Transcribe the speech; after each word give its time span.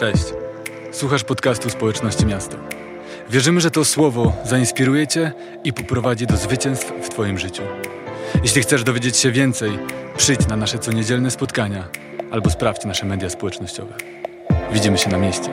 Cześć. 0.00 0.24
Słuchasz 0.92 1.24
podcastu 1.24 1.70
Społeczności 1.70 2.26
Miasta. 2.26 2.56
Wierzymy, 3.30 3.60
że 3.60 3.70
to 3.70 3.84
słowo 3.84 4.32
zainspiruje 4.44 5.06
Cię 5.06 5.32
i 5.64 5.72
poprowadzi 5.72 6.26
do 6.26 6.36
zwycięstw 6.36 6.92
w 7.02 7.08
Twoim 7.08 7.38
życiu. 7.38 7.62
Jeśli 8.42 8.62
chcesz 8.62 8.84
dowiedzieć 8.84 9.16
się 9.16 9.32
więcej, 9.32 9.78
przyjdź 10.16 10.46
na 10.48 10.56
nasze 10.56 10.78
coniedzielne 10.78 11.30
spotkania 11.30 11.88
albo 12.30 12.50
sprawdź 12.50 12.84
nasze 12.84 13.06
media 13.06 13.30
społecznościowe. 13.30 13.94
Widzimy 14.72 14.98
się 14.98 15.10
na 15.10 15.18
mieście. 15.18 15.48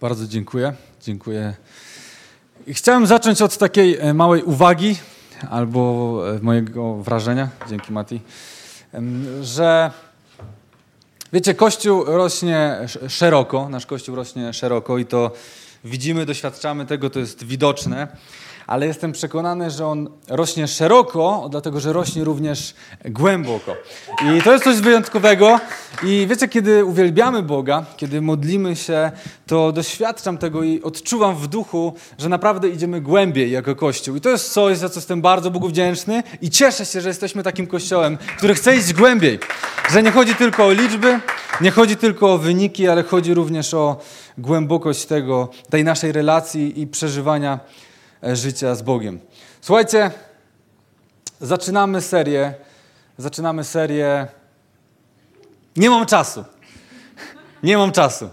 Bardzo 0.00 0.26
dziękuję. 0.26 0.72
Dziękuję. 1.02 1.54
Chciałem 2.68 3.06
zacząć 3.06 3.42
od 3.42 3.58
takiej 3.58 3.98
e, 3.98 4.14
małej 4.14 4.42
uwagi 4.42 4.96
albo 5.50 6.22
e, 6.36 6.38
mojego 6.42 6.94
wrażenia, 6.96 7.48
dzięki 7.68 7.92
Mati, 7.92 8.20
że 9.42 9.90
wiecie, 11.32 11.54
Kościół 11.54 12.04
rośnie 12.04 12.76
sz- 12.80 13.12
szeroko, 13.12 13.68
nasz 13.68 13.86
Kościół 13.86 14.16
rośnie 14.16 14.52
szeroko 14.52 14.98
i 14.98 15.06
to 15.06 15.30
widzimy, 15.84 16.26
doświadczamy 16.26 16.86
tego, 16.86 17.10
to 17.10 17.18
jest 17.18 17.44
widoczne, 17.44 18.08
ale 18.70 18.86
jestem 18.86 19.12
przekonany, 19.12 19.70
że 19.70 19.86
on 19.86 20.10
rośnie 20.28 20.68
szeroko, 20.68 21.48
dlatego 21.50 21.80
że 21.80 21.92
rośnie 21.92 22.24
również 22.24 22.74
głęboko. 23.04 23.76
I 24.22 24.42
to 24.42 24.52
jest 24.52 24.64
coś 24.64 24.76
wyjątkowego. 24.76 25.60
I 26.02 26.26
wiecie, 26.30 26.48
kiedy 26.48 26.84
uwielbiamy 26.84 27.42
Boga, 27.42 27.84
kiedy 27.96 28.20
modlimy 28.20 28.76
się, 28.76 29.10
to 29.46 29.72
doświadczam 29.72 30.38
tego 30.38 30.62
i 30.62 30.82
odczuwam 30.82 31.36
w 31.36 31.46
duchu, 31.46 31.94
że 32.18 32.28
naprawdę 32.28 32.68
idziemy 32.68 33.00
głębiej 33.00 33.50
jako 33.50 33.76
Kościół. 33.76 34.16
I 34.16 34.20
to 34.20 34.28
jest 34.28 34.52
coś, 34.52 34.78
za 34.78 34.88
co 34.88 35.00
jestem 35.00 35.22
bardzo 35.22 35.50
Bogu 35.50 35.68
wdzięczny 35.68 36.22
i 36.42 36.50
cieszę 36.50 36.86
się, 36.86 37.00
że 37.00 37.08
jesteśmy 37.08 37.42
takim 37.42 37.66
Kościołem, 37.66 38.18
który 38.36 38.54
chce 38.54 38.76
iść 38.76 38.92
głębiej. 38.92 39.38
Że 39.90 40.02
nie 40.02 40.10
chodzi 40.10 40.34
tylko 40.34 40.66
o 40.66 40.72
liczby, 40.72 41.20
nie 41.60 41.70
chodzi 41.70 41.96
tylko 41.96 42.34
o 42.34 42.38
wyniki, 42.38 42.88
ale 42.88 43.02
chodzi 43.02 43.34
również 43.34 43.74
o 43.74 43.96
głębokość 44.38 45.06
tego, 45.06 45.48
tej 45.70 45.84
naszej 45.84 46.12
relacji 46.12 46.80
i 46.80 46.86
przeżywania 46.86 47.60
życia 48.22 48.74
z 48.74 48.82
Bogiem. 48.82 49.20
Słuchajcie, 49.60 50.10
zaczynamy 51.40 52.00
serię. 52.00 52.54
Zaczynamy 53.18 53.64
serię. 53.64 54.26
Nie 55.76 55.90
mam 55.90 56.06
czasu. 56.06 56.44
Nie 57.62 57.76
mam 57.76 57.92
czasu. 57.92 58.30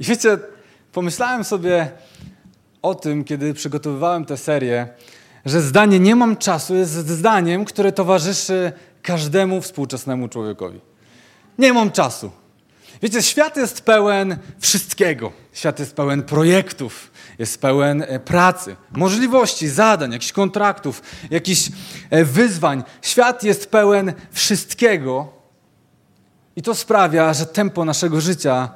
I 0.00 0.04
wiecie, 0.04 0.38
pomyślałem 0.92 1.44
sobie 1.44 1.90
o 2.82 2.94
tym, 2.94 3.24
kiedy 3.24 3.54
przygotowywałem 3.54 4.24
tę 4.24 4.36
serię, 4.36 4.88
że 5.44 5.60
zdanie 5.60 6.00
nie 6.00 6.16
mam 6.16 6.36
czasu 6.36 6.74
jest 6.74 6.92
zdaniem, 6.92 7.64
które 7.64 7.92
towarzyszy 7.92 8.72
każdemu 9.02 9.60
współczesnemu 9.60 10.28
człowiekowi. 10.28 10.80
Nie 11.58 11.72
mam 11.72 11.90
czasu. 11.90 12.30
Wiecie, 13.02 13.22
świat 13.22 13.56
jest 13.56 13.80
pełen 13.80 14.36
wszystkiego. 14.58 15.32
Świat 15.52 15.78
jest 15.78 15.96
pełen 15.96 16.22
projektów, 16.22 17.10
jest 17.38 17.60
pełen 17.60 18.02
e, 18.02 18.20
pracy, 18.20 18.76
możliwości, 18.92 19.68
zadań, 19.68 20.12
jakichś 20.12 20.32
kontraktów, 20.32 21.02
jakichś 21.30 21.70
e, 22.10 22.24
wyzwań. 22.24 22.84
Świat 23.02 23.42
jest 23.42 23.70
pełen 23.70 24.12
wszystkiego 24.30 25.32
i 26.56 26.62
to 26.62 26.74
sprawia, 26.74 27.34
że 27.34 27.46
tempo 27.46 27.84
naszego 27.84 28.20
życia 28.20 28.68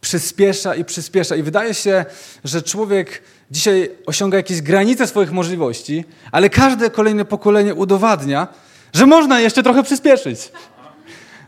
przyspiesza 0.00 0.74
i 0.74 0.84
przyspiesza. 0.84 1.36
I 1.36 1.42
wydaje 1.42 1.74
się, 1.74 2.04
że 2.44 2.62
człowiek 2.62 3.22
dzisiaj 3.50 3.90
osiąga 4.06 4.36
jakieś 4.36 4.62
granice 4.62 5.06
swoich 5.06 5.32
możliwości, 5.32 6.04
ale 6.32 6.50
każde 6.50 6.90
kolejne 6.90 7.24
pokolenie 7.24 7.74
udowadnia, 7.74 8.48
że 8.92 9.06
można 9.06 9.40
jeszcze 9.40 9.62
trochę 9.62 9.82
przyspieszyć 9.82 10.52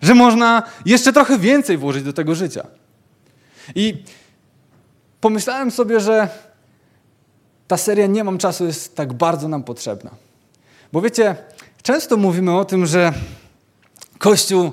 że 0.02 0.14
można 0.14 0.62
jeszcze 0.86 1.12
trochę 1.12 1.38
więcej 1.38 1.76
włożyć 1.76 2.04
do 2.04 2.12
tego 2.12 2.34
życia. 2.34 2.66
I 3.74 4.02
pomyślałem 5.20 5.70
sobie, 5.70 6.00
że 6.00 6.28
ta 7.68 7.76
seria 7.76 8.06
Nie 8.06 8.24
mam 8.24 8.38
czasu 8.38 8.66
jest 8.66 8.96
tak 8.96 9.12
bardzo 9.12 9.48
nam 9.48 9.62
potrzebna. 9.62 10.10
Bo 10.92 11.00
wiecie, 11.00 11.36
często 11.82 12.16
mówimy 12.16 12.58
o 12.58 12.64
tym, 12.64 12.86
że 12.86 13.12
Kościół 14.18 14.72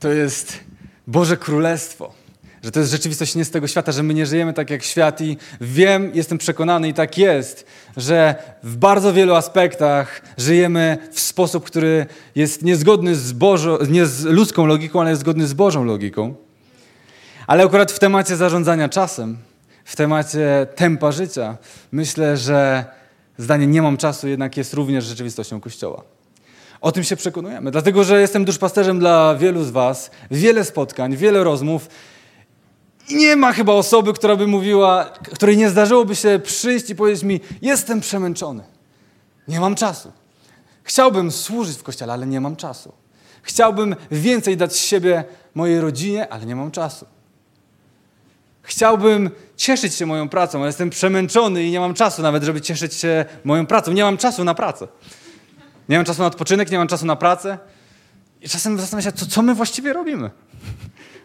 to 0.00 0.08
jest 0.08 0.60
Boże 1.06 1.36
Królestwo, 1.36 2.12
że 2.64 2.70
to 2.70 2.80
jest 2.80 2.92
rzeczywistość 2.92 3.34
nie 3.34 3.44
z 3.44 3.50
tego 3.50 3.66
świata, 3.66 3.92
że 3.92 4.02
my 4.02 4.14
nie 4.14 4.26
żyjemy 4.26 4.52
tak 4.52 4.70
jak 4.70 4.82
świat 4.82 5.20
i 5.20 5.36
wiem, 5.60 6.10
jestem 6.14 6.38
przekonany 6.38 6.88
i 6.88 6.94
tak 6.94 7.18
jest, 7.18 7.66
że 7.96 8.34
w 8.62 8.76
bardzo 8.76 9.12
wielu 9.12 9.34
aspektach 9.34 10.22
żyjemy 10.38 10.98
w 11.12 11.20
sposób, 11.20 11.64
który 11.64 12.06
jest 12.34 12.62
niezgodny 12.62 13.14
z, 13.14 13.32
Bożo, 13.32 13.78
nie 13.88 14.06
z 14.06 14.24
ludzką 14.24 14.66
logiką, 14.66 15.00
ale 15.00 15.10
jest 15.10 15.20
zgodny 15.20 15.46
z 15.46 15.54
Bożą 15.54 15.84
logiką. 15.84 16.34
Ale 17.46 17.64
akurat 17.64 17.92
w 17.92 17.98
temacie 17.98 18.36
zarządzania 18.36 18.88
czasem, 18.88 19.38
w 19.84 19.96
temacie 19.96 20.66
tempa 20.76 21.12
życia, 21.12 21.56
myślę, 21.92 22.36
że 22.36 22.84
zdanie 23.38 23.66
nie 23.66 23.82
mam 23.82 23.96
czasu 23.96 24.28
jednak 24.28 24.56
jest 24.56 24.74
również 24.74 25.04
rzeczywistością 25.04 25.60
Kościoła. 25.60 26.02
O 26.80 26.92
tym 26.92 27.04
się 27.04 27.16
przekonujemy, 27.16 27.70
dlatego 27.70 28.04
że 28.04 28.20
jestem 28.20 28.44
duszpasterzem 28.44 28.98
dla 28.98 29.34
wielu 29.34 29.64
z 29.64 29.70
Was, 29.70 30.10
wiele 30.30 30.64
spotkań, 30.64 31.16
wiele 31.16 31.44
rozmów 31.44 31.88
i 33.08 33.16
nie 33.16 33.36
ma 33.36 33.52
chyba 33.52 33.72
osoby, 33.72 34.12
która 34.12 34.36
by 34.36 34.46
mówiła, 34.46 35.04
której 35.34 35.56
nie 35.56 35.70
zdarzyłoby 35.70 36.16
się 36.16 36.40
przyjść 36.44 36.90
i 36.90 36.94
powiedzieć 36.94 37.22
mi: 37.22 37.40
Jestem 37.62 38.00
przemęczony. 38.00 38.62
Nie 39.48 39.60
mam 39.60 39.74
czasu. 39.74 40.12
Chciałbym 40.82 41.30
służyć 41.30 41.76
w 41.78 41.82
kościele, 41.82 42.12
ale 42.12 42.26
nie 42.26 42.40
mam 42.40 42.56
czasu. 42.56 42.92
Chciałbym 43.42 43.96
więcej 44.10 44.56
dać 44.56 44.72
z 44.72 44.78
siebie 44.78 45.24
mojej 45.54 45.80
rodzinie, 45.80 46.32
ale 46.32 46.46
nie 46.46 46.56
mam 46.56 46.70
czasu. 46.70 47.06
Chciałbym 48.62 49.30
cieszyć 49.56 49.94
się 49.94 50.06
moją 50.06 50.28
pracą, 50.28 50.58
ale 50.58 50.66
jestem 50.66 50.90
przemęczony 50.90 51.64
i 51.64 51.70
nie 51.70 51.80
mam 51.80 51.94
czasu 51.94 52.22
nawet, 52.22 52.42
żeby 52.42 52.60
cieszyć 52.60 52.94
się 52.94 53.24
moją 53.44 53.66
pracą. 53.66 53.92
Nie 53.92 54.04
mam 54.04 54.16
czasu 54.16 54.44
na 54.44 54.54
pracę. 54.54 54.88
Nie 55.88 55.96
mam 55.96 56.04
czasu 56.04 56.20
na 56.20 56.26
odpoczynek, 56.26 56.70
nie 56.70 56.78
mam 56.78 56.88
czasu 56.88 57.06
na 57.06 57.16
pracę. 57.16 57.58
I 58.40 58.48
czasem 58.48 58.78
zastanawiam 58.78 59.12
się, 59.12 59.18
co, 59.18 59.26
co 59.26 59.42
my 59.42 59.54
właściwie 59.54 59.92
robimy. 59.92 60.30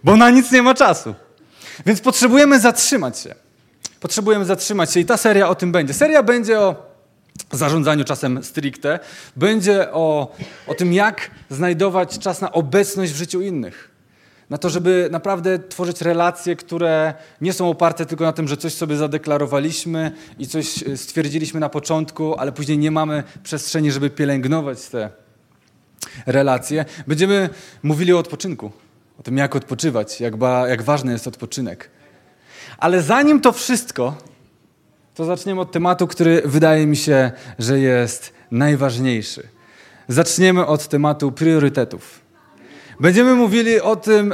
Bo 0.03 0.15
na 0.15 0.29
nic 0.29 0.51
nie 0.51 0.61
ma 0.61 0.73
czasu. 0.73 1.15
Więc 1.85 2.01
potrzebujemy 2.01 2.59
zatrzymać 2.59 3.19
się. 3.19 3.35
Potrzebujemy 3.99 4.45
zatrzymać 4.45 4.93
się 4.93 4.99
i 4.99 5.05
ta 5.05 5.17
seria 5.17 5.49
o 5.49 5.55
tym 5.55 5.71
będzie. 5.71 5.93
Seria 5.93 6.23
będzie 6.23 6.59
o 6.59 6.89
zarządzaniu 7.51 8.03
czasem 8.03 8.43
stricte, 8.43 8.99
będzie 9.35 9.91
o, 9.91 10.35
o 10.67 10.73
tym, 10.73 10.93
jak 10.93 11.31
znajdować 11.49 12.19
czas 12.19 12.41
na 12.41 12.51
obecność 12.51 13.11
w 13.11 13.15
życiu 13.15 13.41
innych. 13.41 13.89
Na 14.49 14.57
to, 14.57 14.69
żeby 14.69 15.09
naprawdę 15.11 15.59
tworzyć 15.59 16.01
relacje, 16.01 16.55
które 16.55 17.13
nie 17.41 17.53
są 17.53 17.69
oparte 17.69 18.05
tylko 18.05 18.23
na 18.23 18.33
tym, 18.33 18.47
że 18.47 18.57
coś 18.57 18.73
sobie 18.73 18.95
zadeklarowaliśmy 18.95 20.11
i 20.39 20.47
coś 20.47 20.83
e, 20.83 20.97
stwierdziliśmy 20.97 21.59
na 21.59 21.69
początku, 21.69 22.35
ale 22.35 22.51
później 22.51 22.77
nie 22.77 22.91
mamy 22.91 23.23
przestrzeni, 23.43 23.91
żeby 23.91 24.09
pielęgnować 24.09 24.85
te 24.85 25.09
relacje. 26.25 26.85
Będziemy 27.07 27.49
mówili 27.83 28.13
o 28.13 28.19
odpoczynku 28.19 28.71
o 29.19 29.23
tym, 29.23 29.37
jak 29.37 29.55
odpoczywać, 29.55 30.21
jak, 30.21 30.37
ba, 30.37 30.67
jak 30.67 30.81
ważny 30.81 31.11
jest 31.11 31.27
odpoczynek. 31.27 31.89
Ale 32.77 33.01
zanim 33.01 33.41
to 33.41 33.51
wszystko, 33.51 34.15
to 35.15 35.25
zaczniemy 35.25 35.61
od 35.61 35.71
tematu, 35.71 36.07
który 36.07 36.41
wydaje 36.45 36.87
mi 36.87 36.97
się, 36.97 37.31
że 37.59 37.79
jest 37.79 38.33
najważniejszy. 38.51 39.47
Zaczniemy 40.07 40.65
od 40.65 40.87
tematu 40.87 41.31
priorytetów. 41.31 42.21
Będziemy 42.99 43.35
mówili 43.35 43.81
o 43.81 43.95
tym, 43.95 44.33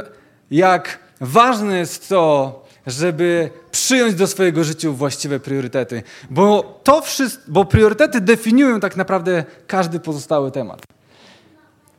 jak 0.50 0.98
ważne 1.20 1.78
jest 1.78 2.08
to, 2.08 2.64
żeby 2.86 3.50
przyjąć 3.70 4.14
do 4.14 4.26
swojego 4.26 4.64
życia 4.64 4.90
właściwe 4.90 5.40
priorytety, 5.40 6.02
bo, 6.30 6.80
to 6.84 7.02
wszystko, 7.02 7.42
bo 7.48 7.64
priorytety 7.64 8.20
definiują 8.20 8.80
tak 8.80 8.96
naprawdę 8.96 9.44
każdy 9.66 10.00
pozostały 10.00 10.50
temat. 10.50 10.82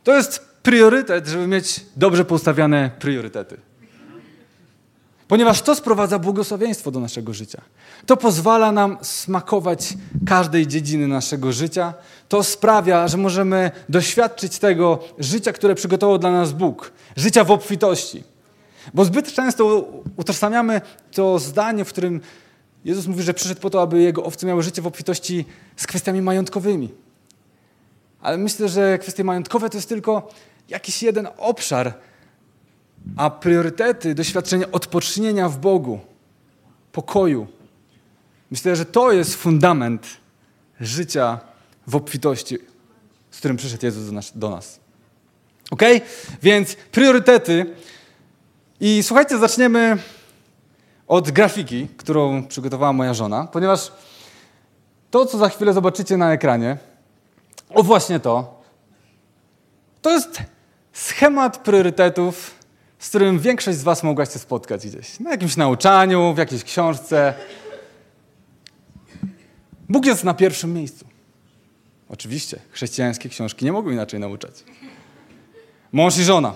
To 0.04 0.16
jest 0.16 0.47
priorytet, 0.68 1.28
żeby 1.28 1.48
mieć 1.48 1.86
dobrze 1.96 2.26
postawione 2.26 2.92
priorytety. 3.00 3.58
Ponieważ 5.28 5.62
to 5.62 5.76
sprowadza 5.76 6.20
błogosławieństwo 6.20 6.92
do 6.92 7.00
naszego 7.00 7.34
życia. 7.34 7.62
To 8.06 8.18
pozwala 8.18 8.72
nam 8.72 8.98
smakować 9.02 9.94
każdej 10.26 10.68
dziedziny 10.68 11.08
naszego 11.08 11.52
życia. 11.52 11.94
To 12.30 12.44
sprawia, 12.44 13.08
że 13.08 13.18
możemy 13.18 13.72
doświadczyć 13.90 14.60
tego 14.60 15.00
życia, 15.20 15.54
które 15.54 15.76
przygotował 15.76 16.18
dla 16.18 16.32
nas 16.32 16.54
Bóg. 16.54 16.92
Życia 17.16 17.44
w 17.44 17.52
obfitości. 17.52 18.24
Bo 18.94 19.06
zbyt 19.06 19.34
często 19.34 19.92
utożsamiamy 20.18 20.82
to 21.12 21.40
zdanie, 21.40 21.86
w 21.86 21.90
którym 21.90 22.22
Jezus 22.86 23.08
mówi, 23.08 23.24
że 23.24 23.34
przyszedł 23.34 23.62
po 23.62 23.70
to, 23.70 23.82
aby 23.82 24.02
Jego 24.02 24.24
owce 24.24 24.48
miały 24.48 24.64
życie 24.64 24.82
w 24.82 24.88
obfitości 24.88 25.46
z 25.76 25.88
kwestiami 25.88 26.22
majątkowymi. 26.22 26.90
Ale 28.22 28.38
myślę, 28.38 28.70
że 28.70 28.98
kwestie 28.98 29.24
majątkowe 29.24 29.70
to 29.70 29.78
jest 29.78 29.90
tylko 29.90 30.30
jakiś 30.70 31.04
jeden 31.04 31.28
obszar, 31.38 31.94
a 33.18 33.30
priorytety, 33.30 34.16
doświadczenie 34.16 34.72
odpocznienia 34.72 35.50
w 35.50 35.58
Bogu, 35.58 36.00
pokoju. 36.92 37.48
Myślę, 38.52 38.76
że 38.76 38.86
to 38.86 39.12
jest 39.12 39.36
fundament 39.36 40.08
życia 40.80 41.40
w 41.88 41.96
obfitości, 41.96 42.58
z 43.32 43.38
którym 43.38 43.58
przyszedł 43.58 43.86
Jezus 43.86 44.06
do 44.06 44.12
nas. 44.12 44.32
Do 44.36 44.50
nas. 44.50 44.80
Ok? 45.72 45.82
Więc 46.42 46.76
priorytety. 46.76 47.76
I 48.80 49.04
słuchajcie, 49.04 49.38
zaczniemy 49.38 49.98
od 51.08 51.32
grafiki, 51.32 51.88
którą 51.98 52.48
przygotowała 52.48 52.94
moja 52.94 53.14
żona, 53.14 53.48
ponieważ 53.48 53.92
to, 55.12 55.26
co 55.26 55.38
za 55.38 55.50
chwilę 55.50 55.74
zobaczycie 55.74 56.18
na 56.18 56.34
ekranie, 56.34 56.78
o 57.70 57.84
właśnie 57.84 58.20
to, 58.20 58.62
to 60.02 60.12
jest 60.12 60.42
schemat 60.98 61.58
priorytetów, 61.58 62.56
z 63.00 63.10
którym 63.10 63.40
większość 63.40 63.78
z 63.78 63.84
Was 63.84 64.04
mogła 64.04 64.26
się 64.26 64.40
spotkać 64.40 64.88
gdzieś. 64.88 65.20
Na 65.20 65.32
jakimś 65.32 65.58
nauczaniu, 65.58 66.34
w 66.34 66.38
jakiejś 66.38 66.64
książce. 66.64 67.34
Bóg 69.90 70.06
jest 70.06 70.24
na 70.24 70.34
pierwszym 70.34 70.74
miejscu. 70.74 71.06
Oczywiście, 72.10 72.60
chrześcijańskie 72.72 73.30
książki 73.30 73.66
nie 73.66 73.72
mogą 73.72 73.92
inaczej 73.92 74.20
nauczać. 74.20 74.64
Mąż 75.92 76.18
i 76.18 76.24
żona. 76.24 76.54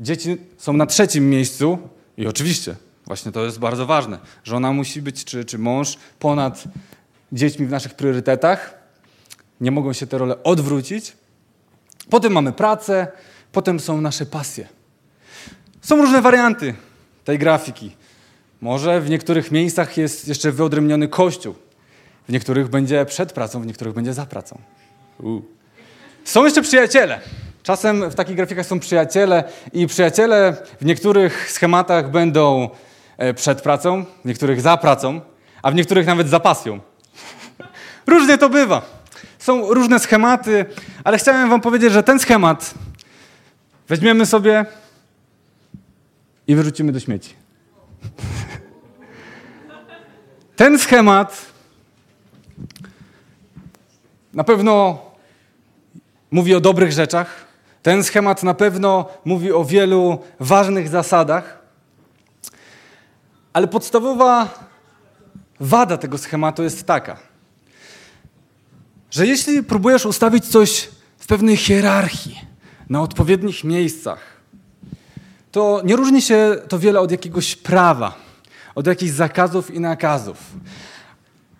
Dzieci 0.00 0.36
są 0.58 0.72
na 0.72 0.86
trzecim 0.86 1.30
miejscu 1.30 1.78
i 2.16 2.26
oczywiście, 2.26 2.76
właśnie 3.06 3.32
to 3.32 3.44
jest 3.44 3.58
bardzo 3.58 3.86
ważne. 3.86 4.18
Żona 4.44 4.72
musi 4.72 5.02
być, 5.02 5.24
czy, 5.24 5.44
czy 5.44 5.58
mąż, 5.58 5.96
ponad 6.18 6.64
dziećmi 7.32 7.66
w 7.66 7.70
naszych 7.70 7.94
priorytetach. 7.94 8.74
Nie 9.60 9.70
mogą 9.70 9.92
się 9.92 10.06
te 10.06 10.18
role 10.18 10.42
odwrócić. 10.42 11.12
Potem 12.10 12.32
mamy 12.32 12.52
pracę, 12.52 13.06
potem 13.52 13.80
są 13.80 14.00
nasze 14.00 14.26
pasje. 14.26 14.68
Są 15.80 15.96
różne 15.96 16.22
warianty 16.22 16.74
tej 17.24 17.38
grafiki. 17.38 17.96
Może 18.60 19.00
w 19.00 19.10
niektórych 19.10 19.50
miejscach 19.50 19.96
jest 19.96 20.28
jeszcze 20.28 20.52
wyodrębniony 20.52 21.08
kościół. 21.08 21.54
W 22.28 22.32
niektórych 22.32 22.68
będzie 22.68 23.04
przed 23.04 23.32
pracą, 23.32 23.62
w 23.62 23.66
niektórych 23.66 23.94
będzie 23.94 24.14
za 24.14 24.26
pracą. 24.26 24.58
U. 25.22 25.40
Są 26.24 26.44
jeszcze 26.44 26.62
przyjaciele. 26.62 27.20
Czasem 27.62 28.10
w 28.10 28.14
takich 28.14 28.36
grafikach 28.36 28.66
są 28.66 28.80
przyjaciele 28.80 29.44
i 29.72 29.86
przyjaciele 29.86 30.56
w 30.80 30.84
niektórych 30.84 31.50
schematach 31.50 32.10
będą 32.10 32.70
e, 33.18 33.34
przed 33.34 33.62
pracą, 33.62 34.04
w 34.24 34.28
niektórych 34.28 34.60
za 34.60 34.76
pracą, 34.76 35.20
a 35.62 35.70
w 35.70 35.74
niektórych 35.74 36.06
nawet 36.06 36.28
za 36.28 36.40
pasją. 36.40 36.80
Różnie 38.06 38.38
to 38.38 38.48
bywa. 38.48 38.82
Są 39.38 39.74
różne 39.74 39.98
schematy, 39.98 40.66
ale 41.04 41.18
chciałem 41.18 41.50
wam 41.50 41.60
powiedzieć, 41.60 41.92
że 41.92 42.02
ten 42.02 42.18
schemat 42.18 42.74
weźmiemy 43.88 44.26
sobie 44.26 44.66
i 46.46 46.54
wyrzucimy 46.54 46.92
do 46.92 47.00
śmieci. 47.00 47.34
Ten 50.56 50.78
schemat 50.78 51.46
na 54.34 54.44
pewno 54.44 55.02
mówi 56.30 56.54
o 56.54 56.60
dobrych 56.60 56.92
rzeczach. 56.92 57.46
Ten 57.82 58.04
schemat 58.04 58.42
na 58.42 58.54
pewno 58.54 59.08
mówi 59.24 59.52
o 59.52 59.64
wielu 59.64 60.18
ważnych 60.40 60.88
zasadach. 60.88 61.58
Ale 63.52 63.68
podstawowa 63.68 64.48
wada 65.60 65.96
tego 65.96 66.18
schematu 66.18 66.62
jest 66.62 66.86
taka, 66.86 67.16
że 69.10 69.26
jeśli 69.26 69.62
próbujesz 69.62 70.06
ustawić 70.06 70.46
coś 70.46 70.88
w 71.18 71.26
pewnej 71.26 71.56
hierarchii, 71.56 72.40
na 72.90 73.02
odpowiednich 73.02 73.64
miejscach, 73.64 74.20
to 75.52 75.82
nie 75.84 75.96
różni 75.96 76.22
się 76.22 76.56
to 76.68 76.78
wiele 76.78 77.00
od 77.00 77.10
jakiegoś 77.10 77.56
prawa, 77.56 78.14
od 78.74 78.86
jakichś 78.86 79.12
zakazów 79.12 79.74
i 79.74 79.80
nakazów. 79.80 80.36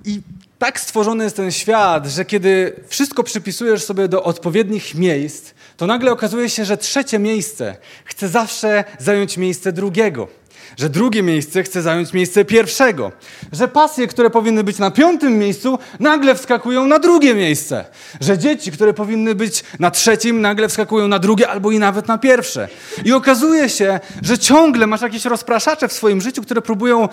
I 0.04 0.20
tak 0.58 0.80
stworzony 0.80 1.24
jest 1.24 1.36
ten 1.36 1.52
świat, 1.52 2.06
że 2.06 2.24
kiedy 2.24 2.80
wszystko 2.88 3.22
przypisujesz 3.22 3.84
sobie 3.84 4.08
do 4.08 4.22
odpowiednich 4.22 4.94
miejsc, 4.94 5.50
to 5.76 5.86
nagle 5.86 6.12
okazuje 6.12 6.50
się, 6.50 6.64
że 6.64 6.76
trzecie 6.76 7.18
miejsce 7.18 7.76
chce 8.04 8.28
zawsze 8.28 8.84
zająć 8.98 9.36
miejsce 9.36 9.72
drugiego. 9.72 10.28
Że 10.76 10.88
drugie 10.88 11.22
miejsce 11.22 11.62
chce 11.62 11.82
zająć 11.82 12.12
miejsce 12.12 12.44
pierwszego. 12.44 13.12
Że 13.52 13.68
pasje, 13.68 14.06
które 14.06 14.30
powinny 14.30 14.64
być 14.64 14.78
na 14.78 14.90
piątym 14.90 15.38
miejscu, 15.38 15.78
nagle 16.00 16.34
wskakują 16.34 16.86
na 16.86 16.98
drugie 16.98 17.34
miejsce. 17.34 17.84
Że 18.20 18.38
dzieci, 18.38 18.72
które 18.72 18.94
powinny 18.94 19.34
być 19.34 19.64
na 19.78 19.90
trzecim, 19.90 20.40
nagle 20.40 20.68
wskakują 20.68 21.08
na 21.08 21.18
drugie 21.18 21.48
albo 21.48 21.70
i 21.70 21.78
nawet 21.78 22.08
na 22.08 22.18
pierwsze. 22.18 22.68
I 23.04 23.12
okazuje 23.12 23.68
się, 23.68 24.00
że 24.22 24.38
ciągle 24.38 24.86
masz 24.86 25.00
jakieś 25.00 25.24
rozpraszacze 25.24 25.88
w 25.88 25.92
swoim 25.92 26.20
życiu, 26.20 26.42
które 26.42 26.62
próbują 26.62 27.08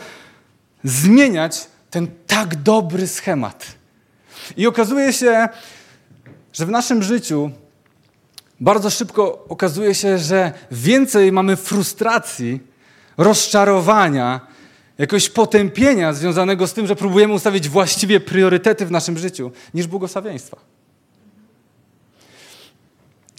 zmieniać 0.84 1.68
ten 1.90 2.07
tak 2.28 2.56
dobry 2.56 3.07
schemat. 3.07 3.66
I 4.57 4.68
okazuje 4.68 5.13
się, 5.13 5.50
że 6.54 6.66
w 6.66 6.69
naszym 6.69 7.04
życiu 7.04 7.52
bardzo 8.60 8.90
szybko 8.90 9.46
okazuje 9.50 9.96
się, 9.96 10.18
że 10.18 10.52
więcej 10.72 11.31
mamy 11.31 11.56
frustracji, 11.56 12.60
rozczarowania, 13.17 14.41
jakiegoś 14.97 15.29
potępienia 15.29 16.13
związanego 16.13 16.67
z 16.67 16.73
tym, 16.73 16.88
że 16.88 16.95
próbujemy 16.95 17.33
ustawić 17.33 17.69
właściwie 17.69 18.19
priorytety 18.19 18.85
w 18.85 18.91
naszym 18.91 19.17
życiu, 19.17 19.51
niż 19.73 19.88
błogosławieństwa. 19.88 20.57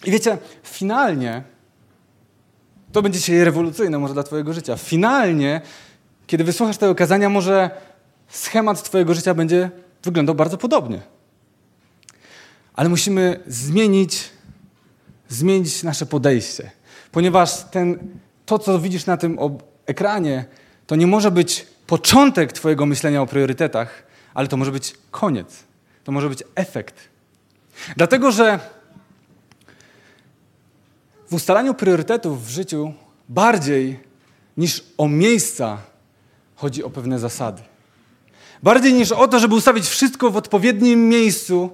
I 0.05 0.11
wiecie, 0.11 0.39
finalnie, 0.63 1.43
to 2.93 3.03
będzie 3.03 3.19
dzisiaj 3.19 3.45
rewolucyjne 3.45 3.99
może 3.99 4.15
dla 4.15 4.23
Twojego 4.23 4.53
życia. 4.53 4.77
Finalnie, 4.77 5.61
kiedy 6.27 6.45
wysłuchasz 6.45 6.77
tego 6.77 6.95
kazania, 6.95 7.29
może 7.29 7.71
schemat 8.29 8.83
Twojego 8.83 9.15
życia 9.15 9.35
będzie 9.35 9.71
wyglądał 10.03 10.35
bardzo 10.35 10.59
podobnie. 10.59 11.01
Ale 12.75 12.89
musimy 12.89 13.41
zmienić, 13.47 14.31
zmienić 15.29 15.83
nasze 15.83 16.07
podejście, 16.07 16.71
ponieważ 17.13 17.65
ten, 17.71 17.99
to, 18.47 18.59
co 18.59 18.79
widzisz 18.79 19.07
na 19.07 19.17
tym 19.17 19.39
ekranie, 19.87 20.45
to 20.87 20.97
nie 20.97 21.07
może 21.07 21.31
być 21.31 21.67
początek 21.87 22.53
Twojego 22.53 22.87
myślenia 22.87 23.23
o 23.23 23.27
priorytetach, 23.27 24.03
ale 24.35 24.49
to 24.49 24.57
może 24.57 24.73
być 24.73 24.95
koniec. 25.11 25.65
To 26.05 26.13
może 26.13 26.29
być 26.29 26.43
efekt. 26.55 26.95
Dlatego, 27.97 28.33
że 28.33 28.61
w 31.29 31.35
ustalaniu 31.35 31.75
priorytetów 31.75 32.47
w 32.47 32.51
życiu 32.51 32.93
bardziej 33.29 34.01
niż 34.57 34.85
o 34.99 35.09
miejsca 35.09 35.79
chodzi 36.57 36.85
o 36.85 36.91
pewne 36.91 37.19
zasady. 37.19 37.63
Bardziej 38.63 38.95
niż 38.95 39.13
o 39.13 39.29
to, 39.29 39.39
żeby 39.39 39.55
ustawić 39.55 39.87
wszystko 39.87 40.31
w 40.31 40.37
odpowiednim 40.37 41.09
miejscu, 41.09 41.71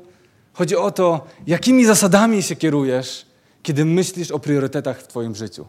chodzi 0.52 0.76
o 0.76 0.90
to, 0.90 1.26
jakimi 1.46 1.84
zasadami 1.84 2.42
się 2.42 2.56
kierujesz, 2.56 3.26
kiedy 3.62 3.84
myślisz 3.84 4.30
o 4.30 4.38
priorytetach 4.38 5.00
w 5.02 5.06
Twoim 5.06 5.34
życiu. 5.34 5.66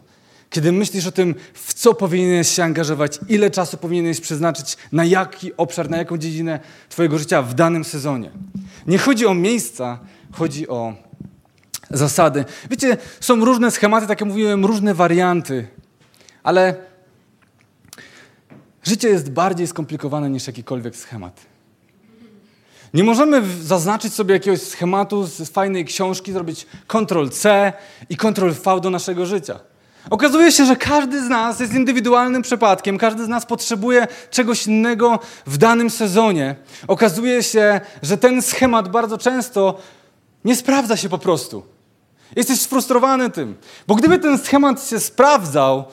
Kiedy 0.54 0.72
myślisz 0.72 1.06
o 1.06 1.12
tym, 1.12 1.34
w 1.54 1.74
co 1.74 1.94
powinieneś 1.94 2.48
się 2.48 2.64
angażować, 2.64 3.18
ile 3.28 3.50
czasu 3.50 3.76
powinieneś 3.76 4.20
przeznaczyć, 4.20 4.76
na 4.92 5.04
jaki 5.04 5.56
obszar, 5.56 5.90
na 5.90 5.96
jaką 5.96 6.18
dziedzinę 6.18 6.60
Twojego 6.88 7.18
życia 7.18 7.42
w 7.42 7.54
danym 7.54 7.84
sezonie. 7.84 8.30
Nie 8.86 8.98
chodzi 8.98 9.26
o 9.26 9.34
miejsca, 9.34 9.98
chodzi 10.32 10.68
o 10.68 10.94
zasady. 11.90 12.44
Wiecie, 12.70 12.96
są 13.20 13.44
różne 13.44 13.70
schematy, 13.70 14.06
tak 14.06 14.20
jak 14.20 14.28
mówiłem, 14.28 14.64
różne 14.64 14.94
warianty, 14.94 15.68
ale 16.42 16.74
Życie 18.84 19.08
jest 19.08 19.30
bardziej 19.30 19.66
skomplikowane 19.66 20.30
niż 20.30 20.46
jakikolwiek 20.46 20.96
schemat. 20.96 21.40
Nie 22.94 23.04
możemy 23.04 23.42
zaznaczyć 23.62 24.14
sobie 24.14 24.34
jakiegoś 24.34 24.60
schematu 24.60 25.26
z 25.26 25.50
fajnej 25.50 25.84
książki, 25.84 26.32
zrobić 26.32 26.66
Ctrl-C 26.88 27.72
i 28.08 28.16
Ctrl-V 28.16 28.80
do 28.80 28.90
naszego 28.90 29.26
życia. 29.26 29.73
Okazuje 30.10 30.52
się, 30.52 30.64
że 30.64 30.76
każdy 30.76 31.24
z 31.26 31.28
nas 31.28 31.60
jest 31.60 31.74
indywidualnym 31.74 32.42
przypadkiem, 32.42 32.98
każdy 32.98 33.24
z 33.24 33.28
nas 33.28 33.46
potrzebuje 33.46 34.06
czegoś 34.30 34.66
innego 34.66 35.18
w 35.46 35.58
danym 35.58 35.90
sezonie. 35.90 36.56
Okazuje 36.88 37.42
się, 37.42 37.80
że 38.02 38.18
ten 38.18 38.42
schemat 38.42 38.88
bardzo 38.88 39.18
często 39.18 39.78
nie 40.44 40.56
sprawdza 40.56 40.96
się 40.96 41.08
po 41.08 41.18
prostu. 41.18 41.62
Jesteś 42.36 42.60
sfrustrowany 42.60 43.30
tym, 43.30 43.56
bo 43.86 43.94
gdyby 43.94 44.18
ten 44.18 44.38
schemat 44.38 44.88
się 44.88 45.00
sprawdzał, 45.00 45.84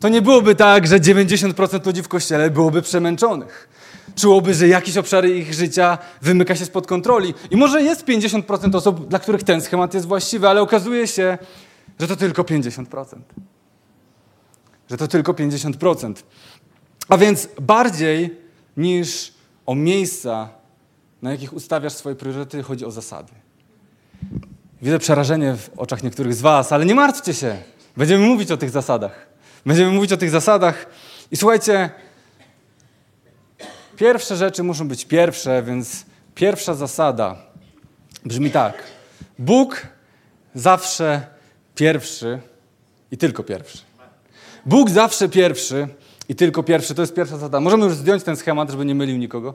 to 0.00 0.08
nie 0.08 0.22
byłoby 0.22 0.54
tak, 0.54 0.86
że 0.86 1.00
90% 1.00 1.86
ludzi 1.86 2.02
w 2.02 2.08
kościele 2.08 2.50
byłoby 2.50 2.82
przemęczonych. 2.82 3.68
Czułoby, 4.16 4.54
że 4.54 4.68
jakieś 4.68 4.96
obszary 4.96 5.38
ich 5.38 5.54
życia 5.54 5.98
wymyka 6.22 6.56
się 6.56 6.64
spod 6.64 6.86
kontroli. 6.86 7.34
I 7.50 7.56
może 7.56 7.82
jest 7.82 8.04
50% 8.04 8.76
osób, 8.76 9.08
dla 9.08 9.18
których 9.18 9.42
ten 9.42 9.60
schemat 9.60 9.94
jest 9.94 10.06
właściwy, 10.06 10.48
ale 10.48 10.62
okazuje 10.62 11.06
się, 11.06 11.38
że 12.00 12.08
to 12.08 12.16
tylko 12.16 12.42
50%. 12.42 13.04
Że 14.90 14.96
to 14.96 15.08
tylko 15.08 15.32
50%. 15.32 16.14
A 17.08 17.16
więc 17.18 17.48
bardziej 17.60 18.36
niż 18.76 19.32
o 19.66 19.74
miejsca, 19.74 20.48
na 21.22 21.30
jakich 21.30 21.52
ustawiasz 21.52 21.92
swoje 21.92 22.16
priorytety, 22.16 22.62
chodzi 22.62 22.84
o 22.84 22.90
zasady. 22.90 23.32
Widzę 24.82 24.98
przerażenie 24.98 25.56
w 25.56 25.70
oczach 25.76 26.02
niektórych 26.02 26.34
z 26.34 26.40
Was, 26.40 26.72
ale 26.72 26.86
nie 26.86 26.94
martwcie 26.94 27.34
się. 27.34 27.56
Będziemy 27.96 28.26
mówić 28.26 28.50
o 28.50 28.56
tych 28.56 28.70
zasadach. 28.70 29.26
Będziemy 29.66 29.92
mówić 29.92 30.12
o 30.12 30.16
tych 30.16 30.30
zasadach. 30.30 30.86
I 31.30 31.36
słuchajcie, 31.36 31.90
pierwsze 33.96 34.36
rzeczy 34.36 34.62
muszą 34.62 34.88
być 34.88 35.04
pierwsze, 35.04 35.62
więc 35.62 36.04
pierwsza 36.34 36.74
zasada 36.74 37.36
brzmi 38.24 38.50
tak. 38.50 38.82
Bóg 39.38 39.86
zawsze 40.54 41.26
pierwszy 41.74 42.40
i 43.10 43.18
tylko 43.18 43.42
pierwszy. 43.42 43.87
Bóg 44.68 44.90
zawsze 44.90 45.28
pierwszy 45.28 45.88
i 46.28 46.34
tylko 46.34 46.62
pierwszy. 46.62 46.94
To 46.94 47.02
jest 47.02 47.14
pierwsza 47.14 47.36
zasada. 47.36 47.60
Możemy 47.60 47.84
już 47.84 47.94
zdjąć 47.94 48.22
ten 48.22 48.36
schemat, 48.36 48.70
żeby 48.70 48.84
nie 48.84 48.94
mylił 48.94 49.16
nikogo. 49.16 49.54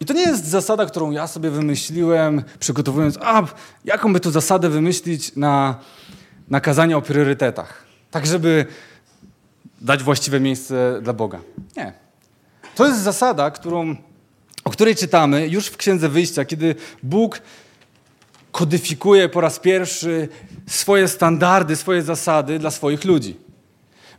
I 0.00 0.04
to 0.06 0.14
nie 0.14 0.22
jest 0.22 0.44
zasada, 0.44 0.86
którą 0.86 1.10
ja 1.10 1.26
sobie 1.26 1.50
wymyśliłem, 1.50 2.42
przygotowując, 2.58 3.18
a 3.22 3.42
jaką 3.84 4.12
by 4.12 4.20
tu 4.20 4.30
zasadę 4.30 4.68
wymyślić 4.68 5.36
na, 5.36 5.78
na 6.48 6.60
kazanie 6.60 6.96
o 6.96 7.02
priorytetach, 7.02 7.84
tak 8.10 8.26
żeby 8.26 8.66
dać 9.80 10.02
właściwe 10.02 10.40
miejsce 10.40 10.98
dla 11.02 11.12
Boga. 11.12 11.40
Nie. 11.76 11.92
To 12.74 12.86
jest 12.86 13.00
zasada, 13.00 13.50
którą, 13.50 13.96
o 14.64 14.70
której 14.70 14.96
czytamy 14.96 15.48
już 15.48 15.66
w 15.66 15.76
Księdze 15.76 16.08
Wyjścia, 16.08 16.44
kiedy 16.44 16.74
Bóg 17.02 17.40
kodyfikuje 18.54 19.28
po 19.28 19.40
raz 19.40 19.58
pierwszy 19.58 20.28
swoje 20.66 21.08
standardy, 21.08 21.76
swoje 21.76 22.02
zasady 22.02 22.58
dla 22.58 22.70
swoich 22.70 23.04
ludzi. 23.04 23.36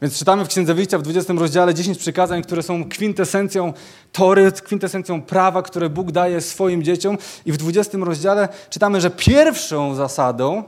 Więc 0.02 0.18
czytamy 0.20 0.46
w 0.46 0.48
Księdze 0.48 0.74
Wyjścia 0.74 0.98
w 0.98 1.02
20 1.02 1.34
rozdziale 1.34 1.74
10 1.74 1.98
przykazań, 1.98 2.44
które 2.44 2.64
są 2.64 2.90
kwintesencją 2.90 3.74
tory, 4.12 4.52
kwintesencją 4.52 5.22
prawa, 5.22 5.62
które 5.62 5.90
Bóg 5.90 6.12
daje 6.12 6.42
swoim 6.42 6.84
dzieciom. 6.84 7.18
I 7.46 7.52
w 7.52 7.58
20 7.58 7.98
rozdziale 7.98 8.50
czytamy, 8.70 9.02
że 9.02 9.10
pierwszą 9.10 9.96
zasadą, 9.96 10.64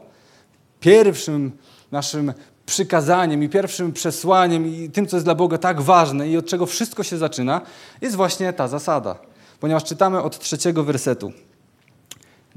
pierwszym 0.79 1.51
naszym 1.91 2.33
przykazaniem 2.65 3.43
i 3.43 3.49
pierwszym 3.49 3.93
przesłaniem 3.93 4.67
i 4.67 4.89
tym, 4.89 5.07
co 5.07 5.17
jest 5.17 5.25
dla 5.25 5.35
Boga 5.35 5.57
tak 5.57 5.81
ważne 5.81 6.29
i 6.29 6.37
od 6.37 6.45
czego 6.45 6.65
wszystko 6.65 7.03
się 7.03 7.17
zaczyna, 7.17 7.61
jest 8.01 8.15
właśnie 8.15 8.53
ta 8.53 8.67
zasada. 8.67 9.15
Ponieważ 9.59 9.83
czytamy 9.83 10.21
od 10.21 10.39
trzeciego 10.39 10.83
wersetu. 10.83 11.31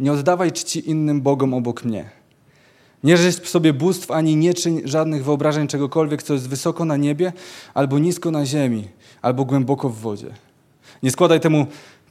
Nie 0.00 0.12
oddawaj 0.12 0.52
czci 0.52 0.90
innym 0.90 1.20
Bogom 1.20 1.54
obok 1.54 1.84
mnie. 1.84 2.10
Nie 3.04 3.16
rzeź 3.16 3.34
sobie 3.34 3.72
bóstw, 3.72 4.10
ani 4.10 4.36
nie 4.36 4.54
czyń 4.54 4.82
żadnych 4.84 5.24
wyobrażeń 5.24 5.68
czegokolwiek, 5.68 6.22
co 6.22 6.32
jest 6.34 6.48
wysoko 6.48 6.84
na 6.84 6.96
niebie, 6.96 7.32
albo 7.74 7.98
nisko 7.98 8.30
na 8.30 8.46
ziemi, 8.46 8.88
albo 9.22 9.44
głęboko 9.44 9.88
w 9.88 9.98
wodzie. 9.98 10.30
Nie 11.02 11.10
składaj 11.10 11.40
temu 11.40 11.66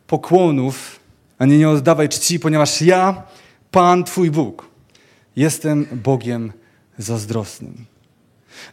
pokłonów, 0.07 0.99
ani 1.39 1.57
nie 1.57 1.69
oddawaj 1.69 2.09
czci, 2.09 2.39
ponieważ 2.39 2.81
ja, 2.81 3.23
Pan 3.71 4.03
Twój 4.03 4.31
Bóg, 4.31 4.69
jestem 5.35 5.85
Bogiem 6.03 6.53
zazdrosnym. 6.97 7.85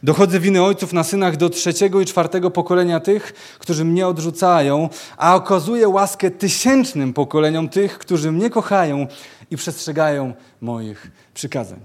Dochodzę 0.03 0.39
winy 0.39 0.63
ojców 0.63 0.93
na 0.93 1.03
synach 1.03 1.37
do 1.37 1.49
trzeciego 1.49 2.01
i 2.01 2.05
czwartego 2.05 2.51
pokolenia 2.51 2.99
tych, 2.99 3.33
którzy 3.59 3.85
mnie 3.85 4.07
odrzucają, 4.07 4.89
a 5.17 5.35
okazuję 5.35 5.87
łaskę 5.89 6.31
tysięcznym 6.31 7.13
pokoleniom 7.13 7.69
tych, 7.69 7.97
którzy 7.99 8.31
mnie 8.31 8.49
kochają 8.49 9.07
i 9.51 9.57
przestrzegają 9.57 10.33
moich 10.61 11.11
przykazań. 11.33 11.79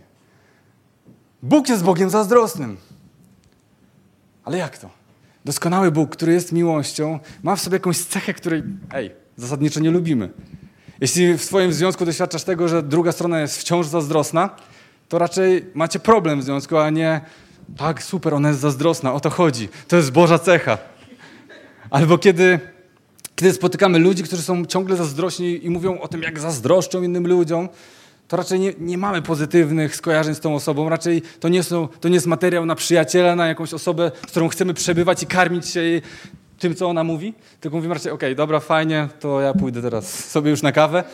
Bóg 1.43 1.69
jest 1.69 1.85
Bogiem 1.85 2.11
zazdrosnym. 2.11 2.77
Ale 4.45 4.59
jak 4.59 4.79
to? 4.79 4.91
Doskonały 5.45 5.91
Bóg, 5.91 6.11
który 6.11 6.33
jest 6.33 6.53
miłością, 6.53 7.19
ma 7.43 7.57
w 7.57 7.61
sobie 7.61 7.75
jakąś 7.75 7.99
cechę, 7.99 8.35
której, 8.35 8.63
ej, 8.95 9.11
zasadniczo 9.37 9.81
nie 9.81 9.91
lubimy. 9.91 10.31
Jeśli 11.01 11.35
w 11.35 11.45
swoim 11.45 11.73
związku 11.73 12.05
doświadczasz 12.05 12.45
tego, 12.45 12.69
że 12.69 12.83
druga 12.83 13.13
strona 13.13 13.41
jest 13.41 13.59
wciąż 13.59 13.87
zazdrosna, 13.87 14.51
to 15.09 15.19
raczej 15.19 15.67
macie 15.75 15.99
problem 15.99 16.41
w 16.41 16.45
związku, 16.45 16.77
a 16.79 16.91
nie 16.91 17.21
tak, 17.77 18.03
super, 18.03 18.35
ona 18.35 18.49
jest 18.49 18.61
zazdrosna, 18.61 19.15
o 19.15 19.21
to 19.21 19.31
chodzi. 19.31 19.69
To 19.89 19.97
jest 19.97 20.13
Boża 20.13 20.39
cecha. 20.39 20.79
Albo 21.91 22.19
kiedy, 22.19 22.61
kiedy 23.37 23.53
spotykamy 23.53 23.99
ludzi, 23.99 24.23
którzy 24.23 24.43
są 24.43 24.65
ciągle 24.65 24.97
zazdrośni 24.97 25.67
i 25.67 25.71
mówią 25.71 26.01
o 26.01 26.09
tym, 26.09 26.23
jak 26.23 26.41
zazdroszczą 26.41 27.03
innym 27.03 27.27
ludziom, 27.27 27.69
to 28.29 28.37
raczej 28.37 28.61
nie, 28.61 28.73
nie, 28.79 28.99
mamy 28.99 29.23
pozytywnych 29.23 29.97
skojarzeń 29.97 30.35
z 30.35 30.41
tą 30.41 30.55
osobą. 30.55 30.89
Raczej 30.89 31.23
to 31.41 31.49
nie, 31.49 31.63
są, 31.63 31.89
to 32.01 32.09
nie 32.09 32.15
jest 32.15 32.27
materiał 32.27 32.67
na 32.67 32.75
przyjaciela, 32.75 33.37
na 33.37 33.47
jakąś 33.47 33.75
osobę, 33.75 34.11
z 34.27 34.31
którą 34.31 34.49
chcemy 34.49 34.75
przebywać 34.75 35.23
i 35.23 35.27
karmić 35.27 35.69
się 35.69 35.81
jej 35.81 36.03
tym, 36.59 36.75
co 36.75 36.89
ona 36.89 37.05
mówi. 37.05 37.35
Tylko 37.61 37.77
mówimy 37.77 37.95
raczej, 37.95 38.13
okej, 38.13 38.29
okay, 38.29 38.35
dobra, 38.35 38.61
fajnie, 38.61 39.09
to 39.21 39.41
ja 39.41 39.55
pójdę 39.55 39.83
teraz 39.83 40.31
sobie 40.31 40.51
już 40.51 40.63
na 40.63 40.73
kawę. 40.73 41.05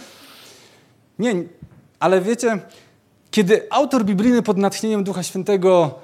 Nie, 1.19 1.35
ale 2.00 2.21
wiecie, 2.21 2.59
kiedy 3.31 3.67
autor 3.71 4.05
biblijny 4.05 4.43
pod 4.43 4.57
natchnieniem 4.57 5.05
Ducha 5.05 5.23
Świętego 5.23 5.95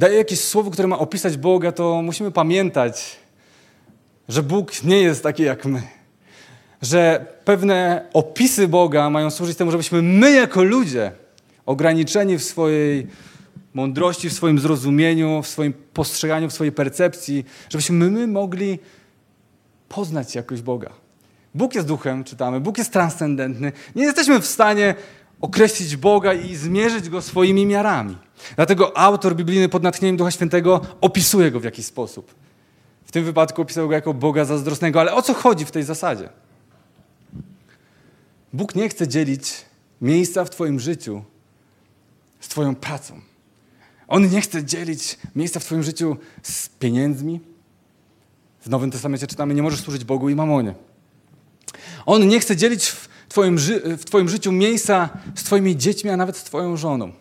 daje 0.00 0.16
jakieś 0.16 0.40
słowo, 0.40 0.70
które 0.70 0.88
ma 0.88 0.98
opisać 0.98 1.36
Boga, 1.36 1.72
to 1.72 2.02
musimy 2.02 2.30
pamiętać, 2.30 3.16
że 4.28 4.42
Bóg 4.42 4.84
nie 4.84 5.02
jest 5.02 5.22
taki 5.22 5.42
jak 5.42 5.64
my 5.64 5.82
że 6.82 7.26
pewne 7.44 8.06
opisy 8.12 8.68
Boga 8.68 9.10
mają 9.10 9.30
służyć 9.30 9.58
temu, 9.58 9.70
żebyśmy 9.70 10.02
my 10.02 10.30
jako 10.30 10.62
ludzie, 10.62 11.12
ograniczeni 11.66 12.38
w 12.38 12.44
swojej 12.44 13.06
mądrości, 13.74 14.30
w 14.30 14.32
swoim 14.32 14.58
zrozumieniu, 14.58 15.42
w 15.42 15.48
swoim 15.48 15.72
postrzeganiu, 15.72 16.48
w 16.48 16.52
swojej 16.52 16.72
percepcji, 16.72 17.44
żebyśmy 17.70 18.10
my 18.10 18.26
mogli 18.26 18.78
poznać 19.88 20.34
jakoś 20.34 20.62
Boga. 20.62 20.90
Bóg 21.54 21.74
jest 21.74 21.86
duchem, 21.86 22.24
czytamy, 22.24 22.60
Bóg 22.60 22.78
jest 22.78 22.92
transcendentny. 22.92 23.72
Nie 23.96 24.04
jesteśmy 24.04 24.40
w 24.40 24.46
stanie 24.46 24.94
określić 25.40 25.96
Boga 25.96 26.34
i 26.34 26.56
zmierzyć 26.56 27.08
Go 27.08 27.22
swoimi 27.22 27.66
miarami. 27.66 28.18
Dlatego 28.56 28.98
autor 28.98 29.36
biblijny 29.36 29.68
pod 29.68 29.82
natchnieniem 29.82 30.16
Ducha 30.16 30.30
Świętego 30.30 30.80
opisuje 31.00 31.50
Go 31.50 31.60
w 31.60 31.64
jakiś 31.64 31.86
sposób. 31.86 32.34
W 33.04 33.12
tym 33.12 33.24
wypadku 33.24 33.62
opisał 33.62 33.88
Go 33.88 33.94
jako 33.94 34.14
Boga 34.14 34.44
zazdrosnego. 34.44 35.00
Ale 35.00 35.14
o 35.14 35.22
co 35.22 35.34
chodzi 35.34 35.64
w 35.64 35.70
tej 35.70 35.82
zasadzie? 35.82 36.28
Bóg 38.52 38.74
nie 38.74 38.88
chce 38.88 39.08
dzielić 39.08 39.64
miejsca 40.00 40.44
w 40.44 40.50
Twoim 40.50 40.80
życiu 40.80 41.24
z 42.40 42.48
Twoją 42.48 42.74
pracą. 42.74 43.20
On 44.08 44.28
nie 44.28 44.40
chce 44.40 44.64
dzielić 44.64 45.18
miejsca 45.36 45.60
w 45.60 45.64
Twoim 45.64 45.82
życiu 45.82 46.16
z 46.42 46.68
pieniędzmi. 46.68 47.40
W 48.60 48.68
Nowym 48.68 48.90
Testamencie 48.90 49.26
czytamy, 49.26 49.54
nie 49.54 49.62
możesz 49.62 49.80
służyć 49.80 50.04
Bogu 50.04 50.28
i 50.28 50.34
mamonie. 50.34 50.74
On 52.06 52.28
nie 52.28 52.40
chce 52.40 52.56
dzielić 52.56 52.92
Twoim, 53.30 53.58
w 53.98 54.04
twoim 54.04 54.28
życiu 54.28 54.52
miejsca 54.52 55.08
z 55.34 55.42
Twoimi 55.42 55.76
dziećmi, 55.76 56.10
a 56.10 56.16
nawet 56.16 56.36
z 56.36 56.44
Twoją 56.44 56.76
żoną. 56.76 57.12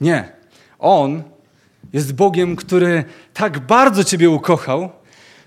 Nie. 0.00 0.32
On 0.78 1.22
jest 1.92 2.12
Bogiem, 2.12 2.56
który 2.56 3.04
tak 3.34 3.58
bardzo 3.58 4.04
Ciebie 4.04 4.30
ukochał, 4.30 4.90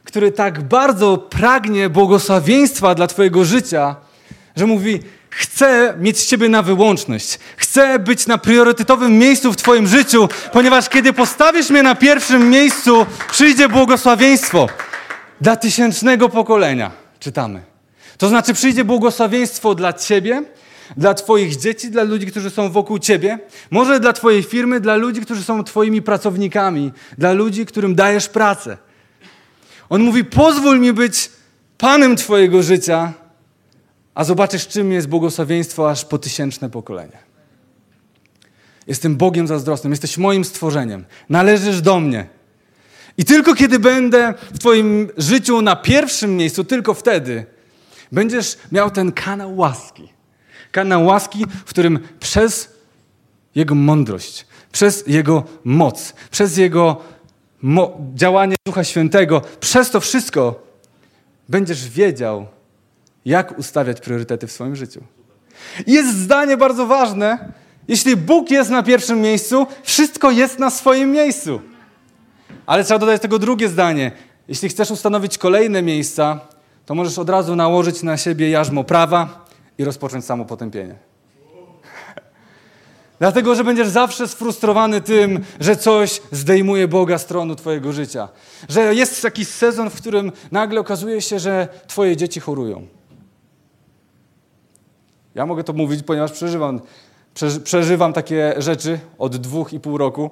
który 0.03 0.31
tak 0.31 0.61
bardzo 0.63 1.17
pragnie 1.17 1.89
błogosławieństwa 1.89 2.95
dla 2.95 3.07
Twojego 3.07 3.45
życia, 3.45 3.95
że 4.55 4.65
mówi: 4.67 4.99
Chcę 5.29 5.93
mieć 5.99 6.25
Ciebie 6.25 6.49
na 6.49 6.61
wyłączność. 6.61 7.39
Chcę 7.57 7.99
być 7.99 8.27
na 8.27 8.37
priorytetowym 8.37 9.17
miejscu 9.17 9.53
w 9.53 9.55
Twoim 9.55 9.87
życiu, 9.87 10.29
ponieważ 10.53 10.89
kiedy 10.89 11.13
postawisz 11.13 11.69
mnie 11.69 11.83
na 11.83 11.95
pierwszym 11.95 12.49
miejscu, 12.49 13.05
przyjdzie 13.31 13.69
błogosławieństwo 13.69 14.67
dla 15.41 15.55
tysięcznego 15.55 16.29
pokolenia. 16.29 16.91
Czytamy. 17.19 17.68
To 18.19 18.29
znaczy, 18.29 18.53
przyjdzie 18.53 18.85
błogosławieństwo 18.85 19.75
dla 19.75 19.93
Ciebie, 19.93 20.43
dla 20.97 21.13
Twoich 21.13 21.55
dzieci, 21.55 21.91
dla 21.91 22.03
ludzi, 22.03 22.27
którzy 22.27 22.49
są 22.49 22.71
wokół 22.71 22.99
Ciebie, 22.99 23.39
może 23.71 23.99
dla 23.99 24.13
Twojej 24.13 24.43
firmy, 24.43 24.79
dla 24.79 24.95
ludzi, 24.95 25.21
którzy 25.21 25.43
są 25.43 25.63
Twoimi 25.63 26.01
pracownikami, 26.01 26.91
dla 27.17 27.33
ludzi, 27.33 27.65
którym 27.65 27.95
dajesz 27.95 28.29
pracę. 28.29 28.77
On 29.89 30.01
mówi: 30.01 30.25
Pozwól 30.25 30.79
mi 30.79 30.93
być 30.93 31.29
Panem 31.77 32.15
Twojego 32.15 32.63
życia, 32.63 33.13
a 34.15 34.23
zobaczysz, 34.23 34.67
czym 34.67 34.91
jest 34.91 35.07
błogosławieństwo 35.07 35.89
aż 35.89 36.05
po 36.05 36.17
tysięczne 36.17 36.69
pokolenie. 36.69 37.17
Jestem 38.87 39.15
Bogiem 39.15 39.47
zazdrosnym, 39.47 39.91
jesteś 39.91 40.17
moim 40.17 40.45
stworzeniem, 40.45 41.05
należysz 41.29 41.81
do 41.81 41.99
mnie. 41.99 42.27
I 43.17 43.25
tylko 43.25 43.55
kiedy 43.55 43.79
będę 43.79 44.33
w 44.53 44.59
Twoim 44.59 45.09
życiu 45.17 45.61
na 45.61 45.75
pierwszym 45.75 46.37
miejscu, 46.37 46.63
tylko 46.63 46.93
wtedy 46.93 47.45
będziesz 48.11 48.57
miał 48.71 48.91
ten 48.91 49.11
kanał 49.11 49.57
łaski. 49.57 50.09
Kanał 50.71 51.05
łaski, 51.05 51.45
w 51.65 51.69
którym 51.69 51.99
przez 52.19 52.69
Jego 53.55 53.75
mądrość, 53.75 54.47
przez 54.71 55.03
Jego 55.07 55.43
moc, 55.63 56.13
przez 56.31 56.57
Jego 56.57 57.01
działanie 58.13 58.55
Ducha 58.65 58.83
Świętego, 58.83 59.41
przez 59.59 59.91
to 59.91 59.99
wszystko 59.99 60.63
będziesz 61.49 61.89
wiedział, 61.89 62.47
jak 63.25 63.59
ustawiać 63.59 64.01
priorytety 64.01 64.47
w 64.47 64.51
swoim 64.51 64.75
życiu. 64.75 65.03
Jest 65.87 66.17
zdanie 66.17 66.57
bardzo 66.57 66.85
ważne. 66.87 67.53
Jeśli 67.87 68.15
Bóg 68.15 68.51
jest 68.51 68.69
na 68.69 68.83
pierwszym 68.83 69.21
miejscu, 69.21 69.67
wszystko 69.83 70.31
jest 70.31 70.59
na 70.59 70.69
swoim 70.69 71.11
miejscu. 71.11 71.61
Ale 72.65 72.83
trzeba 72.83 72.99
dodać 72.99 73.21
tego 73.21 73.39
drugie 73.39 73.69
zdanie. 73.69 74.11
Jeśli 74.47 74.69
chcesz 74.69 74.91
ustanowić 74.91 75.37
kolejne 75.37 75.81
miejsca, 75.81 76.39
to 76.89 76.95
możesz 76.95 77.19
od 77.19 77.29
razu 77.29 77.55
nałożyć 77.55 78.03
na 78.03 78.17
siebie 78.17 78.49
jarzmo 78.49 78.83
prawa 78.83 79.45
i 79.77 79.83
rozpocząć 79.83 80.25
samo 80.25 80.45
potępienie. 80.45 80.95
Dlatego, 83.19 83.55
że 83.55 83.63
będziesz 83.63 83.87
zawsze 83.87 84.27
sfrustrowany 84.27 85.01
tym, 85.01 85.39
że 85.59 85.75
coś 85.75 86.21
zdejmuje 86.31 86.87
Boga 86.87 87.17
z 87.17 87.25
tronu 87.25 87.55
Twojego 87.55 87.93
życia. 87.93 88.29
Że 88.69 88.95
jest 88.95 89.23
jakiś 89.23 89.47
sezon, 89.47 89.89
w 89.89 89.95
którym 89.95 90.31
nagle 90.51 90.79
okazuje 90.79 91.21
się, 91.21 91.39
że 91.39 91.67
Twoje 91.87 92.17
dzieci 92.17 92.39
chorują. 92.39 92.87
Ja 95.35 95.45
mogę 95.45 95.63
to 95.63 95.73
mówić, 95.73 96.03
ponieważ 96.03 96.31
przeżywam, 96.31 96.81
przeżywam 97.63 98.13
takie 98.13 98.53
rzeczy 98.57 98.99
od 99.17 99.37
dwóch 99.37 99.73
i 99.73 99.79
pół 99.79 99.97
roku. 99.97 100.31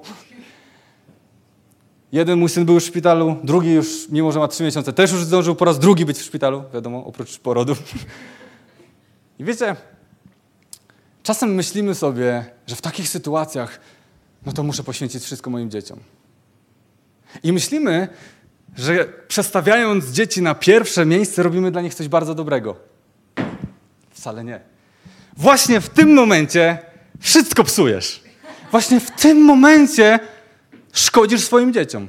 Jeden 2.12 2.38
mój 2.38 2.48
syn 2.48 2.64
był 2.64 2.74
już 2.74 2.84
w 2.84 2.86
szpitalu, 2.86 3.36
drugi 3.44 3.72
już, 3.72 4.08
mimo 4.08 4.32
że 4.32 4.38
ma 4.38 4.48
trzy 4.48 4.62
miesiące, 4.62 4.92
też 4.92 5.12
już 5.12 5.24
zdążył 5.24 5.54
po 5.54 5.64
raz 5.64 5.78
drugi 5.78 6.04
być 6.04 6.18
w 6.18 6.22
szpitalu, 6.22 6.64
wiadomo, 6.74 7.04
oprócz 7.04 7.38
porodów. 7.38 7.82
I 9.38 9.44
wiecie, 9.44 9.76
czasem 11.22 11.54
myślimy 11.54 11.94
sobie, 11.94 12.44
że 12.66 12.76
w 12.76 12.80
takich 12.80 13.08
sytuacjach, 13.08 13.80
no 14.46 14.52
to 14.52 14.62
muszę 14.62 14.82
poświęcić 14.82 15.24
wszystko 15.24 15.50
moim 15.50 15.70
dzieciom. 15.70 15.98
I 17.42 17.52
myślimy, 17.52 18.08
że 18.76 19.04
przestawiając 19.28 20.10
dzieci 20.10 20.42
na 20.42 20.54
pierwsze 20.54 21.06
miejsce, 21.06 21.42
robimy 21.42 21.70
dla 21.70 21.80
nich 21.80 21.94
coś 21.94 22.08
bardzo 22.08 22.34
dobrego. 22.34 22.76
Wcale 24.10 24.44
nie. 24.44 24.60
Właśnie 25.36 25.80
w 25.80 25.88
tym 25.88 26.14
momencie 26.14 26.78
wszystko 27.20 27.64
psujesz. 27.64 28.22
Właśnie 28.70 29.00
w 29.00 29.10
tym 29.10 29.44
momencie 29.44 30.18
szkodzisz 31.00 31.44
swoim 31.44 31.72
dzieciom. 31.72 32.08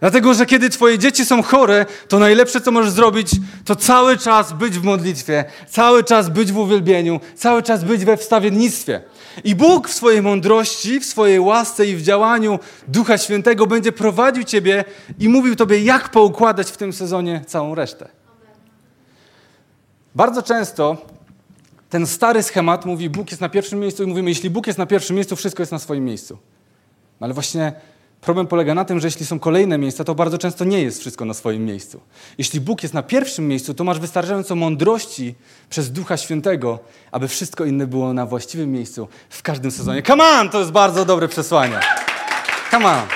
Dlatego, 0.00 0.34
że 0.34 0.46
kiedy 0.46 0.70
twoje 0.70 0.98
dzieci 0.98 1.24
są 1.24 1.42
chore, 1.42 1.86
to 2.08 2.18
najlepsze, 2.18 2.60
co 2.60 2.70
możesz 2.70 2.90
zrobić, 2.90 3.30
to 3.64 3.76
cały 3.76 4.18
czas 4.18 4.52
być 4.52 4.78
w 4.78 4.82
modlitwie, 4.82 5.44
cały 5.68 6.04
czas 6.04 6.28
być 6.28 6.52
w 6.52 6.58
uwielbieniu, 6.58 7.20
cały 7.34 7.62
czas 7.62 7.84
być 7.84 8.04
we 8.04 8.16
wstawiennictwie. 8.16 9.02
I 9.44 9.54
Bóg 9.54 9.88
w 9.88 9.94
swojej 9.94 10.22
mądrości, 10.22 11.00
w 11.00 11.04
swojej 11.04 11.40
łasce 11.40 11.86
i 11.86 11.96
w 11.96 12.02
działaniu 12.02 12.58
Ducha 12.88 13.18
Świętego 13.18 13.66
będzie 13.66 13.92
prowadził 13.92 14.44
ciebie 14.44 14.84
i 15.18 15.28
mówił 15.28 15.56
tobie, 15.56 15.80
jak 15.80 16.08
poukładać 16.08 16.70
w 16.70 16.76
tym 16.76 16.92
sezonie 16.92 17.44
całą 17.46 17.74
resztę. 17.74 18.08
Bardzo 20.14 20.42
często 20.42 20.96
ten 21.90 22.06
stary 22.06 22.42
schemat 22.42 22.86
mówi, 22.86 23.10
Bóg 23.10 23.30
jest 23.30 23.40
na 23.40 23.48
pierwszym 23.48 23.80
miejscu 23.80 24.02
i 24.02 24.06
mówimy, 24.06 24.30
jeśli 24.30 24.50
Bóg 24.50 24.66
jest 24.66 24.78
na 24.78 24.86
pierwszym 24.86 25.16
miejscu, 25.16 25.36
wszystko 25.36 25.62
jest 25.62 25.72
na 25.72 25.78
swoim 25.78 26.04
miejscu. 26.04 26.38
No 27.20 27.24
ale 27.24 27.34
właśnie 27.34 27.72
problem 28.20 28.46
polega 28.46 28.74
na 28.74 28.84
tym, 28.84 29.00
że 29.00 29.06
jeśli 29.06 29.26
są 29.26 29.38
kolejne 29.38 29.78
miejsca, 29.78 30.04
to 30.04 30.14
bardzo 30.14 30.38
często 30.38 30.64
nie 30.64 30.82
jest 30.82 31.00
wszystko 31.00 31.24
na 31.24 31.34
swoim 31.34 31.64
miejscu. 31.64 32.00
Jeśli 32.38 32.60
Bóg 32.60 32.82
jest 32.82 32.94
na 32.94 33.02
pierwszym 33.02 33.48
miejscu, 33.48 33.74
to 33.74 33.84
masz 33.84 33.98
wystarczająco 33.98 34.56
mądrości 34.56 35.34
przez 35.70 35.92
Ducha 35.92 36.16
Świętego, 36.16 36.78
aby 37.12 37.28
wszystko 37.28 37.64
inne 37.64 37.86
było 37.86 38.12
na 38.12 38.26
właściwym 38.26 38.72
miejscu 38.72 39.08
w 39.30 39.42
każdym 39.42 39.70
sezonie. 39.70 40.02
Come 40.02 40.24
on! 40.24 40.50
To 40.50 40.58
jest 40.58 40.70
bardzo 40.70 41.04
dobre 41.04 41.28
przesłanie. 41.28 41.80
Come 42.70 42.86
on! 42.86 43.06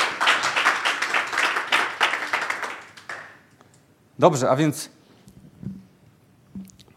Dobrze, 4.18 4.50
a 4.50 4.56
więc 4.56 4.88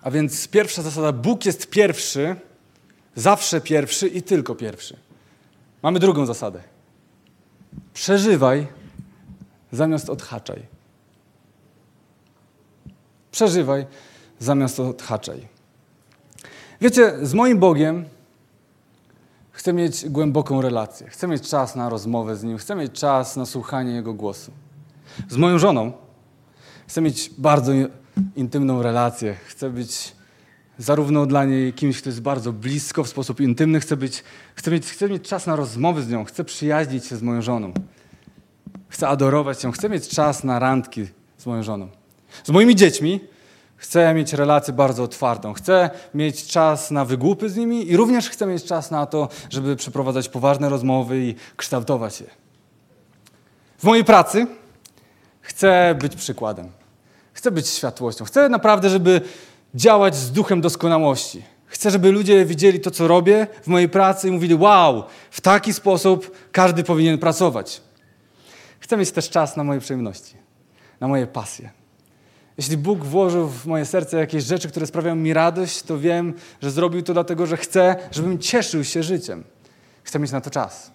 a 0.02 0.12
więc 0.12 0.48
pierwsza 0.48 0.82
zasada, 0.82 1.12
Bóg 1.12 1.46
jest 1.46 1.70
pierwszy, 1.70 2.36
zawsze 3.16 3.62
pierwszy 3.62 4.08
i 4.08 4.22
tylko 4.22 4.56
pierwszy. 4.56 4.98
Mamy 5.84 6.00
drugą 6.00 6.26
zasadę. 6.26 6.77
Przeżywaj 7.94 8.68
zamiast 9.72 10.10
odhaczaj. 10.10 10.66
Przeżywaj 13.32 13.86
zamiast 14.40 14.80
odhaczaj. 14.80 15.48
Wiecie, 16.82 17.26
z 17.26 17.34
moim 17.34 17.60
Bogiem 17.60 18.06
chcę 19.52 19.74
mieć 19.74 20.10
głęboką 20.10 20.62
relację. 20.62 21.08
Chcę 21.08 21.28
mieć 21.28 21.50
czas 21.50 21.76
na 21.76 21.90
rozmowę 21.90 22.36
z 22.36 22.44
Nim. 22.44 22.58
Chcę 22.58 22.76
mieć 22.76 22.92
czas 22.92 23.36
na 23.36 23.46
słuchanie 23.46 23.92
Jego 23.92 24.14
głosu. 24.14 24.52
Z 25.30 25.38
moją 25.38 25.60
żoną 25.60 25.92
chcę 26.88 27.02
mieć 27.02 27.32
bardzo 27.38 27.72
intymną 28.36 28.82
relację. 28.82 29.36
Chcę 29.46 29.70
być 29.70 30.17
zarówno 30.78 31.26
dla 31.26 31.46
niej 31.46 31.74
kimś, 31.74 32.02
kto 32.02 32.10
jest 32.10 32.22
bardzo 32.22 32.54
blisko, 32.54 33.04
w 33.04 33.10
sposób 33.10 33.40
intymny. 33.40 33.80
Chcę, 33.80 33.98
być, 33.98 34.24
chcę, 34.56 34.72
mieć, 34.72 34.86
chcę 34.86 35.10
mieć 35.10 35.28
czas 35.28 35.48
na 35.48 35.56
rozmowy 35.56 36.02
z 36.02 36.10
nią. 36.10 36.26
Chcę 36.26 36.44
przyjaźnić 36.44 37.06
się 37.06 37.18
z 37.18 37.22
moją 37.22 37.42
żoną. 37.42 37.74
Chcę 38.90 39.08
adorować 39.08 39.64
ją. 39.64 39.72
Chcę 39.72 39.90
mieć 39.90 40.08
czas 40.08 40.44
na 40.44 40.60
randki 40.60 41.08
z 41.38 41.46
moją 41.46 41.64
żoną. 41.64 41.88
Z 42.44 42.50
moimi 42.50 42.76
dziećmi 42.76 43.20
chcę 43.76 44.14
mieć 44.14 44.34
relację 44.34 44.74
bardzo 44.74 45.04
otwartą. 45.04 45.54
Chcę 45.54 45.90
mieć 46.14 46.48
czas 46.48 46.92
na 46.92 47.06
wygłupy 47.06 47.50
z 47.50 47.56
nimi 47.56 47.92
i 47.92 47.98
również 47.98 48.30
chcę 48.30 48.46
mieć 48.46 48.64
czas 48.64 48.92
na 48.92 49.06
to, 49.06 49.30
żeby 49.50 49.76
przeprowadzać 49.76 50.30
poważne 50.30 50.70
rozmowy 50.70 51.20
i 51.20 51.36
kształtować 51.56 52.22
je. 52.22 52.28
W 53.78 53.84
mojej 53.84 54.04
pracy 54.04 54.48
chcę 55.42 55.96
być 56.00 56.16
przykładem. 56.16 56.70
Chcę 57.34 57.52
być 57.52 57.68
światłością. 57.68 58.26
Chcę 58.26 58.50
naprawdę, 58.50 58.90
żeby 58.90 59.22
działać 59.76 60.16
z 60.16 60.32
duchem 60.32 60.62
doskonałości. 60.62 61.44
Chcę, 61.66 61.92
żeby 61.92 62.12
ludzie 62.12 62.46
widzieli 62.46 62.80
to, 62.80 62.92
co 62.92 63.08
robię 63.08 63.48
w 63.64 63.68
mojej 63.68 63.90
pracy 63.90 64.28
i 64.28 64.32
mówili: 64.32 64.56
Wow, 64.56 65.04
w 65.32 65.42
taki 65.42 65.74
sposób 65.74 66.38
każdy 66.52 66.84
powinien 66.84 67.18
pracować. 67.18 67.82
Chcę 68.80 68.98
mieć 68.98 69.12
też 69.12 69.30
czas 69.30 69.58
na 69.58 69.64
moje 69.64 69.80
przyjemności, 69.80 70.36
na 71.00 71.08
moje 71.08 71.28
pasje. 71.28 71.70
Jeśli 72.58 72.78
Bóg 72.78 73.06
włożył 73.06 73.48
w 73.48 73.66
moje 73.66 73.86
serce 73.86 74.18
jakieś 74.18 74.44
rzeczy, 74.44 74.70
które 74.70 74.88
sprawiają 74.88 75.16
mi 75.16 75.34
radość, 75.34 75.84
to 75.84 76.00
wiem, 76.00 76.34
że 76.62 76.72
zrobił 76.72 77.02
to 77.02 77.14
dlatego, 77.14 77.46
że 77.46 77.58
chce, 77.58 77.96
żebym 78.12 78.40
cieszył 78.40 78.84
się 78.84 79.04
życiem. 79.04 79.44
Chcę 80.04 80.20
mieć 80.20 80.32
na 80.32 80.42
to 80.42 80.50
czas. 80.50 80.92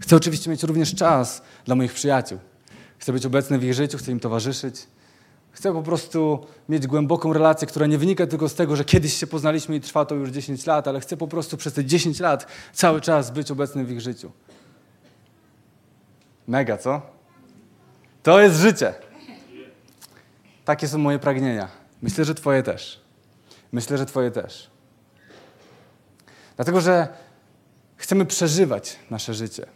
Chcę 0.00 0.16
oczywiście 0.16 0.50
mieć 0.50 0.62
również 0.62 0.94
czas 0.94 1.42
dla 1.64 1.74
moich 1.74 1.92
przyjaciół. 1.92 2.38
Chcę 2.98 3.12
być 3.12 3.26
obecny 3.26 3.58
w 3.58 3.64
ich 3.64 3.74
życiu, 3.74 3.98
chcę 3.98 4.12
im 4.12 4.20
towarzyszyć. 4.20 4.86
Chcę 5.56 5.72
po 5.72 5.82
prostu 5.82 6.46
mieć 6.68 6.86
głęboką 6.86 7.32
relację, 7.32 7.68
która 7.68 7.86
nie 7.86 7.98
wynika 7.98 8.26
tylko 8.26 8.48
z 8.48 8.54
tego, 8.54 8.76
że 8.76 8.84
kiedyś 8.84 9.14
się 9.16 9.26
poznaliśmy 9.26 9.76
i 9.76 9.80
trwa 9.80 10.04
to 10.04 10.14
już 10.14 10.30
10 10.30 10.66
lat, 10.66 10.88
ale 10.88 11.00
chcę 11.00 11.16
po 11.16 11.28
prostu 11.28 11.56
przez 11.56 11.72
te 11.72 11.84
10 11.84 12.20
lat 12.20 12.46
cały 12.72 13.00
czas 13.00 13.30
być 13.30 13.50
obecnym 13.50 13.86
w 13.86 13.90
ich 13.90 14.00
życiu. 14.00 14.32
Mega, 16.46 16.76
co? 16.76 17.02
To 18.22 18.40
jest 18.40 18.56
życie. 18.56 18.94
Takie 20.64 20.88
są 20.88 20.98
moje 20.98 21.18
pragnienia. 21.18 21.68
Myślę, 22.02 22.24
że 22.24 22.34
Twoje 22.34 22.62
też. 22.62 23.00
Myślę, 23.72 23.98
że 23.98 24.06
Twoje 24.06 24.30
też. 24.30 24.70
Dlatego, 26.56 26.80
że 26.80 27.08
chcemy 27.96 28.26
przeżywać 28.26 28.96
nasze 29.10 29.34
życie. 29.34 29.66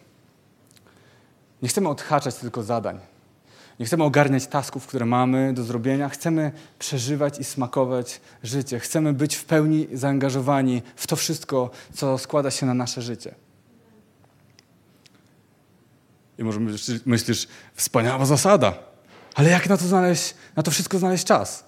Nie 1.62 1.68
chcemy 1.68 1.88
odhaczać 1.88 2.34
tylko 2.34 2.62
zadań. 2.62 3.09
Nie 3.80 3.86
chcemy 3.86 4.04
ogarniać 4.04 4.46
tasków, 4.46 4.86
które 4.86 5.06
mamy 5.06 5.52
do 5.54 5.64
zrobienia. 5.64 6.08
Chcemy 6.08 6.52
przeżywać 6.78 7.38
i 7.38 7.44
smakować 7.44 8.20
życie. 8.42 8.78
Chcemy 8.78 9.12
być 9.12 9.36
w 9.36 9.44
pełni 9.44 9.86
zaangażowani 9.92 10.82
w 10.96 11.06
to 11.06 11.16
wszystko, 11.16 11.70
co 11.94 12.18
składa 12.18 12.50
się 12.50 12.66
na 12.66 12.74
nasze 12.74 13.02
życie. 13.02 13.34
I 16.38 16.44
może 16.44 16.60
myślisz, 17.06 17.48
wspaniała 17.74 18.26
zasada, 18.26 18.74
ale 19.34 19.50
jak 19.50 19.68
na 19.68 19.76
to 19.76 19.84
znaleźć, 19.84 20.34
na 20.56 20.62
to 20.62 20.70
wszystko 20.70 20.98
znaleźć 20.98 21.24
czas? 21.24 21.64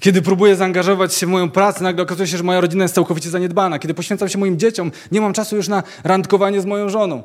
Kiedy 0.00 0.22
próbuję 0.22 0.56
zaangażować 0.56 1.14
się 1.14 1.26
w 1.26 1.30
moją 1.30 1.50
pracę, 1.50 1.84
nagle 1.84 2.02
okazuje 2.02 2.26
się, 2.26 2.36
że 2.36 2.42
moja 2.42 2.60
rodzina 2.60 2.84
jest 2.84 2.94
całkowicie 2.94 3.30
zaniedbana. 3.30 3.78
Kiedy 3.78 3.94
poświęcam 3.94 4.28
się 4.28 4.38
moim 4.38 4.58
dzieciom, 4.58 4.92
nie 5.12 5.20
mam 5.20 5.32
czasu 5.32 5.56
już 5.56 5.68
na 5.68 5.82
randkowanie 6.04 6.60
z 6.60 6.64
moją 6.64 6.88
żoną. 6.88 7.22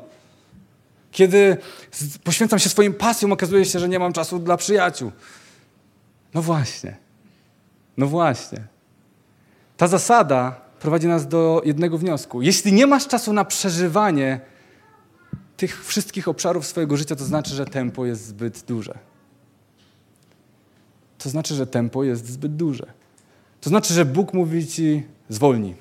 Kiedy 1.12 1.56
poświęcam 2.24 2.58
się 2.58 2.68
swoim 2.68 2.94
pasjom, 2.94 3.32
okazuje 3.32 3.64
się, 3.64 3.78
że 3.78 3.88
nie 3.88 3.98
mam 3.98 4.12
czasu 4.12 4.38
dla 4.38 4.56
przyjaciół. 4.56 5.12
No 6.34 6.42
właśnie. 6.42 6.96
No 7.96 8.06
właśnie. 8.06 8.66
Ta 9.76 9.86
zasada 9.88 10.60
prowadzi 10.80 11.06
nas 11.06 11.28
do 11.28 11.62
jednego 11.64 11.98
wniosku. 11.98 12.42
Jeśli 12.42 12.72
nie 12.72 12.86
masz 12.86 13.06
czasu 13.06 13.32
na 13.32 13.44
przeżywanie 13.44 14.40
tych 15.56 15.86
wszystkich 15.86 16.28
obszarów 16.28 16.66
swojego 16.66 16.96
życia, 16.96 17.16
to 17.16 17.24
znaczy, 17.24 17.54
że 17.54 17.64
tempo 17.64 18.06
jest 18.06 18.26
zbyt 18.26 18.60
duże. 18.60 18.98
To 21.18 21.30
znaczy, 21.30 21.54
że 21.54 21.66
tempo 21.66 22.04
jest 22.04 22.26
zbyt 22.26 22.56
duże. 22.56 22.86
To 23.60 23.70
znaczy, 23.70 23.94
że 23.94 24.04
Bóg 24.04 24.34
mówi 24.34 24.66
ci 24.66 25.02
zwolnij. 25.28 25.74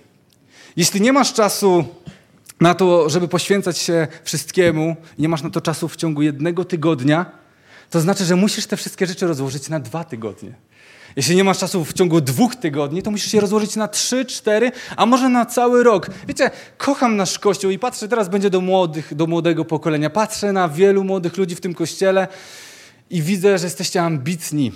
Jeśli 0.75 1.01
nie 1.01 1.13
masz 1.13 1.33
czasu 1.33 1.85
na 2.61 2.73
to, 2.73 3.09
żeby 3.09 3.27
poświęcać 3.27 3.77
się 3.77 4.07
wszystkiemu, 4.23 4.95
nie 5.19 5.29
masz 5.29 5.43
na 5.43 5.49
to 5.49 5.61
czasu 5.61 5.87
w 5.87 5.95
ciągu 5.95 6.21
jednego 6.21 6.65
tygodnia, 6.65 7.25
to 7.89 8.01
znaczy, 8.01 8.25
że 8.25 8.35
musisz 8.35 8.65
te 8.65 8.77
wszystkie 8.77 9.07
rzeczy 9.07 9.27
rozłożyć 9.27 9.69
na 9.69 9.79
dwa 9.79 10.03
tygodnie. 10.03 10.53
Jeśli 11.15 11.35
nie 11.35 11.43
masz 11.43 11.57
czasu 11.59 11.85
w 11.85 11.93
ciągu 11.93 12.21
dwóch 12.21 12.55
tygodni, 12.55 13.01
to 13.03 13.11
musisz 13.11 13.33
je 13.33 13.41
rozłożyć 13.41 13.75
na 13.75 13.87
trzy, 13.87 14.25
cztery, 14.25 14.71
a 14.95 15.05
może 15.05 15.29
na 15.29 15.45
cały 15.45 15.83
rok. 15.83 16.09
Wiecie, 16.27 16.51
kocham 16.77 17.15
nasz 17.15 17.39
kościół 17.39 17.71
i 17.71 17.79
patrzę, 17.79 18.07
teraz 18.07 18.29
będzie 18.29 18.49
do 18.49 18.61
młodych, 18.61 19.15
do 19.15 19.27
młodego 19.27 19.65
pokolenia. 19.65 20.09
Patrzę 20.09 20.53
na 20.53 20.69
wielu 20.69 21.03
młodych 21.03 21.37
ludzi 21.37 21.55
w 21.55 21.61
tym 21.61 21.73
kościele 21.73 22.27
i 23.09 23.21
widzę, 23.21 23.57
że 23.57 23.65
jesteście 23.65 24.01
ambitni. 24.01 24.71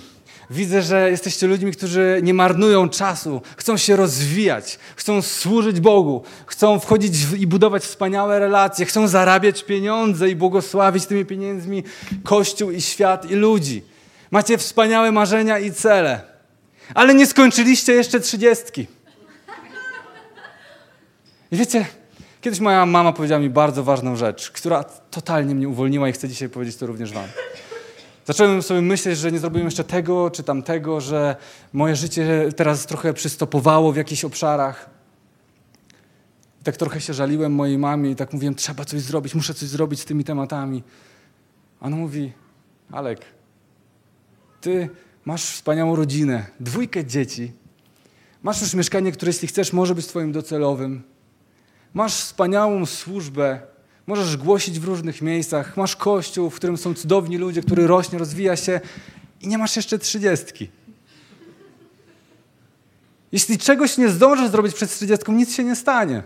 Widzę, 0.50 0.82
że 0.82 1.10
jesteście 1.10 1.46
ludźmi, 1.46 1.72
którzy 1.72 2.20
nie 2.22 2.34
marnują 2.34 2.88
czasu, 2.88 3.40
chcą 3.56 3.76
się 3.76 3.96
rozwijać, 3.96 4.78
chcą 4.96 5.22
służyć 5.22 5.80
Bogu, 5.80 6.22
chcą 6.46 6.80
wchodzić 6.80 7.18
w, 7.18 7.36
i 7.36 7.46
budować 7.46 7.82
wspaniałe 7.82 8.38
relacje, 8.38 8.86
chcą 8.86 9.08
zarabiać 9.08 9.64
pieniądze 9.64 10.30
i 10.30 10.36
błogosławić 10.36 11.06
tymi 11.06 11.24
pieniędzmi 11.24 11.84
Kościół 12.24 12.70
i 12.70 12.80
świat 12.80 13.30
i 13.30 13.34
ludzi. 13.34 13.82
Macie 14.30 14.58
wspaniałe 14.58 15.12
marzenia 15.12 15.58
i 15.58 15.72
cele, 15.72 16.20
ale 16.94 17.14
nie 17.14 17.26
skończyliście 17.26 17.92
jeszcze 17.92 18.20
trzydziestki. 18.20 18.86
I 21.52 21.56
wiecie, 21.56 21.86
kiedyś 22.40 22.60
moja 22.60 22.86
mama 22.86 23.12
powiedziała 23.12 23.40
mi 23.40 23.50
bardzo 23.50 23.84
ważną 23.84 24.16
rzecz, 24.16 24.50
która 24.50 24.84
totalnie 25.10 25.54
mnie 25.54 25.68
uwolniła 25.68 26.08
i 26.08 26.12
chcę 26.12 26.28
dzisiaj 26.28 26.48
powiedzieć 26.48 26.76
to 26.76 26.86
również 26.86 27.12
wam. 27.12 27.24
Zacząłem 28.26 28.62
sobie 28.62 28.80
myśleć, 28.80 29.18
że 29.18 29.32
nie 29.32 29.38
zrobiłem 29.38 29.66
jeszcze 29.66 29.84
tego 29.84 30.30
czy 30.30 30.42
tamtego, 30.42 31.00
że 31.00 31.36
moje 31.72 31.96
życie 31.96 32.48
teraz 32.56 32.86
trochę 32.86 33.14
przystopowało 33.14 33.92
w 33.92 33.96
jakichś 33.96 34.24
obszarach. 34.24 34.90
I 36.60 36.64
tak 36.64 36.76
trochę 36.76 37.00
się 37.00 37.14
żaliłem 37.14 37.52
mojej 37.52 37.78
mamie 37.78 38.10
i 38.10 38.16
tak 38.16 38.32
mówiłem, 38.32 38.54
trzeba 38.54 38.84
coś 38.84 39.00
zrobić, 39.00 39.34
muszę 39.34 39.54
coś 39.54 39.68
zrobić 39.68 40.00
z 40.00 40.04
tymi 40.04 40.24
tematami. 40.24 40.82
A 41.80 41.86
ona 41.86 41.96
mówi, 41.96 42.32
Alek, 42.92 43.20
ty 44.60 44.88
masz 45.24 45.44
wspaniałą 45.44 45.96
rodzinę, 45.96 46.46
dwójkę 46.60 47.04
dzieci, 47.04 47.52
masz 48.42 48.60
już 48.60 48.74
mieszkanie, 48.74 49.12
które 49.12 49.30
jeśli 49.30 49.48
chcesz 49.48 49.72
może 49.72 49.94
być 49.94 50.06
twoim 50.06 50.32
docelowym, 50.32 51.02
masz 51.94 52.14
wspaniałą 52.14 52.86
służbę, 52.86 53.60
Możesz 54.06 54.36
głosić 54.36 54.80
w 54.80 54.84
różnych 54.84 55.22
miejscach, 55.22 55.76
masz 55.76 55.96
kościół, 55.96 56.50
w 56.50 56.54
którym 56.54 56.76
są 56.76 56.94
cudowni 56.94 57.38
ludzie, 57.38 57.62
który 57.62 57.86
rośnie, 57.86 58.18
rozwija 58.18 58.56
się 58.56 58.80
i 59.40 59.48
nie 59.48 59.58
masz 59.58 59.76
jeszcze 59.76 59.98
trzydziestki. 59.98 60.68
Jeśli 63.32 63.58
czegoś 63.58 63.98
nie 63.98 64.08
zdążysz 64.08 64.50
zrobić 64.50 64.74
przed 64.74 64.90
trzydziestką, 64.90 65.32
nic 65.32 65.54
się 65.54 65.64
nie 65.64 65.76
stanie. 65.76 66.22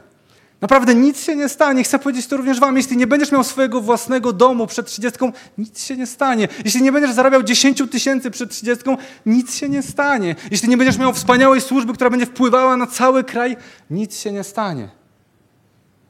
Naprawdę 0.61 0.95
nic 0.95 1.25
się 1.25 1.37
nie 1.37 1.49
stanie. 1.49 1.85
Chcę 1.85 1.99
powiedzieć 1.99 2.27
to 2.27 2.37
również 2.37 2.61
wam. 2.61 2.77
Jeśli 2.77 2.97
nie 2.97 3.07
będziesz 3.07 3.33
miał 3.33 3.45
swojego 3.45 3.81
własnego 3.81 4.33
domu 4.33 4.67
przed 4.67 4.87
trzydziestką, 4.87 5.33
nic 5.59 5.85
się 5.85 5.97
nie 5.97 6.07
stanie. 6.07 6.49
Jeśli 6.65 6.83
nie 6.83 6.93
będziesz 6.93 7.13
zarabiał 7.13 7.43
10 7.43 7.83
tysięcy 7.91 8.31
przed 8.31 8.51
trzydziestką, 8.51 8.97
nic 9.27 9.55
się 9.55 9.69
nie 9.69 9.83
stanie. 9.83 10.37
Jeśli 10.51 10.69
nie 10.69 10.77
będziesz 10.77 10.99
miał 10.99 11.13
wspaniałej 11.13 11.61
służby, 11.61 11.93
która 11.93 12.11
będzie 12.11 12.27
wpływała 12.27 12.77
na 12.77 12.87
cały 12.87 13.25
kraj, 13.25 13.57
nic 13.91 14.21
się 14.21 14.33
nie 14.33 14.45
stanie. 14.45 14.89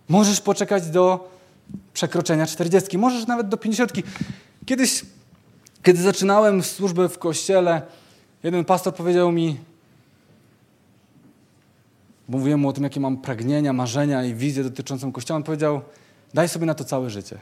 Możesz 0.08 0.40
poczekać 0.40 0.86
do 0.86 1.30
przekroczenia 1.92 2.46
40, 2.46 2.98
możesz 2.98 3.26
nawet 3.26 3.48
do 3.48 3.56
50. 3.56 3.92
Kiedyś, 4.66 5.02
kiedy 5.82 6.02
zaczynałem 6.02 6.62
służbę 6.62 7.08
w 7.08 7.18
kościele, 7.18 7.82
jeden 8.42 8.64
pastor 8.64 8.94
powiedział 8.94 9.32
mi, 9.32 9.58
bo 12.28 12.38
mówiłem 12.38 12.60
mu 12.60 12.68
o 12.68 12.72
tym, 12.72 12.84
jakie 12.84 13.00
mam 13.00 13.16
pragnienia, 13.16 13.72
marzenia 13.72 14.24
i 14.24 14.34
wizję 14.34 14.64
dotyczącą 14.64 15.12
kościoła, 15.12 15.36
on 15.36 15.42
powiedział, 15.42 15.80
daj 16.34 16.48
sobie 16.48 16.66
na 16.66 16.74
to 16.74 16.84
całe 16.84 17.10
życie. 17.10 17.38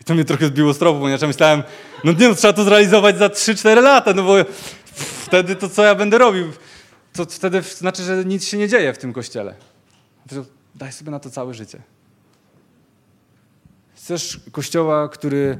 I 0.00 0.04
to 0.04 0.14
mnie 0.14 0.24
trochę 0.24 0.46
zbiło 0.46 0.74
z 0.74 0.78
tropu, 0.78 1.00
ponieważ 1.00 1.22
ja 1.22 1.28
myślałem, 1.28 1.62
no 2.04 2.12
nie, 2.12 2.28
no, 2.28 2.34
trzeba 2.34 2.52
to 2.52 2.64
zrealizować 2.64 3.18
za 3.18 3.26
3-4 3.26 3.82
lata, 3.82 4.12
no 4.12 4.22
bo 4.22 4.34
wtedy 5.26 5.56
to 5.56 5.68
co 5.68 5.84
ja 5.84 5.94
będę 5.94 6.18
robił? 6.18 6.46
To 7.12 7.24
wtedy 7.24 7.62
znaczy, 7.62 8.02
że 8.02 8.24
nic 8.24 8.44
się 8.44 8.58
nie 8.58 8.68
dzieje 8.68 8.92
w 8.92 8.98
tym 8.98 9.12
kościele. 9.12 9.54
Daj 10.74 10.92
sobie 10.92 11.10
na 11.10 11.20
to 11.20 11.30
całe 11.30 11.54
życie. 11.54 11.78
Chcesz 14.06 14.40
kościoła, 14.52 15.08
który 15.08 15.58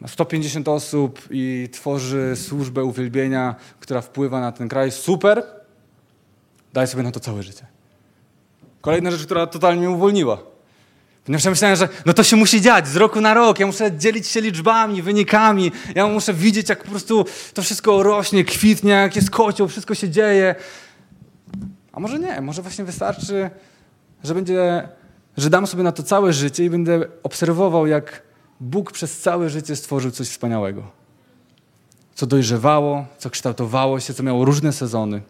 ma 0.00 0.08
150 0.08 0.68
osób 0.68 1.20
i 1.30 1.68
tworzy 1.72 2.36
służbę 2.36 2.84
uwielbienia, 2.84 3.54
która 3.80 4.00
wpływa 4.00 4.40
na 4.40 4.52
ten 4.52 4.68
kraj? 4.68 4.90
Super! 4.90 5.42
Daj 6.72 6.86
sobie 6.86 7.02
na 7.02 7.12
to 7.12 7.20
całe 7.20 7.42
życie. 7.42 7.66
Kolejna 8.80 9.10
rzecz, 9.10 9.24
która 9.24 9.46
totalnie 9.46 9.80
mnie 9.80 9.90
uwolniła. 9.90 10.38
Ponieważ 11.24 11.44
ja 11.44 11.50
myślałem, 11.50 11.76
że 11.76 11.88
no 12.06 12.12
to 12.12 12.22
się 12.22 12.36
musi 12.36 12.60
dziać 12.60 12.88
z 12.88 12.96
roku 12.96 13.20
na 13.20 13.34
rok. 13.34 13.58
Ja 13.58 13.66
muszę 13.66 13.96
dzielić 13.96 14.26
się 14.26 14.40
liczbami, 14.40 15.02
wynikami. 15.02 15.72
Ja 15.94 16.06
muszę 16.06 16.34
widzieć, 16.34 16.68
jak 16.68 16.84
po 16.84 16.90
prostu 16.90 17.24
to 17.54 17.62
wszystko 17.62 18.02
rośnie, 18.02 18.44
kwitnie, 18.44 18.92
jak 18.92 19.16
jest 19.16 19.30
kocioł, 19.30 19.68
wszystko 19.68 19.94
się 19.94 20.10
dzieje. 20.10 20.54
A 21.92 22.00
może 22.00 22.18
nie, 22.18 22.40
może 22.40 22.62
właśnie 22.62 22.84
wystarczy, 22.84 23.50
że 24.24 24.34
będzie 24.34 24.88
że 25.38 25.50
dam 25.50 25.66
sobie 25.66 25.82
na 25.82 25.92
to 25.92 26.02
całe 26.02 26.32
życie 26.32 26.64
i 26.64 26.70
będę 26.70 27.06
obserwował, 27.22 27.86
jak 27.86 28.22
Bóg 28.60 28.92
przez 28.92 29.20
całe 29.20 29.50
życie 29.50 29.76
stworzył 29.76 30.10
coś 30.10 30.28
wspaniałego. 30.28 30.90
Co 32.14 32.26
dojrzewało, 32.26 33.06
co 33.18 33.30
kształtowało 33.30 34.00
się, 34.00 34.14
co 34.14 34.22
miało 34.22 34.44
różne 34.44 34.72
sezony. 34.72 35.22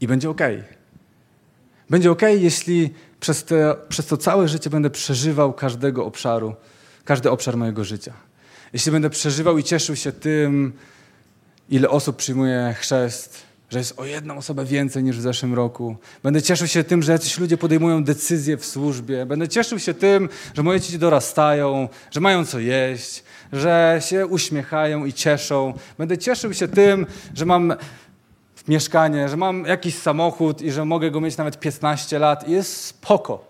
I 0.00 0.06
będzie 0.06 0.30
ok. 0.30 0.40
Będzie 1.90 2.10
ok, 2.10 2.22
jeśli 2.22 2.94
przez, 3.20 3.44
te, 3.44 3.74
przez 3.88 4.06
to 4.06 4.16
całe 4.16 4.48
życie 4.48 4.70
będę 4.70 4.90
przeżywał 4.90 5.52
każdego 5.52 6.06
obszaru, 6.06 6.54
każdy 7.04 7.30
obszar 7.30 7.56
mojego 7.56 7.84
życia. 7.84 8.12
Jeśli 8.72 8.92
będę 8.92 9.10
przeżywał 9.10 9.58
i 9.58 9.64
cieszył 9.64 9.96
się 9.96 10.12
tym, 10.12 10.72
ile 11.68 11.90
osób 11.90 12.16
przyjmuje 12.16 12.74
chrzest, 12.78 13.42
że 13.72 13.78
jest 13.78 13.98
o 13.98 14.04
jedną 14.04 14.36
osobę 14.36 14.64
więcej 14.64 15.04
niż 15.04 15.18
w 15.18 15.20
zeszłym 15.20 15.54
roku. 15.54 15.96
Będę 16.22 16.42
cieszył 16.42 16.66
się 16.66 16.84
tym, 16.84 17.02
że 17.02 17.12
jacyś 17.12 17.38
ludzie 17.38 17.56
podejmują 17.56 18.04
decyzje 18.04 18.56
w 18.56 18.66
służbie. 18.66 19.26
Będę 19.26 19.48
cieszył 19.48 19.78
się 19.78 19.94
tym, 19.94 20.28
że 20.54 20.62
moje 20.62 20.80
dzieci 20.80 20.98
dorastają, 20.98 21.88
że 22.10 22.20
mają 22.20 22.46
co 22.46 22.58
jeść, 22.58 23.24
że 23.52 24.00
się 24.08 24.26
uśmiechają 24.26 25.04
i 25.04 25.12
cieszą. 25.12 25.74
Będę 25.98 26.18
cieszył 26.18 26.54
się 26.54 26.68
tym, 26.68 27.06
że 27.34 27.46
mam 27.46 27.74
mieszkanie, 28.68 29.28
że 29.28 29.36
mam 29.36 29.64
jakiś 29.64 29.98
samochód 29.98 30.62
i 30.62 30.70
że 30.70 30.84
mogę 30.84 31.10
go 31.10 31.20
mieć 31.20 31.36
nawet 31.36 31.60
15 31.60 32.18
lat 32.18 32.48
i 32.48 32.50
jest 32.50 32.84
spoko. 32.84 33.44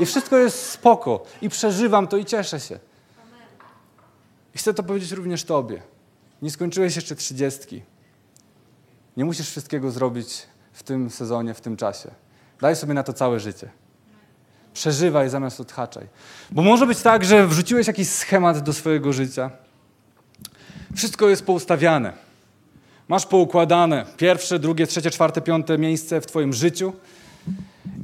I 0.00 0.06
wszystko 0.06 0.38
jest 0.38 0.70
spoko. 0.70 1.24
I 1.42 1.48
przeżywam 1.48 2.06
to 2.06 2.16
i 2.16 2.24
cieszę 2.24 2.60
się. 2.60 2.78
I 4.54 4.58
chcę 4.58 4.74
to 4.74 4.82
powiedzieć 4.82 5.12
również 5.12 5.44
Tobie. 5.44 5.82
Nie 6.42 6.50
skończyłeś 6.50 6.96
jeszcze 6.96 7.16
trzydziestki. 7.16 7.82
Nie 9.18 9.24
musisz 9.24 9.50
wszystkiego 9.50 9.90
zrobić 9.90 10.42
w 10.72 10.82
tym 10.82 11.10
sezonie, 11.10 11.54
w 11.54 11.60
tym 11.60 11.76
czasie. 11.76 12.10
Daj 12.60 12.76
sobie 12.76 12.94
na 12.94 13.02
to 13.02 13.12
całe 13.12 13.40
życie. 13.40 13.68
Przeżywaj 14.74 15.28
zamiast 15.30 15.60
odhaczaj. 15.60 16.06
Bo 16.50 16.62
może 16.62 16.86
być 16.86 17.02
tak, 17.02 17.24
że 17.24 17.46
wrzuciłeś 17.46 17.86
jakiś 17.86 18.08
schemat 18.08 18.58
do 18.58 18.72
swojego 18.72 19.12
życia. 19.12 19.50
Wszystko 20.96 21.28
jest 21.28 21.46
poustawiane. 21.46 22.12
Masz 23.08 23.26
poukładane 23.26 24.06
pierwsze, 24.16 24.58
drugie, 24.58 24.86
trzecie, 24.86 25.10
czwarte, 25.10 25.40
piąte 25.40 25.78
miejsce 25.78 26.20
w 26.20 26.26
Twoim 26.26 26.52
życiu. 26.52 26.92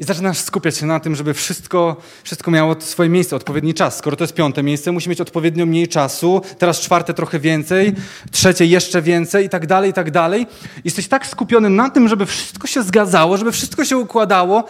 I 0.01 0.05
zaczynasz 0.05 0.39
skupiać 0.39 0.77
się 0.77 0.87
na 0.87 1.01
tym, 1.01 1.15
żeby 1.15 1.35
wszystko, 1.35 1.97
wszystko 2.25 2.51
miało 2.51 2.81
swoje 2.81 3.09
miejsce, 3.09 3.37
odpowiedni 3.37 3.75
czas. 3.75 3.97
Skoro 3.97 4.17
to 4.17 4.25
jest 4.25 4.35
piąte 4.35 4.63
miejsce, 4.63 4.93
musi 4.93 5.09
mieć 5.09 5.21
odpowiednio 5.21 5.67
mniej 5.67 5.89
czasu, 5.89 6.43
teraz 6.59 6.81
czwarte 6.81 7.15
trochę 7.15 7.41
więcej, 7.41 7.93
trzecie 8.31 8.67
jeszcze 8.67 9.03
więcej 9.03 9.47
i 9.47 9.49
tak 9.49 9.67
dalej, 9.67 9.91
i 9.91 9.93
tak 9.93 10.11
dalej. 10.11 10.47
Jesteś 10.85 11.09
tak 11.09 11.27
skupiony 11.27 11.71
na 11.71 11.91
tym, 11.91 12.09
żeby 12.09 12.27
wszystko 12.27 12.67
się 12.67 12.83
zgadzało, 12.83 13.37
żeby 13.37 13.53
wszystko 13.53 13.85
się 13.85 13.97
układało, 13.97 14.65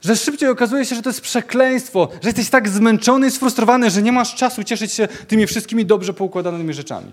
że 0.00 0.16
szybciej 0.16 0.48
okazuje 0.48 0.84
się, 0.84 0.96
że 0.96 1.02
to 1.02 1.10
jest 1.10 1.20
przekleństwo, 1.20 2.08
że 2.22 2.28
jesteś 2.28 2.50
tak 2.50 2.68
zmęczony 2.68 3.26
i 3.26 3.30
sfrustrowany, 3.30 3.90
że 3.90 4.02
nie 4.02 4.12
masz 4.12 4.34
czasu 4.34 4.64
cieszyć 4.64 4.92
się 4.92 5.08
tymi 5.08 5.46
wszystkimi 5.46 5.86
dobrze 5.86 6.14
poukładanymi 6.14 6.74
rzeczami. 6.74 7.12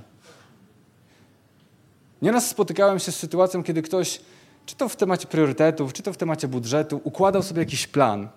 Nieraz 2.21 2.47
spotykałem 2.47 2.99
się 2.99 3.11
z 3.11 3.15
sytuacją, 3.15 3.63
kiedy 3.63 3.81
ktoś 3.81 4.19
czy 4.65 4.75
to 4.75 4.89
w 4.89 4.95
temacie 4.95 5.27
priorytetów, 5.27 5.93
czy 5.93 6.03
to 6.03 6.13
w 6.13 6.17
temacie 6.17 6.47
budżetu, 6.47 7.01
układał 7.03 7.43
sobie 7.43 7.59
jakiś 7.59 7.87
plan. 7.87 8.29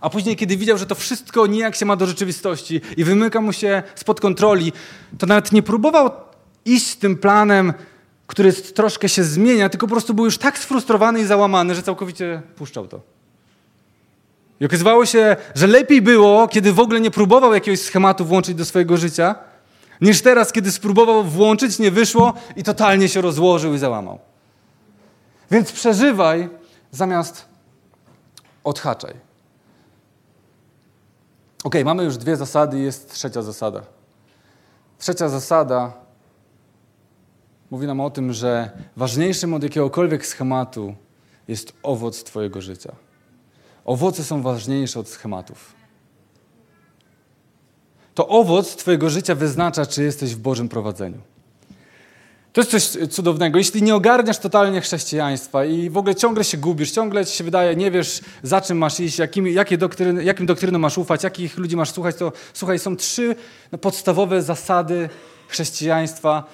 A 0.00 0.10
później, 0.10 0.36
kiedy 0.36 0.56
widział, 0.56 0.78
że 0.78 0.86
to 0.86 0.94
wszystko 0.94 1.46
nijak 1.46 1.76
się 1.76 1.86
ma 1.86 1.96
do 1.96 2.06
rzeczywistości 2.06 2.80
i 2.96 3.04
wymyka 3.04 3.40
mu 3.40 3.52
się 3.52 3.82
spod 3.94 4.20
kontroli, 4.20 4.72
to 5.18 5.26
nawet 5.26 5.52
nie 5.52 5.62
próbował 5.62 6.10
iść 6.64 6.96
tym 6.96 7.16
planem, 7.16 7.72
który 8.26 8.52
troszkę 8.52 9.08
się 9.08 9.24
zmienia, 9.24 9.68
tylko 9.68 9.86
po 9.86 9.90
prostu 9.90 10.14
był 10.14 10.24
już 10.24 10.38
tak 10.38 10.58
sfrustrowany 10.58 11.20
i 11.20 11.24
załamany, 11.24 11.74
że 11.74 11.82
całkowicie 11.82 12.42
puszczał 12.56 12.88
to. 12.88 13.00
I 14.60 14.66
okazywało 14.66 15.06
się, 15.06 15.36
że 15.54 15.66
lepiej 15.66 16.02
było, 16.02 16.48
kiedy 16.48 16.72
w 16.72 16.80
ogóle 16.80 17.00
nie 17.00 17.10
próbował 17.10 17.54
jakiegoś 17.54 17.80
schematu 17.80 18.24
włączyć 18.24 18.54
do 18.54 18.64
swojego 18.64 18.96
życia, 18.96 19.34
niż 20.00 20.22
teraz, 20.22 20.52
kiedy 20.52 20.72
spróbował 20.72 21.24
włączyć, 21.24 21.78
nie 21.78 21.90
wyszło 21.90 22.34
i 22.56 22.62
totalnie 22.62 23.08
się 23.08 23.20
rozłożył 23.20 23.74
i 23.74 23.78
załamał. 23.78 24.29
Więc 25.50 25.72
przeżywaj 25.72 26.48
zamiast 26.90 27.44
odhaczaj. 28.64 29.14
Ok, 31.64 31.74
mamy 31.84 32.04
już 32.04 32.16
dwie 32.16 32.36
zasady, 32.36 32.78
jest 32.78 33.12
trzecia 33.12 33.42
zasada. 33.42 33.82
Trzecia 34.98 35.28
zasada 35.28 35.92
mówi 37.70 37.86
nam 37.86 38.00
o 38.00 38.10
tym, 38.10 38.32
że 38.32 38.70
ważniejszym 38.96 39.54
od 39.54 39.62
jakiegokolwiek 39.62 40.26
schematu 40.26 40.94
jest 41.48 41.72
owoc 41.82 42.24
Twojego 42.24 42.60
życia. 42.60 42.92
Owoce 43.84 44.24
są 44.24 44.42
ważniejsze 44.42 45.00
od 45.00 45.08
schematów. 45.08 45.74
to 48.14 48.28
owoc 48.28 48.76
Twojego 48.76 49.10
życia 49.10 49.34
wyznacza, 49.34 49.86
czy 49.86 50.02
jesteś 50.02 50.34
w 50.34 50.38
Bożym 50.38 50.68
prowadzeniu. 50.68 51.18
To 52.52 52.60
jest 52.60 52.70
coś 52.70 53.08
cudownego. 53.10 53.58
Jeśli 53.58 53.82
nie 53.82 53.94
ogarniasz 53.94 54.38
totalnie 54.38 54.80
chrześcijaństwa 54.80 55.64
i 55.64 55.90
w 55.90 55.96
ogóle 55.96 56.14
ciągle 56.14 56.44
się 56.44 56.58
gubisz, 56.58 56.92
ciągle 56.92 57.26
ci 57.26 57.36
się 57.36 57.44
wydaje, 57.44 57.76
nie 57.76 57.90
wiesz 57.90 58.20
za 58.42 58.60
czym 58.60 58.78
masz 58.78 59.00
iść, 59.00 59.18
jakim, 59.18 59.46
jakie 59.46 59.78
doktryny, 59.78 60.24
jakim 60.24 60.46
doktrynom 60.46 60.82
masz 60.82 60.98
ufać, 60.98 61.24
jakich 61.24 61.58
ludzi 61.58 61.76
masz 61.76 61.90
słuchać, 61.90 62.16
to 62.16 62.32
słuchaj, 62.54 62.78
są 62.78 62.96
trzy 62.96 63.36
no, 63.72 63.78
podstawowe 63.78 64.42
zasady 64.42 65.08
chrześcijaństwa 65.48 66.44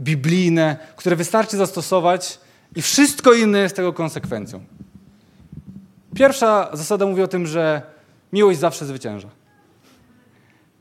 biblijne, 0.00 0.76
które 0.96 1.16
wystarczy 1.16 1.56
zastosować 1.56 2.38
i 2.76 2.82
wszystko 2.82 3.32
inne 3.32 3.58
jest 3.58 3.76
tego 3.76 3.92
konsekwencją. 3.92 4.64
Pierwsza 6.16 6.70
zasada 6.72 7.06
mówi 7.06 7.22
o 7.22 7.28
tym, 7.28 7.46
że 7.46 7.82
miłość 8.32 8.58
zawsze 8.58 8.86
zwycięża. 8.86 9.28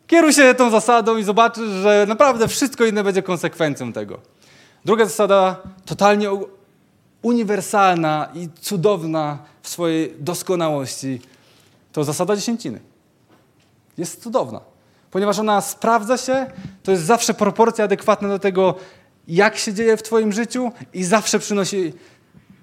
Kieruj 0.08 0.34
się 0.34 0.54
tą 0.54 0.70
zasadą 0.70 1.18
i 1.18 1.24
zobaczysz, 1.24 1.70
że 1.70 2.06
naprawdę 2.08 2.48
wszystko 2.48 2.86
inne 2.86 3.04
będzie 3.04 3.24
konsekwencją 3.24 3.94
tego. 3.94 4.33
Druga 4.86 5.06
zasada, 5.06 5.56
totalnie 5.86 6.30
uniwersalna 7.22 8.30
i 8.34 8.50
cudowna 8.62 9.38
w 9.62 9.70
swojej 9.70 10.16
doskonałości, 10.20 11.22
to 11.92 12.04
zasada 12.04 12.36
dziesięciny. 12.36 12.80
Jest 13.98 14.24
cudowna, 14.24 14.62
ponieważ 15.12 15.40
ona 15.40 15.62
sprawdza 15.62 16.18
się, 16.18 16.46
to 16.84 16.92
jest 16.92 17.04
zawsze 17.04 17.34
proporcja 17.34 17.86
adekwatna 17.86 18.28
do 18.28 18.40
tego, 18.40 18.76
jak 19.28 19.58
się 19.58 19.74
dzieje 19.74 19.98
w 19.98 20.04
Twoim 20.04 20.32
życiu 20.32 20.72
i 20.94 21.04
zawsze 21.04 21.40
przynosi 21.40 21.94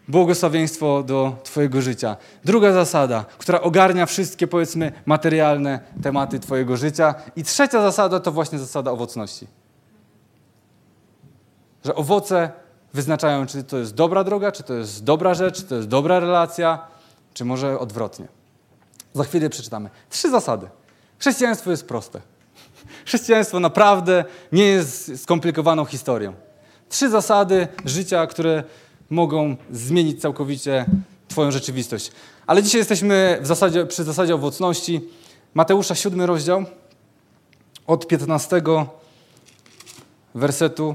błogosławieństwo 0.09 1.03
do 1.03 1.37
Twojego 1.45 1.83
życia. 1.83 2.17
Druga 2.45 2.73
zasada, 2.73 3.25
która 3.39 3.61
ogarnia 3.61 4.07
wszystkie, 4.07 4.47
powiedzmy, 4.47 4.93
materialne 5.07 5.81
tematy 6.03 6.41
Twojego 6.41 6.77
życia. 6.77 7.15
I 7.37 7.45
trzecia 7.45 7.83
zasada 7.83 8.21
to 8.21 8.33
właśnie 8.33 8.59
zasada 8.59 8.91
owocności. 8.91 9.47
Że 11.85 11.95
owoce 11.95 12.51
wyznaczają, 12.95 13.47
czy 13.47 13.65
to 13.65 13.79
jest 13.79 13.95
dobra 13.95 14.25
droga, 14.25 14.53
czy 14.53 14.63
to 14.63 14.75
jest 14.75 15.05
dobra 15.05 15.35
rzecz, 15.35 15.57
czy 15.57 15.63
to 15.63 15.75
jest 15.75 15.89
dobra 15.89 16.21
relacja, 16.21 16.79
czy 17.35 17.45
może 17.45 17.79
odwrotnie. 17.79 18.29
Za 19.15 19.25
chwilę 19.25 19.51
przeczytamy. 19.51 19.91
Trzy 20.11 20.31
zasady. 20.31 20.69
Chrześcijaństwo 21.19 21.71
jest 21.71 21.89
proste. 21.89 22.21
Chrześcijaństwo 23.07 23.61
naprawdę 23.61 24.25
nie 24.53 24.65
jest 24.65 25.23
skomplikowaną 25.23 25.85
historią. 25.85 26.33
Trzy 26.89 27.11
zasady 27.11 27.69
życia, 27.85 28.27
które 28.27 28.65
mogą 29.11 29.57
zmienić 29.71 30.21
całkowicie 30.21 30.87
Twoją 31.29 31.51
rzeczywistość. 31.51 32.13
Ale 32.47 32.63
dzisiaj 32.63 32.79
jesteśmy 32.79 33.39
w 33.43 33.47
zasadzie, 33.47 33.87
przy 33.87 34.05
zasadzie 34.05 34.35
owocności. 34.35 35.01
Mateusza, 35.55 35.95
siódmy 35.95 36.27
rozdział, 36.27 36.65
od 37.87 38.07
15 38.07 38.63
wersetu 40.35 40.95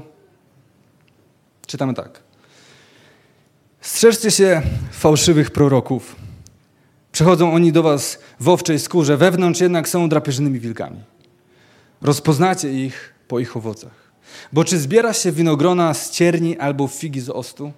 czytamy 1.66 1.94
tak. 1.94 2.22
Strzeżcie 3.80 4.30
się 4.30 4.62
fałszywych 4.90 5.50
proroków. 5.50 6.16
Przychodzą 7.12 7.52
oni 7.52 7.72
do 7.72 7.82
was 7.82 8.18
w 8.40 8.48
owczej 8.48 8.78
skórze, 8.78 9.16
wewnątrz 9.16 9.60
jednak 9.60 9.88
są 9.88 10.08
drapieżnymi 10.08 10.60
wilkami. 10.60 11.00
Rozpoznacie 12.02 12.72
ich 12.72 13.14
po 13.28 13.38
ich 13.38 13.56
owocach. 13.56 14.12
Bo 14.52 14.64
czy 14.64 14.78
zbiera 14.78 15.12
się 15.12 15.32
winogrona 15.32 15.94
z 15.94 16.10
cierni 16.10 16.58
albo 16.58 16.88
figi 16.88 17.20
z 17.20 17.30
ostu? 17.30 17.72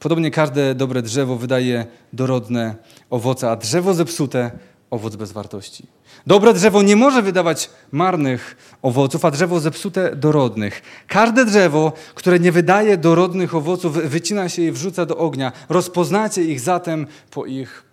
Podobnie 0.00 0.30
każde 0.30 0.74
dobre 0.74 1.02
drzewo 1.02 1.36
wydaje 1.36 1.86
dorodne 2.12 2.74
owoce, 3.10 3.50
a 3.50 3.56
drzewo 3.56 3.94
zepsute 3.94 4.50
owoc 4.90 5.16
bez 5.16 5.32
wartości. 5.32 5.86
Dobre 6.26 6.52
drzewo 6.52 6.82
nie 6.82 6.96
może 6.96 7.22
wydawać 7.22 7.70
marnych 7.92 8.56
owoców, 8.82 9.24
a 9.24 9.30
drzewo 9.30 9.60
zepsute 9.60 10.16
dorodnych. 10.16 10.82
Każde 11.08 11.44
drzewo, 11.44 11.92
które 12.14 12.40
nie 12.40 12.52
wydaje 12.52 12.96
dorodnych 12.96 13.54
owoców, 13.54 13.92
wycina 13.92 14.48
się 14.48 14.62
i 14.62 14.72
wrzuca 14.72 15.06
do 15.06 15.16
ognia. 15.16 15.52
Rozpoznacie 15.68 16.44
ich 16.44 16.60
zatem 16.60 17.06
po 17.30 17.46
ich 17.46 17.84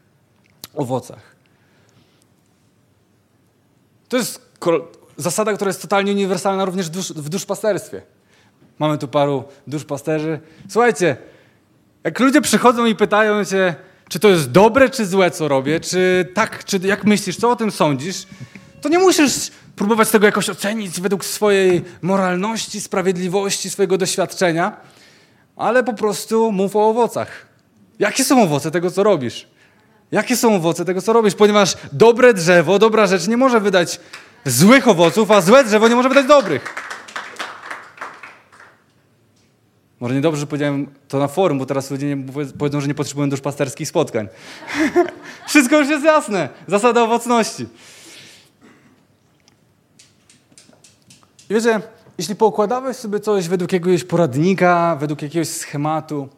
owocach. 0.75 1.35
To 4.09 4.17
jest 4.17 4.49
zasada, 5.17 5.53
która 5.53 5.69
jest 5.69 5.81
totalnie 5.81 6.11
uniwersalna 6.11 6.65
również 6.65 6.89
w 7.15 7.29
duszpasterstwie. 7.29 8.01
Mamy 8.79 8.97
tu 8.97 9.07
paru 9.07 9.43
duszpasterzy. 9.67 10.39
Słuchajcie, 10.69 11.17
jak 12.03 12.19
ludzie 12.19 12.41
przychodzą 12.41 12.85
i 12.85 12.95
pytają 12.95 13.43
się, 13.43 13.75
czy 14.11 14.19
to 14.19 14.29
jest 14.29 14.51
dobre, 14.51 14.89
czy 14.89 15.05
złe, 15.05 15.31
co 15.31 15.47
robię, 15.47 15.79
czy 15.79 16.27
tak, 16.33 16.65
czy 16.65 16.79
jak 16.83 17.03
myślisz, 17.03 17.37
co 17.37 17.51
o 17.51 17.55
tym 17.55 17.71
sądzisz, 17.71 18.15
to 18.81 18.89
nie 18.89 18.99
musisz 18.99 19.51
próbować 19.75 20.09
tego 20.09 20.25
jakoś 20.25 20.49
ocenić 20.49 21.01
według 21.01 21.25
swojej 21.25 21.81
moralności, 22.01 22.81
sprawiedliwości, 22.81 23.69
swojego 23.69 23.97
doświadczenia, 23.97 24.77
ale 25.55 25.83
po 25.83 25.93
prostu 25.93 26.51
mów 26.51 26.75
o 26.75 26.89
owocach. 26.89 27.45
Jakie 27.99 28.23
są 28.23 28.43
owoce 28.43 28.71
tego, 28.71 28.91
co 28.91 29.03
robisz? 29.03 29.47
Jakie 30.11 30.37
są 30.37 30.55
owoce 30.55 30.85
tego, 30.85 31.01
co 31.01 31.13
robisz? 31.13 31.35
Ponieważ 31.35 31.77
dobre 31.91 32.33
drzewo, 32.33 32.79
dobra 32.79 33.07
rzecz 33.07 33.27
nie 33.27 33.37
może 33.37 33.59
wydać 33.59 33.99
złych 34.45 34.87
owoców, 34.87 35.31
a 35.31 35.41
złe 35.41 35.63
drzewo 35.63 35.87
nie 35.87 35.95
może 35.95 36.09
wydać 36.09 36.25
dobrych. 36.25 36.75
Może 40.01 40.15
niedobrze, 40.15 40.39
że 40.39 40.47
powiedziałem 40.47 40.87
to 41.07 41.19
na 41.19 41.27
forum, 41.27 41.59
bo 41.59 41.65
teraz 41.65 41.91
ludzie 41.91 42.15
nie 42.15 42.25
powiedzą, 42.57 42.81
że 42.81 42.87
nie 42.87 42.93
potrzebują 42.93 43.29
duszpasterskich 43.29 43.87
spotkań. 43.87 44.27
Wszystko 45.47 45.79
już 45.79 45.89
jest 45.89 46.05
jasne. 46.05 46.49
Zasada 46.67 47.03
owocności. 47.03 47.67
I 51.49 51.53
wiecie, 51.53 51.81
jeśli 52.17 52.35
poukładałeś 52.35 52.97
sobie 52.97 53.19
coś 53.19 53.47
według 53.47 53.73
jakiegoś 53.73 54.03
poradnika, 54.03 54.97
według 54.99 55.21
jakiegoś 55.21 55.47
schematu 55.47 56.29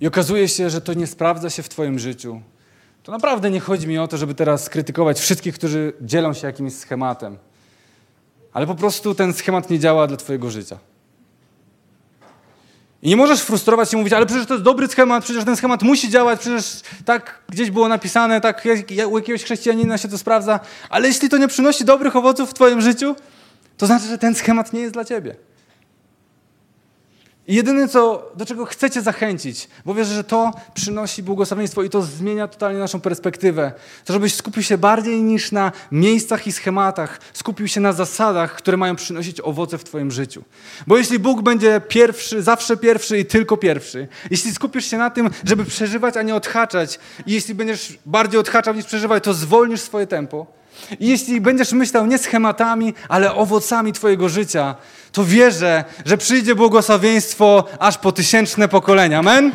i 0.00 0.06
okazuje 0.06 0.48
się, 0.48 0.70
że 0.70 0.80
to 0.80 0.94
nie 0.94 1.06
sprawdza 1.06 1.50
się 1.50 1.62
w 1.62 1.68
twoim 1.68 1.98
życiu, 1.98 2.40
to 3.02 3.12
naprawdę 3.12 3.50
nie 3.50 3.60
chodzi 3.60 3.88
mi 3.88 3.98
o 3.98 4.08
to, 4.08 4.16
żeby 4.16 4.34
teraz 4.34 4.64
skrytykować 4.64 5.20
wszystkich, 5.20 5.54
którzy 5.54 5.92
dzielą 6.00 6.32
się 6.32 6.46
jakimś 6.46 6.72
schematem. 6.72 7.38
Ale 8.52 8.66
po 8.66 8.74
prostu 8.74 9.14
ten 9.14 9.32
schemat 9.32 9.70
nie 9.70 9.78
działa 9.78 10.06
dla 10.06 10.16
twojego 10.16 10.50
życia. 10.50 10.78
I 13.02 13.08
nie 13.08 13.16
możesz 13.16 13.40
frustrować 13.40 13.90
się 13.90 13.96
i 13.96 13.98
mówić, 13.98 14.12
ale 14.12 14.26
przecież 14.26 14.46
to 14.46 14.54
jest 14.54 14.64
dobry 14.64 14.88
schemat, 14.88 15.24
przecież 15.24 15.44
ten 15.44 15.56
schemat 15.56 15.82
musi 15.82 16.10
działać, 16.10 16.40
przecież 16.40 16.80
tak 17.04 17.38
gdzieś 17.48 17.70
było 17.70 17.88
napisane, 17.88 18.40
tak 18.40 18.64
u 19.08 19.18
jakiegoś 19.18 19.44
chrześcijanina 19.44 19.98
się 19.98 20.08
to 20.08 20.18
sprawdza. 20.18 20.60
Ale 20.90 21.08
jeśli 21.08 21.28
to 21.28 21.38
nie 21.38 21.48
przynosi 21.48 21.84
dobrych 21.84 22.16
owoców 22.16 22.50
w 22.50 22.54
twoim 22.54 22.80
życiu, 22.80 23.16
to 23.76 23.86
znaczy, 23.86 24.06
że 24.06 24.18
ten 24.18 24.34
schemat 24.34 24.72
nie 24.72 24.80
jest 24.80 24.92
dla 24.92 25.04
ciebie. 25.04 25.36
I 27.48 27.54
jedyne, 27.54 27.88
co, 27.88 28.30
do 28.36 28.46
czego 28.46 28.64
chcecie 28.64 29.02
zachęcić, 29.02 29.68
bo 29.84 29.94
wierzę, 29.94 30.14
że 30.14 30.24
to 30.24 30.52
przynosi 30.74 31.22
błogosławieństwo 31.22 31.82
i 31.82 31.90
to 31.90 32.02
zmienia 32.02 32.48
totalnie 32.48 32.78
naszą 32.78 33.00
perspektywę, 33.00 33.72
to 34.04 34.12
żebyś 34.12 34.34
skupił 34.34 34.62
się 34.62 34.78
bardziej 34.78 35.22
niż 35.22 35.52
na 35.52 35.72
miejscach 35.92 36.46
i 36.46 36.52
schematach, 36.52 37.20
skupił 37.32 37.68
się 37.68 37.80
na 37.80 37.92
zasadach, 37.92 38.56
które 38.56 38.76
mają 38.76 38.96
przynosić 38.96 39.40
owoce 39.40 39.78
w 39.78 39.84
Twoim 39.84 40.10
życiu. 40.10 40.42
Bo 40.86 40.98
jeśli 40.98 41.18
Bóg 41.18 41.42
będzie 41.42 41.80
pierwszy, 41.88 42.42
zawsze 42.42 42.76
pierwszy 42.76 43.18
i 43.18 43.24
tylko 43.24 43.56
pierwszy, 43.56 44.08
jeśli 44.30 44.54
skupisz 44.54 44.86
się 44.86 44.98
na 44.98 45.10
tym, 45.10 45.30
żeby 45.44 45.64
przeżywać, 45.64 46.16
a 46.16 46.22
nie 46.22 46.34
odhaczać, 46.34 46.98
i 47.26 47.32
jeśli 47.32 47.54
będziesz 47.54 47.98
bardziej 48.06 48.40
odhaczał 48.40 48.74
niż 48.74 48.86
przeżywać, 48.86 49.24
to 49.24 49.34
zwolnisz 49.34 49.80
swoje 49.80 50.06
tempo, 50.06 50.56
i 51.00 51.08
jeśli 51.08 51.40
będziesz 51.40 51.72
myślał 51.72 52.06
nie 52.06 52.18
schematami, 52.18 52.94
ale 53.08 53.34
owocami 53.34 53.92
Twojego 53.92 54.28
życia, 54.28 54.74
to 55.16 55.24
wierzę, 55.24 55.84
że 56.04 56.18
przyjdzie 56.18 56.54
błogosławieństwo 56.54 57.64
aż 57.78 57.98
po 57.98 58.12
tysięczne 58.12 58.68
pokolenia. 58.68 59.18
Amen? 59.18 59.52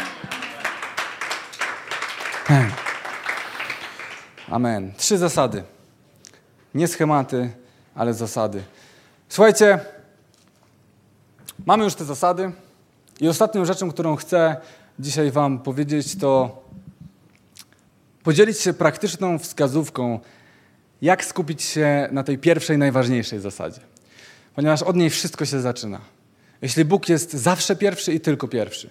Amen. 4.49 4.93
Trzy 4.97 5.17
zasady. 5.17 5.63
Nie 6.73 6.87
schematy, 6.87 7.49
ale 7.95 8.13
zasady. 8.13 8.63
Słuchajcie, 9.29 9.79
mamy 11.65 11.83
już 11.83 11.95
te 11.95 12.05
zasady 12.05 12.51
i 13.19 13.27
ostatnią 13.27 13.65
rzeczą, 13.65 13.91
którą 13.91 14.15
chcę 14.15 14.55
dzisiaj 14.99 15.31
Wam 15.31 15.59
powiedzieć, 15.59 16.19
to 16.19 16.61
podzielić 18.23 18.59
się 18.59 18.73
praktyczną 18.73 19.39
wskazówką, 19.39 20.19
jak 21.01 21.25
skupić 21.25 21.61
się 21.61 22.09
na 22.11 22.23
tej 22.23 22.37
pierwszej, 22.37 22.77
najważniejszej 22.77 23.39
zasadzie. 23.39 23.90
Ponieważ 24.55 24.83
od 24.83 24.95
niej 24.95 25.09
wszystko 25.09 25.45
się 25.45 25.61
zaczyna. 25.61 26.01
Jeśli 26.61 26.85
Bóg 26.85 27.09
jest 27.09 27.33
zawsze 27.33 27.75
pierwszy 27.75 28.13
i 28.13 28.19
tylko 28.19 28.47
pierwszy. 28.47 28.89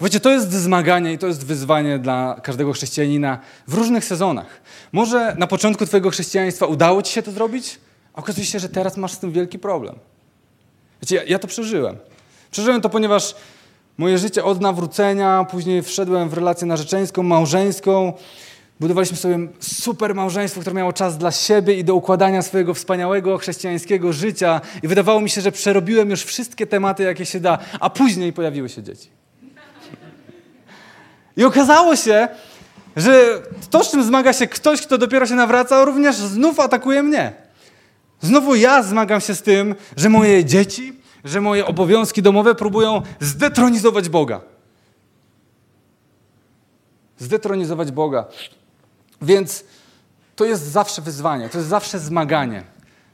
Wiecie, 0.00 0.20
to 0.20 0.30
jest 0.30 0.52
zmaganie 0.52 1.12
i 1.12 1.18
to 1.18 1.26
jest 1.26 1.46
wyzwanie 1.46 1.98
dla 1.98 2.40
każdego 2.42 2.72
chrześcijanina 2.72 3.38
w 3.68 3.74
różnych 3.74 4.04
sezonach. 4.04 4.60
Może 4.92 5.34
na 5.38 5.46
początku 5.46 5.86
Twojego 5.86 6.10
chrześcijaństwa 6.10 6.66
udało 6.66 7.02
Ci 7.02 7.12
się 7.12 7.22
to 7.22 7.32
zrobić, 7.32 7.78
a 8.14 8.20
okazuje 8.20 8.46
się, 8.46 8.58
że 8.58 8.68
teraz 8.68 8.96
masz 8.96 9.12
z 9.12 9.18
tym 9.18 9.32
wielki 9.32 9.58
problem. 9.58 9.94
Wiecie, 11.02 11.16
ja, 11.16 11.22
ja 11.24 11.38
to 11.38 11.48
przeżyłem. 11.48 11.96
Przeżyłem 12.50 12.80
to, 12.80 12.88
ponieważ 12.88 13.34
moje 13.98 14.18
życie 14.18 14.44
od 14.44 14.60
nawrócenia, 14.60 15.46
później 15.50 15.82
wszedłem 15.82 16.28
w 16.28 16.32
relację 16.32 16.66
narzeczeńską, 16.66 17.22
małżeńską, 17.22 18.12
Budowaliśmy 18.82 19.16
sobie 19.16 19.38
super 19.60 20.14
małżeństwo, 20.14 20.60
które 20.60 20.74
miało 20.76 20.92
czas 20.92 21.18
dla 21.18 21.30
siebie 21.30 21.74
i 21.74 21.84
do 21.84 21.94
układania 21.94 22.42
swojego 22.42 22.74
wspaniałego 22.74 23.38
chrześcijańskiego 23.38 24.12
życia. 24.12 24.60
I 24.82 24.88
wydawało 24.88 25.20
mi 25.20 25.30
się, 25.30 25.40
że 25.40 25.52
przerobiłem 25.52 26.10
już 26.10 26.22
wszystkie 26.22 26.66
tematy, 26.66 27.02
jakie 27.02 27.26
się 27.26 27.40
da, 27.40 27.58
a 27.80 27.90
później 27.90 28.32
pojawiły 28.32 28.68
się 28.68 28.82
dzieci. 28.82 29.08
I 31.36 31.44
okazało 31.44 31.96
się, 31.96 32.28
że 32.96 33.42
to, 33.70 33.84
z 33.84 33.90
czym 33.90 34.04
zmaga 34.04 34.32
się 34.32 34.46
ktoś, 34.46 34.82
kto 34.82 34.98
dopiero 34.98 35.26
się 35.26 35.34
nawraca, 35.34 35.84
również 35.84 36.16
znów 36.16 36.60
atakuje 36.60 37.02
mnie. 37.02 37.32
Znowu 38.20 38.54
ja 38.54 38.82
zmagam 38.82 39.20
się 39.20 39.34
z 39.34 39.42
tym, 39.42 39.74
że 39.96 40.08
moje 40.08 40.44
dzieci, 40.44 40.92
że 41.24 41.40
moje 41.40 41.66
obowiązki 41.66 42.22
domowe 42.22 42.54
próbują 42.54 43.02
zdetronizować 43.20 44.08
Boga. 44.08 44.40
Zdetronizować 47.18 47.92
Boga. 47.92 48.26
Więc 49.22 49.64
to 50.36 50.44
jest 50.44 50.62
zawsze 50.62 51.02
wyzwanie, 51.02 51.48
to 51.48 51.58
jest 51.58 51.70
zawsze 51.70 51.98
zmaganie. 51.98 52.64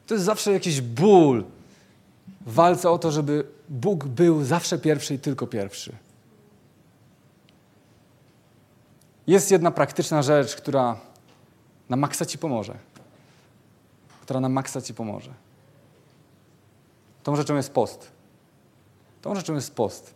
To 0.07 0.14
jest 0.14 0.27
zawsze 0.27 0.53
jakiś 0.53 0.81
ból 0.81 1.44
walce 2.47 2.90
o 2.90 2.99
to, 2.99 3.12
żeby 3.12 3.44
Bóg 3.68 4.05
był 4.05 4.44
zawsze 4.44 4.79
pierwszy 4.79 5.14
i 5.14 5.18
tylko 5.18 5.47
pierwszy. 5.47 5.92
Jest 9.27 9.51
jedna 9.51 9.71
praktyczna 9.71 10.23
rzecz, 10.23 10.57
która 10.57 10.97
na 11.88 11.97
maksa 11.97 12.27
ci 12.27 12.38
pomoże. 12.38 12.79
Która 14.23 14.40
na 14.40 14.49
maksa 14.49 14.81
ci 14.81 14.94
pomoże. 14.94 15.31
Tą 17.23 17.37
rzeczą 17.37 17.57
jest 17.57 17.73
post. 17.73 18.11
Tą 19.23 19.35
rzeczą 19.35 19.55
jest 19.55 19.75
post. 19.75 20.14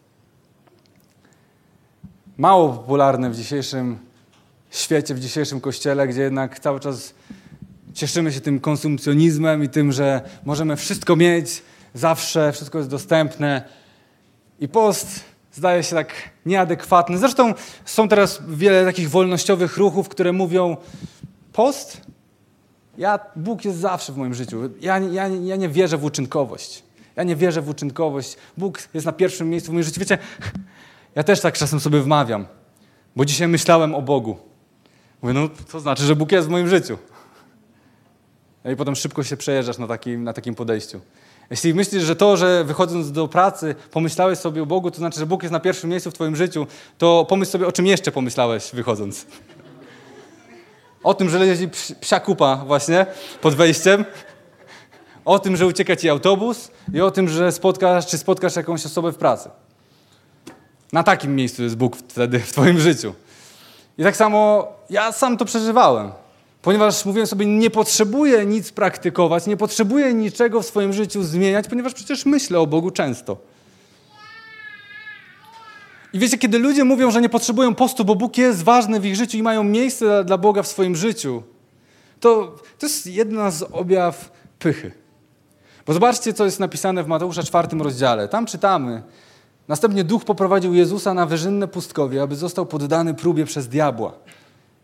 Mało 2.37 2.73
popularny 2.73 3.31
w 3.31 3.37
dzisiejszym 3.37 3.99
świecie, 4.79 5.15
w 5.15 5.21
dzisiejszym 5.21 5.61
kościele, 5.61 6.09
gdzie 6.09 6.23
jednak 6.23 6.61
cały 6.61 6.81
czas 6.81 7.15
cieszymy 7.95 8.33
się 8.33 8.41
tym 8.41 8.61
konsumpcjonizmem 8.61 9.65
i 9.65 9.69
tym, 9.69 9.93
że 9.93 10.21
możemy 10.45 10.77
wszystko 10.77 11.17
mieć 11.17 11.63
zawsze, 11.95 12.53
wszystko 12.53 12.79
jest 12.79 12.91
dostępne. 12.91 13.63
I 14.61 14.69
post 14.69 15.21
zdaje 15.53 15.83
się 15.83 15.97
tak 15.97 16.13
nieadekwatny. 16.47 17.19
Zresztą 17.19 17.55
są 17.85 18.09
teraz 18.09 18.43
wiele 18.49 18.85
takich 18.85 19.11
wolnościowych 19.11 19.77
ruchów, 19.77 20.09
które 20.09 20.33
mówią: 20.33 20.77
Post? 21.53 22.01
Ja, 22.99 23.19
Bóg 23.37 23.65
jest 23.65 23.79
zawsze 23.79 24.13
w 24.13 24.17
moim 24.17 24.35
życiu. 24.35 24.71
Ja, 24.81 24.99
ja, 24.99 25.29
ja 25.29 25.57
nie 25.57 25.69
wierzę 25.69 25.99
w 25.99 26.05
uczynkowość. 26.05 26.83
Ja 27.17 27.23
nie 27.23 27.37
wierzę 27.37 27.63
w 27.63 27.69
uczynkowość. 27.69 28.37
Bóg 28.57 28.89
jest 28.95 29.07
na 29.07 29.13
pierwszym 29.13 29.51
miejscu 29.51 29.71
w 29.71 29.73
moim 29.73 29.85
życiu. 29.85 30.01
Wiecie, 30.01 30.19
ja 31.15 31.23
też 31.23 31.41
tak 31.41 31.55
czasem 31.59 31.81
sobie 31.81 32.01
wmawiam, 32.01 32.47
bo 33.17 33.25
dzisiaj 33.25 33.49
myślałem 33.49 33.95
o 33.95 34.03
Bogu. 34.03 34.52
Mówię, 35.23 35.35
no 35.35 35.49
to 35.73 35.81
znaczy, 35.81 36.03
że 36.03 36.17
Bóg 36.17 36.33
jest 36.33 36.49
w 36.49 36.51
moim 36.51 36.69
życiu. 36.69 36.99
No 38.65 38.71
i 38.71 38.77
potem 38.77 38.97
szybko 38.97 39.23
się 39.23 39.37
przejeżdżasz 39.37 39.79
na 39.79 39.87
takim, 39.87 40.25
na 40.25 40.33
takim 40.33 40.55
podejściu. 40.55 41.01
Jeśli 41.51 41.75
myślisz, 41.75 42.03
że 42.03 42.17
to, 42.17 42.37
że 42.37 42.65
wychodząc 42.65 43.13
do 43.13 43.29
pracy 43.29 43.75
pomyślałeś 43.91 44.39
sobie 44.39 44.63
o 44.63 44.67
Bogu, 44.67 44.91
to 44.91 44.97
znaczy, 44.97 45.19
że 45.19 45.27
Bóg 45.27 45.43
jest 45.43 45.53
na 45.53 45.61
pierwszym 45.61 45.91
miejscu 45.91 46.11
w 46.11 46.15
Twoim 46.15 46.37
życiu, 46.37 46.67
to 46.99 47.27
pomyśl 47.29 47.51
sobie, 47.51 47.67
o 47.67 47.73
czym 47.73 47.87
jeszcze 47.87 48.13
pomyślałeś 48.13 48.71
wychodząc. 48.73 49.27
O 51.03 51.15
tym, 51.15 51.31
że 51.31 51.39
leci 51.39 51.69
psia 52.01 52.21
kupa 52.21 52.57
właśnie 52.57 53.07
pod 53.41 53.55
wejściem. 53.55 54.05
O 55.25 55.39
tym, 55.39 55.57
że 55.57 55.67
ucieka 55.67 55.97
Ci 55.97 56.09
autobus 56.09 56.71
i 56.95 57.01
o 57.01 57.11
tym, 57.11 57.29
że 57.29 57.53
spotkasz, 57.53 58.07
czy 58.07 58.19
spotkasz 58.19 58.57
jakąś 58.57 58.87
osobę 58.87 59.13
w 59.13 59.17
pracy. 59.17 59.51
Na 60.93 61.03
takim 61.03 61.37
miejscu 61.37 61.63
jest 61.63 61.77
Bóg 61.77 61.97
wtedy 61.97 62.39
w 62.39 62.53
Twoim 62.53 62.79
życiu. 62.79 63.15
I 63.99 64.03
tak 64.03 64.17
samo 64.17 64.69
ja 64.93 65.13
sam 65.13 65.37
to 65.37 65.45
przeżywałem. 65.45 66.11
Ponieważ 66.63 67.05
mówiłem 67.05 67.27
sobie, 67.27 67.47
nie 67.47 67.71
potrzebuję 67.71 68.47
nic 68.47 68.73
praktykować, 68.73 69.47
nie 69.47 69.57
potrzebuję 69.57 70.15
niczego 70.15 70.63
w 70.63 70.67
swoim 70.67 70.93
życiu 70.93 71.23
zmieniać, 71.23 71.69
ponieważ 71.69 71.95
przecież 71.95 72.27
myślę 72.27 72.61
o 72.61 72.67
Bogu 72.67 72.91
często. 72.91 73.37
I 76.13 76.19
wiecie, 76.19 76.39
kiedy 76.39 76.59
ludzie 76.59 76.85
mówią, 76.85 77.11
że 77.11 77.21
nie 77.21 77.29
potrzebują 77.29 77.75
postu, 77.75 78.05
bo 78.05 78.15
Bóg 78.15 78.39
jest 78.39 78.63
ważny 78.63 79.01
w 79.01 79.07
ich 79.07 79.17
życiu 79.17 79.39
i 79.39 79.43
mają 79.43 79.65
miejsce 79.65 80.25
dla 80.25 80.39
Boga 80.39 80.63
w 80.63 80.69
swoim 80.69 80.97
życiu, 80.97 81.43
to 82.21 82.57
to 82.79 82.87
jest 82.87 83.07
jedna 83.07 83.51
z 83.51 83.63
objaw 83.63 84.33
pychy. 84.59 84.93
Bo 85.87 85.93
zobaczcie, 85.93 86.33
co 86.33 86.45
jest 86.45 86.61
napisane 86.61 87.03
w 87.03 87.07
Mateusza 87.07 87.43
czwartym 87.43 87.83
rozdziale. 87.83 88.29
Tam 88.29 88.47
czytamy. 88.47 89.03
Następnie 89.69 90.05
duch 90.05 90.25
poprowadził 90.25 90.75
Jezusa 90.75 91.15
na 91.15 91.27
wyżynne 91.27 91.69
pustkowie, 91.69 92.23
aby 92.23 92.37
został 92.37 92.67
poddany 92.67 93.15
próbie 93.15 93.45
przez 93.45 93.69
diabła. 93.69 94.13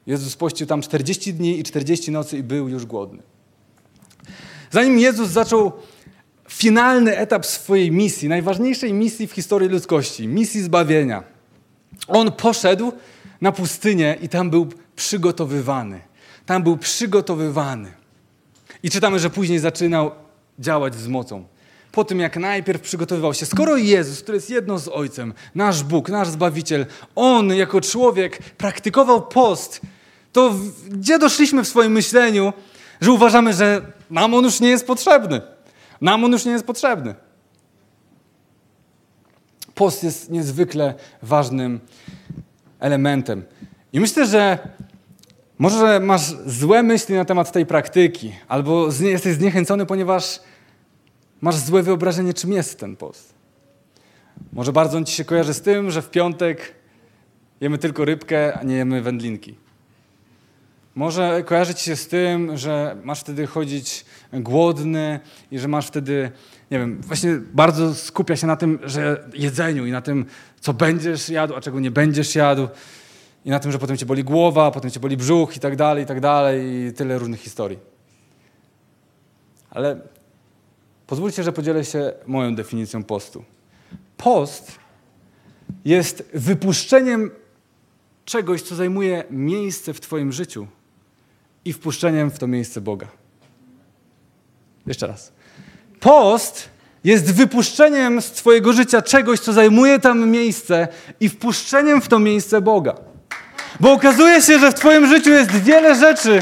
Jezus 0.09 0.37
pościł 0.37 0.66
tam 0.66 0.83
40 0.83 1.35
dni 1.35 1.59
i 1.59 1.62
40 1.62 2.11
nocy 2.11 2.38
i 2.38 2.42
był 2.42 2.68
już 2.68 2.87
głodny. 2.87 3.23
Zanim 4.71 4.99
Jezus 4.99 5.31
zaczął 5.31 5.73
finalny 6.49 7.18
etap 7.18 7.47
swojej 7.47 7.92
misji, 7.92 8.29
najważniejszej 8.29 8.92
misji 8.92 9.27
w 9.27 9.33
historii 9.33 9.68
ludzkości, 9.68 10.29
misji 10.29 10.62
zbawienia, 10.62 11.23
on 12.07 12.33
poszedł 12.33 12.92
na 13.40 13.53
pustynię 13.53 14.16
i 14.23 14.29
tam 14.29 14.51
był 14.51 14.68
przygotowywany. 14.97 16.01
Tam 16.47 16.62
był 16.62 16.77
przygotowywany. 16.77 17.92
I 18.83 18.90
czytamy, 18.90 19.18
że 19.18 19.31
później 19.31 19.59
zaczynał 19.59 20.11
działać 20.59 20.94
z 20.94 21.09
mocą. 21.09 21.44
Po 21.92 22.05
tym, 22.05 22.21
jak 22.21 22.37
najpierw 22.37 22.83
przygotowywał 22.83 23.35
się. 23.35 23.47
Skoro 23.47 23.77
Jezus, 23.77 24.23
który 24.23 24.37
jest 24.37 24.51
jedno 24.51 24.79
z 24.79 24.88
Ojcem, 24.88 25.35
nasz 25.55 25.83
Bóg, 25.83 26.09
nasz 26.09 26.29
Zbawiciel, 26.29 26.87
On 27.14 27.55
jako 27.55 27.81
człowiek 27.81 28.42
praktykował 28.53 29.27
post, 29.27 29.81
to 30.33 30.55
gdzie 30.88 31.19
doszliśmy 31.19 31.64
w 31.64 31.69
swoim 31.69 31.93
myśleniu, 31.93 32.53
że 33.01 33.12
uważamy, 33.12 33.53
że 33.53 33.93
nam 34.11 34.35
on 34.35 34.45
już 34.45 34.61
nie 34.61 34.69
jest 34.69 34.87
potrzebny. 34.87 35.41
Nam 36.01 36.25
on 36.25 36.33
już 36.33 36.45
nie 36.45 36.53
jest 36.53 36.67
potrzebny. 36.67 37.14
Post 39.75 40.05
jest 40.05 40.31
niezwykle 40.31 40.95
ważnym 41.23 41.81
elementem. 42.81 43.45
I 43.93 44.01
myślę, 44.01 44.27
że 44.27 44.59
może 45.59 46.01
masz 46.01 46.35
złe 46.47 46.83
myśli 46.83 47.14
na 47.14 47.25
temat 47.25 47.53
tej 47.53 47.67
praktyki, 47.67 48.33
albo 48.49 48.88
jesteś 49.01 49.35
zniechęcony, 49.35 49.87
ponieważ 49.87 50.41
masz 51.41 51.57
złe 51.57 51.83
wyobrażenie, 51.83 52.35
czym 52.35 52.53
jest 52.53 52.81
ten 52.81 52.97
post. 52.97 53.35
Może 54.53 54.73
bardzo 54.73 54.99
on 54.99 55.05
ci 55.05 55.14
się 55.14 55.25
kojarzy 55.25 55.55
z 55.55 55.61
tym, 55.61 55.91
że 55.91 56.03
w 56.03 56.11
piątek 56.11 56.75
jemy 57.61 57.79
tylko 57.79 58.05
rybkę, 58.05 58.59
a 58.59 58.62
nie 58.62 58.77
jemy 58.77 59.03
wędlinki. 59.03 59.67
Może 60.99 61.45
kojarzyć 61.47 61.81
się 61.81 61.97
z 61.97 62.09
tym, 62.09 62.57
że 62.57 62.97
masz 63.05 63.21
wtedy 63.21 63.47
chodzić 63.47 64.05
głodny 64.33 65.21
i 65.51 65.59
że 65.59 65.69
masz 65.69 65.87
wtedy, 65.87 66.31
nie 66.71 66.79
wiem, 66.79 67.01
właśnie 67.03 67.41
bardzo 67.53 67.95
skupia 67.95 68.37
się 68.37 68.47
na 68.47 68.57
tym, 68.57 68.79
że 68.85 69.29
jedzeniu 69.35 69.87
i 69.87 69.91
na 69.91 70.01
tym, 70.01 70.27
co 70.61 70.75
będziesz 70.75 71.29
jadł, 71.29 71.55
a 71.55 71.61
czego 71.61 71.81
nie 71.81 71.91
będziesz 71.91 72.35
jadł. 72.35 72.69
I 73.45 73.51
na 73.51 73.61
tym, 73.61 73.73
że 73.73 73.79
potem 73.79 73.97
cię 73.97 74.07
boli 74.07 74.25
głowa, 74.25 74.71
potem 74.71 74.91
cię 74.91 75.01
boli 75.01 75.17
brzuch 75.17 75.57
i 75.57 75.61
tak 75.61 75.77
dalej, 75.77 76.05
i 76.05 76.07
tak 76.07 76.21
dalej, 76.21 76.87
i 76.87 76.93
tyle 76.93 77.19
różnych 77.19 77.41
historii. 77.41 77.79
Ale 79.71 80.01
pozwólcie, 81.07 81.43
że 81.43 81.53
podzielę 81.53 81.85
się 81.85 82.13
moją 82.27 82.55
definicją 82.55 83.05
postu. 83.05 83.45
Post 84.17 84.79
jest 85.85 86.31
wypuszczeniem 86.35 87.31
czegoś, 88.25 88.63
co 88.63 88.75
zajmuje 88.75 89.25
miejsce 89.31 89.95
w 89.95 90.01
Twoim 90.01 90.33
życiu 90.33 90.67
i 91.68 91.72
wpuszczeniem 91.72 92.31
w 92.31 92.38
to 92.38 92.46
miejsce 92.46 92.81
Boga. 92.81 93.07
Jeszcze 94.87 95.07
raz. 95.07 95.33
Post 96.00 96.68
jest 97.04 97.35
wypuszczeniem 97.35 98.22
z 98.22 98.31
Twojego 98.31 98.72
życia 98.72 99.02
czegoś, 99.02 99.40
co 99.40 99.52
zajmuje 99.52 99.98
tam 99.98 100.31
miejsce 100.31 100.88
i 101.20 101.28
wpuszczeniem 101.28 102.00
w 102.00 102.09
to 102.09 102.18
miejsce 102.18 102.61
Boga. 102.61 102.94
Bo 103.81 103.92
okazuje 103.92 104.42
się, 104.42 104.59
że 104.59 104.70
w 104.70 104.74
Twoim 104.74 105.07
życiu 105.07 105.31
jest 105.31 105.50
wiele 105.50 105.94
rzeczy, 105.94 106.40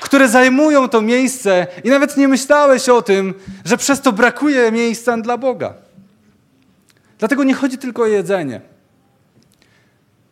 które 0.00 0.28
zajmują 0.28 0.88
to 0.88 1.02
miejsce 1.02 1.66
i 1.84 1.90
nawet 1.90 2.16
nie 2.16 2.28
myślałeś 2.28 2.88
o 2.88 3.02
tym, 3.02 3.34
że 3.64 3.76
przez 3.76 4.00
to 4.00 4.12
brakuje 4.12 4.72
miejsca 4.72 5.16
dla 5.16 5.38
Boga. 5.38 5.74
Dlatego 7.18 7.44
nie 7.44 7.54
chodzi 7.54 7.78
tylko 7.78 8.02
o 8.02 8.06
jedzenie. 8.06 8.60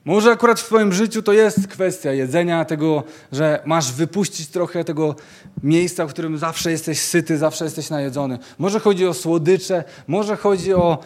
Może 0.05 0.31
akurat 0.31 0.61
w 0.61 0.65
Twoim 0.65 0.93
życiu 0.93 1.23
to 1.23 1.33
jest 1.33 1.69
kwestia 1.69 2.13
jedzenia, 2.13 2.65
tego, 2.65 3.03
że 3.33 3.63
masz 3.65 3.93
wypuścić 3.93 4.49
trochę 4.49 4.85
tego 4.85 5.15
miejsca, 5.63 6.07
w 6.07 6.11
którym 6.11 6.39
zawsze 6.39 6.71
jesteś 6.71 7.01
syty, 7.01 7.39
zawsze 7.39 7.65
jesteś 7.65 7.91
najedzony. 7.91 8.39
Może 8.59 8.81
chodzi 8.81 9.07
o 9.07 9.15
słodycze, 9.15 9.85
może 10.07 10.37
chodzi 10.37 10.75
o 10.75 10.99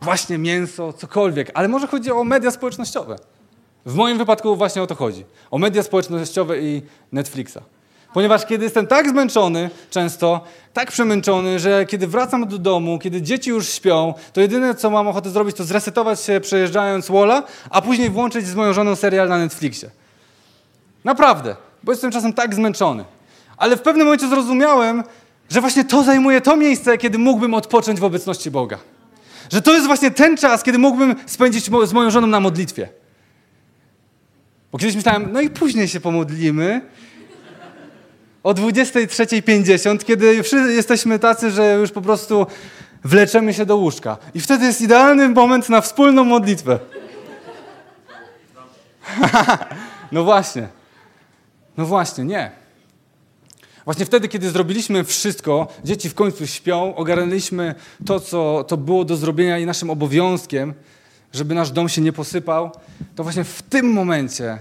właśnie 0.00 0.38
mięso, 0.38 0.92
cokolwiek, 0.92 1.50
ale 1.54 1.68
może 1.68 1.86
chodzi 1.86 2.12
o 2.12 2.24
media 2.24 2.50
społecznościowe. 2.50 3.16
W 3.86 3.94
moim 3.94 4.18
wypadku 4.18 4.56
właśnie 4.56 4.82
o 4.82 4.86
to 4.86 4.94
chodzi. 4.94 5.24
O 5.50 5.58
media 5.58 5.82
społecznościowe 5.82 6.60
i 6.60 6.82
Netflixa. 7.12 7.58
Ponieważ 8.14 8.46
kiedy 8.46 8.64
jestem 8.64 8.86
tak 8.86 9.08
zmęczony 9.08 9.70
często, 9.90 10.40
tak 10.72 10.90
przemęczony, 10.90 11.58
że 11.58 11.86
kiedy 11.86 12.06
wracam 12.06 12.48
do 12.48 12.58
domu, 12.58 12.98
kiedy 12.98 13.22
dzieci 13.22 13.50
już 13.50 13.68
śpią, 13.68 14.14
to 14.32 14.40
jedyne 14.40 14.74
co 14.74 14.90
mam 14.90 15.08
ochotę 15.08 15.30
zrobić 15.30 15.56
to 15.56 15.64
zresetować 15.64 16.20
się 16.20 16.40
przejeżdżając 16.40 17.08
Wola, 17.08 17.42
a 17.70 17.82
później 17.82 18.10
włączyć 18.10 18.46
z 18.46 18.54
moją 18.54 18.72
żoną 18.72 18.96
serial 18.96 19.28
na 19.28 19.38
Netflixie. 19.38 19.90
Naprawdę, 21.04 21.56
bo 21.82 21.92
jestem 21.92 22.10
czasem 22.10 22.32
tak 22.32 22.54
zmęczony. 22.54 23.04
Ale 23.56 23.76
w 23.76 23.82
pewnym 23.82 24.06
momencie 24.06 24.28
zrozumiałem, 24.28 25.02
że 25.50 25.60
właśnie 25.60 25.84
to 25.84 26.02
zajmuje 26.02 26.40
to 26.40 26.56
miejsce, 26.56 26.98
kiedy 26.98 27.18
mógłbym 27.18 27.54
odpocząć 27.54 28.00
w 28.00 28.04
obecności 28.04 28.50
Boga. 28.50 28.78
Że 29.52 29.62
to 29.62 29.72
jest 29.72 29.86
właśnie 29.86 30.10
ten 30.10 30.36
czas, 30.36 30.62
kiedy 30.62 30.78
mógłbym 30.78 31.14
spędzić 31.26 31.70
z 31.84 31.92
moją 31.92 32.10
żoną 32.10 32.26
na 32.26 32.40
modlitwie. 32.40 32.88
Bo 34.72 34.78
kiedyś 34.78 34.96
myślałem, 34.96 35.28
no 35.32 35.40
i 35.40 35.50
później 35.50 35.88
się 35.88 36.00
pomodlimy. 36.00 36.80
O 38.42 38.54
23.50, 38.54 40.04
kiedy 40.04 40.34
już 40.34 40.52
jesteśmy 40.52 41.18
tacy, 41.18 41.50
że 41.50 41.74
już 41.74 41.90
po 41.90 42.02
prostu 42.02 42.46
wleczemy 43.04 43.54
się 43.54 43.66
do 43.66 43.76
łóżka. 43.76 44.16
I 44.34 44.40
wtedy 44.40 44.66
jest 44.66 44.80
idealny 44.80 45.28
moment 45.28 45.68
na 45.68 45.80
wspólną 45.80 46.24
modlitwę. 46.24 46.78
no 50.12 50.24
właśnie. 50.24 50.68
No 51.76 51.86
właśnie, 51.86 52.24
nie. 52.24 52.62
Właśnie 53.84 54.04
wtedy, 54.04 54.28
kiedy 54.28 54.50
zrobiliśmy 54.50 55.04
wszystko, 55.04 55.68
dzieci 55.84 56.08
w 56.08 56.14
końcu 56.14 56.46
śpią, 56.46 56.94
ogarnęliśmy 56.94 57.74
to, 58.06 58.20
co 58.20 58.64
to 58.68 58.76
było 58.76 59.04
do 59.04 59.16
zrobienia 59.16 59.58
i 59.58 59.66
naszym 59.66 59.90
obowiązkiem, 59.90 60.74
żeby 61.32 61.54
nasz 61.54 61.70
dom 61.70 61.88
się 61.88 62.00
nie 62.00 62.12
posypał, 62.12 62.70
to 63.14 63.22
właśnie 63.22 63.44
w 63.44 63.62
tym 63.62 63.92
momencie, 63.92 64.58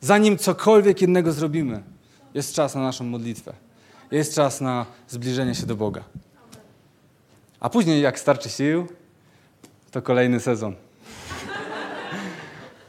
zanim 0.00 0.38
cokolwiek 0.38 1.02
innego 1.02 1.32
zrobimy, 1.32 1.82
jest 2.34 2.54
czas 2.54 2.74
na 2.74 2.80
naszą 2.80 3.04
modlitwę. 3.04 3.52
Jest 4.10 4.34
czas 4.34 4.60
na 4.60 4.86
zbliżenie 5.08 5.54
się 5.54 5.66
do 5.66 5.76
Boga. 5.76 6.04
A 7.60 7.70
później, 7.70 8.02
jak 8.02 8.18
starczy 8.18 8.48
sił, 8.48 8.86
to 9.90 10.02
kolejny 10.02 10.40
sezon. 10.40 10.74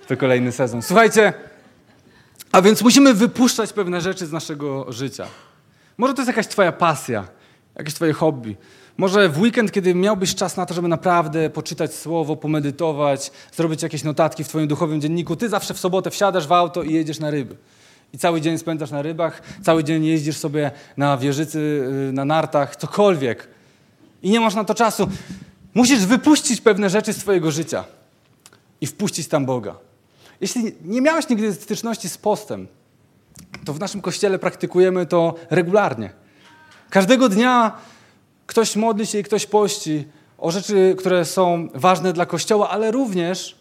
To 0.07 0.17
kolejny 0.17 0.51
sezon. 0.51 0.81
Słuchajcie, 0.81 1.33
a 2.51 2.61
więc 2.61 2.81
musimy 2.81 3.13
wypuszczać 3.13 3.73
pewne 3.73 4.01
rzeczy 4.01 4.25
z 4.25 4.31
naszego 4.31 4.91
życia. 4.91 5.27
Może 5.97 6.13
to 6.13 6.21
jest 6.21 6.27
jakaś 6.27 6.47
Twoja 6.47 6.71
pasja, 6.71 7.27
jakieś 7.75 7.93
Twoje 7.93 8.13
hobby. 8.13 8.55
Może 8.97 9.29
w 9.29 9.39
weekend, 9.39 9.71
kiedy 9.71 9.95
miałbyś 9.95 10.35
czas 10.35 10.57
na 10.57 10.65
to, 10.65 10.73
żeby 10.73 10.87
naprawdę 10.87 11.49
poczytać 11.49 11.95
słowo, 11.95 12.35
pomedytować, 12.35 13.31
zrobić 13.53 13.83
jakieś 13.83 14.03
notatki 14.03 14.43
w 14.43 14.47
Twoim 14.47 14.67
duchowym 14.67 15.01
dzienniku, 15.01 15.35
Ty 15.35 15.49
zawsze 15.49 15.73
w 15.73 15.79
sobotę 15.79 16.09
wsiadasz 16.09 16.47
w 16.47 16.51
auto 16.51 16.83
i 16.83 16.93
jedziesz 16.93 17.19
na 17.19 17.31
ryby. 17.31 17.55
I 18.13 18.17
cały 18.17 18.41
dzień 18.41 18.57
spędzasz 18.57 18.91
na 18.91 19.01
rybach, 19.01 19.41
cały 19.63 19.83
dzień 19.83 20.05
jeździsz 20.05 20.37
sobie 20.37 20.71
na 20.97 21.17
wieżycy, 21.17 21.59
y, 22.09 22.13
na 22.13 22.25
nartach, 22.25 22.75
cokolwiek. 22.75 23.47
I 24.23 24.29
nie 24.29 24.39
masz 24.39 24.55
na 24.55 24.63
to 24.63 24.75
czasu. 24.75 25.09
Musisz 25.73 26.05
wypuścić 26.05 26.61
pewne 26.61 26.89
rzeczy 26.89 27.13
z 27.13 27.17
Twojego 27.17 27.51
życia 27.51 27.83
i 28.81 28.87
wpuścić 28.87 29.27
tam 29.27 29.45
Boga. 29.45 29.75
Jeśli 30.41 30.75
nie 30.85 31.01
miałeś 31.01 31.29
nigdy 31.29 31.53
styczności 31.53 32.09
z 32.09 32.17
postem, 32.17 32.67
to 33.65 33.73
w 33.73 33.79
naszym 33.79 34.01
kościele 34.01 34.39
praktykujemy 34.39 35.05
to 35.05 35.35
regularnie. 35.49 36.09
Każdego 36.89 37.29
dnia 37.29 37.77
ktoś 38.47 38.75
modli 38.75 39.07
się 39.07 39.19
i 39.19 39.23
ktoś 39.23 39.45
pości 39.45 40.07
o 40.37 40.51
rzeczy, 40.51 40.95
które 40.99 41.25
są 41.25 41.67
ważne 41.73 42.13
dla 42.13 42.25
kościoła, 42.25 42.69
ale 42.69 42.91
również 42.91 43.60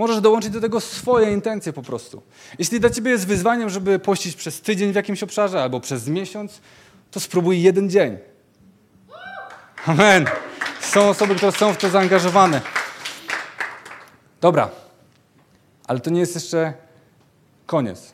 możesz 0.00 0.20
dołączyć 0.20 0.50
do 0.50 0.60
tego 0.60 0.80
swoje 0.80 1.32
intencje 1.32 1.72
po 1.72 1.82
prostu. 1.82 2.22
Jeśli 2.58 2.80
dla 2.80 2.90
ciebie 2.90 3.10
jest 3.10 3.26
wyzwaniem, 3.26 3.70
żeby 3.70 3.98
pościć 3.98 4.36
przez 4.36 4.60
tydzień 4.60 4.92
w 4.92 4.94
jakimś 4.94 5.22
obszarze 5.22 5.62
albo 5.62 5.80
przez 5.80 6.08
miesiąc, 6.08 6.60
to 7.10 7.20
spróbuj 7.20 7.62
jeden 7.62 7.90
dzień. 7.90 8.18
Amen. 9.86 10.26
Są 10.80 11.08
osoby, 11.08 11.34
które 11.34 11.52
są 11.52 11.72
w 11.72 11.76
to 11.76 11.90
zaangażowane. 11.90 12.60
Dobra, 14.40 14.70
ale 15.86 16.00
to 16.00 16.10
nie 16.10 16.20
jest 16.20 16.34
jeszcze 16.34 16.72
koniec. 17.66 18.12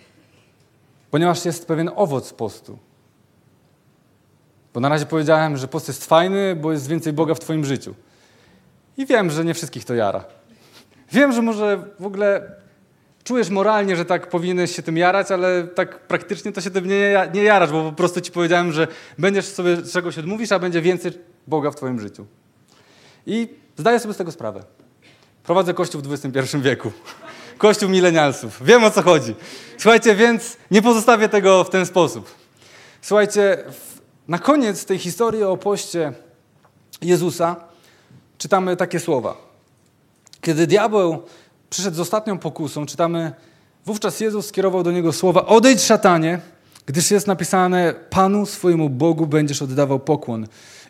Ponieważ 1.10 1.44
jest 1.44 1.66
pewien 1.66 1.90
owoc 1.96 2.32
postu. 2.32 2.78
Bo 4.74 4.80
na 4.80 4.88
razie 4.88 5.06
powiedziałem, 5.06 5.56
że 5.56 5.68
post 5.68 5.88
jest 5.88 6.04
fajny, 6.04 6.56
bo 6.56 6.72
jest 6.72 6.88
więcej 6.88 7.12
Boga 7.12 7.34
w 7.34 7.40
Twoim 7.40 7.64
życiu. 7.64 7.94
I 8.96 9.06
wiem, 9.06 9.30
że 9.30 9.44
nie 9.44 9.54
wszystkich 9.54 9.84
to 9.84 9.94
jara. 9.94 10.35
Wiem, 11.12 11.32
że 11.32 11.42
może 11.42 11.84
w 12.00 12.06
ogóle 12.06 12.50
czujesz 13.24 13.50
moralnie, 13.50 13.96
że 13.96 14.04
tak 14.04 14.28
powinieneś 14.28 14.76
się 14.76 14.82
tym 14.82 14.96
jarać, 14.96 15.30
ale 15.30 15.64
tak 15.64 15.98
praktycznie 15.98 16.52
to 16.52 16.60
się 16.60 16.70
tym 16.70 16.86
nie, 16.88 17.30
nie 17.34 17.42
jarasz, 17.42 17.72
bo 17.72 17.84
po 17.84 17.92
prostu 17.92 18.20
ci 18.20 18.32
powiedziałem, 18.32 18.72
że 18.72 18.88
będziesz 19.18 19.44
sobie 19.44 19.82
czegoś 19.92 20.18
odmówisz, 20.18 20.52
a 20.52 20.58
będzie 20.58 20.82
więcej 20.82 21.12
Boga 21.46 21.70
w 21.70 21.76
Twoim 21.76 22.00
życiu. 22.00 22.26
I 23.26 23.48
zdaję 23.76 24.00
sobie 24.00 24.14
z 24.14 24.16
tego 24.16 24.32
sprawę. 24.32 24.64
Prowadzę 25.44 25.74
kościół 25.74 26.02
w 26.02 26.12
XXI 26.12 26.58
wieku. 26.58 26.92
Kościół 27.58 27.88
milenialsów. 27.88 28.64
Wiem 28.64 28.84
o 28.84 28.90
co 28.90 29.02
chodzi. 29.02 29.34
Słuchajcie, 29.78 30.14
więc 30.14 30.56
nie 30.70 30.82
pozostawię 30.82 31.28
tego 31.28 31.64
w 31.64 31.70
ten 31.70 31.86
sposób. 31.86 32.34
Słuchajcie, 33.02 33.64
na 34.28 34.38
koniec 34.38 34.84
tej 34.84 34.98
historii 34.98 35.42
o 35.42 35.56
poście 35.56 36.12
Jezusa 37.02 37.56
czytamy 38.38 38.76
takie 38.76 39.00
słowa. 39.00 39.45
Kiedy 40.46 40.66
diabeł 40.66 41.22
przyszedł 41.70 41.96
z 41.96 42.00
ostatnią 42.00 42.38
pokusą, 42.38 42.86
czytamy, 42.86 43.32
wówczas 43.86 44.20
Jezus 44.20 44.46
skierował 44.46 44.82
do 44.82 44.92
niego 44.92 45.12
słowa: 45.12 45.46
Odejdź, 45.46 45.82
szatanie, 45.82 46.40
gdyż 46.86 47.10
jest 47.10 47.26
napisane: 47.26 47.94
Panu 48.10 48.46
swojemu 48.46 48.90
Bogu 48.90 49.26
będziesz 49.26 49.62
oddawał 49.62 50.00
pokłon 50.00 50.46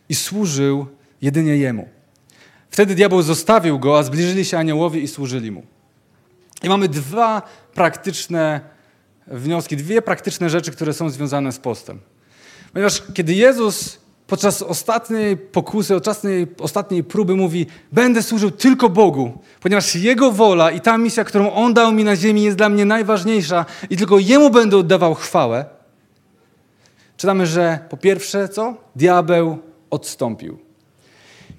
i 0.09 0.15
służył 0.15 0.87
jedynie 1.23 1.57
jemu. 1.57 1.89
Wtedy 2.71 2.95
diabeł 2.95 3.23
zostawił 3.23 3.79
go, 3.79 3.99
a 3.99 4.03
zbliżyli 4.03 4.45
się 4.45 4.59
aniołowie 4.59 5.01
i 5.01 5.09
służyli 5.09 5.51
mu. 5.51 5.63
I 6.63 6.69
mamy 6.69 6.89
dwa 6.89 7.43
praktyczne 7.75 8.61
wnioski, 9.27 9.77
dwie 9.77 10.03
praktyczne 10.03 10.51
rzeczy, 10.51 10.73
które 10.73 10.93
są 10.93 11.11
związane 11.11 11.53
z 11.53 11.59
postem. 11.59 12.01
Ponieważ 12.73 13.03
kiedy 13.15 13.35
Jezus 13.35 13.99
podczas 14.27 14.63
ostatniej 14.63 15.37
pokusy, 15.37 15.97
ostatniej, 15.97 16.47
ostatniej 16.61 17.05
próby 17.05 17.37
mówi: 17.37 17.67
Będę 17.93 18.23
służył 18.23 18.51
tylko 18.51 18.89
Bogu, 18.89 19.39
ponieważ 19.61 19.97
Jego 19.97 20.33
wola 20.33 20.71
i 20.71 20.81
ta 20.81 20.99
misja, 20.99 21.25
którą 21.25 21.53
On 21.53 21.75
dał 21.75 21.93
mi 21.93 22.05
na 22.05 22.17
ziemi, 22.17 22.43
jest 22.43 22.57
dla 22.57 22.69
mnie 22.69 22.85
najważniejsza 22.85 23.65
i 23.91 23.97
tylko 23.97 24.19
Jemu 24.19 24.51
będę 24.51 24.77
oddawał 24.77 25.15
chwałę. 25.15 25.65
Czytamy, 27.17 27.47
że 27.47 27.79
po 27.91 27.97
pierwsze, 27.97 28.49
co? 28.49 28.75
Diabeł 28.97 29.59
odstąpił. 29.91 30.66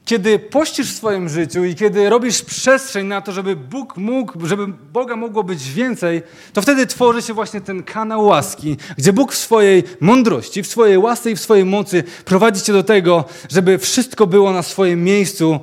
Kiedy 0.08 0.40
pościsz 0.40 0.94
w 0.94 0.98
swoim 0.98 1.30
życiu 1.30 1.66
i 1.66 1.76
kiedy 1.76 2.10
robisz 2.10 2.42
przestrzeń 2.42 3.08
na 3.08 3.22
to, 3.22 3.32
żeby 3.32 3.56
Bóg 3.56 3.98
mógł, 3.98 4.46
żeby 4.46 4.68
Boga 4.94 5.16
mogło 5.16 5.44
być 5.44 5.72
więcej, 5.72 6.22
to 6.54 6.62
wtedy 6.62 6.88
tworzy 6.88 7.22
się 7.22 7.34
właśnie 7.34 7.62
ten 7.62 7.84
kanał 7.84 8.26
łaski, 8.26 8.78
gdzie 8.98 9.14
Bóg 9.14 9.34
w 9.34 9.38
swojej 9.38 9.84
mądrości, 10.00 10.64
w 10.64 10.68
swojej 10.68 10.98
łasce 10.98 11.32
i 11.32 11.36
w 11.36 11.40
swojej 11.40 11.66
mocy 11.66 12.04
prowadzi 12.26 12.62
cię 12.62 12.74
do 12.74 12.84
tego, 12.84 13.26
żeby 13.50 13.78
wszystko 13.78 14.28
było 14.28 14.54
na 14.54 14.64
swoim 14.64 15.04
miejscu, 15.04 15.60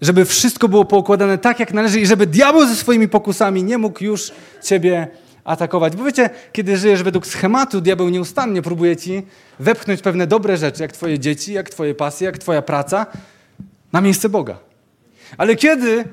żeby 0.00 0.24
wszystko 0.24 0.68
było 0.68 0.84
poukładane 0.84 1.38
tak, 1.38 1.60
jak 1.60 1.72
należy 1.72 2.00
i 2.00 2.06
żeby 2.06 2.26
diabeł 2.26 2.66
ze 2.66 2.76
swoimi 2.76 3.08
pokusami 3.08 3.64
nie 3.64 3.78
mógł 3.78 4.04
już 4.04 4.30
ciebie 4.64 5.08
atakować. 5.44 5.96
Bo 5.96 6.04
wiecie, 6.04 6.30
kiedy 6.52 6.76
żyjesz 6.76 7.02
według 7.02 7.26
schematu, 7.26 7.80
diabeł 7.80 8.08
nieustannie 8.08 8.62
próbuje 8.62 8.96
ci 8.96 9.22
wepchnąć 9.58 10.00
pewne 10.00 10.26
dobre 10.26 10.56
rzeczy, 10.56 10.82
jak 10.82 10.92
twoje 10.92 11.18
dzieci, 11.18 11.52
jak 11.52 11.70
twoje 11.70 11.94
pasje, 11.94 12.24
jak 12.26 12.38
twoja 12.38 12.62
praca, 12.62 13.06
na 13.92 14.00
miejsce 14.00 14.28
Boga. 14.28 14.58
Ale 15.38 15.56
kiedy 15.56 16.04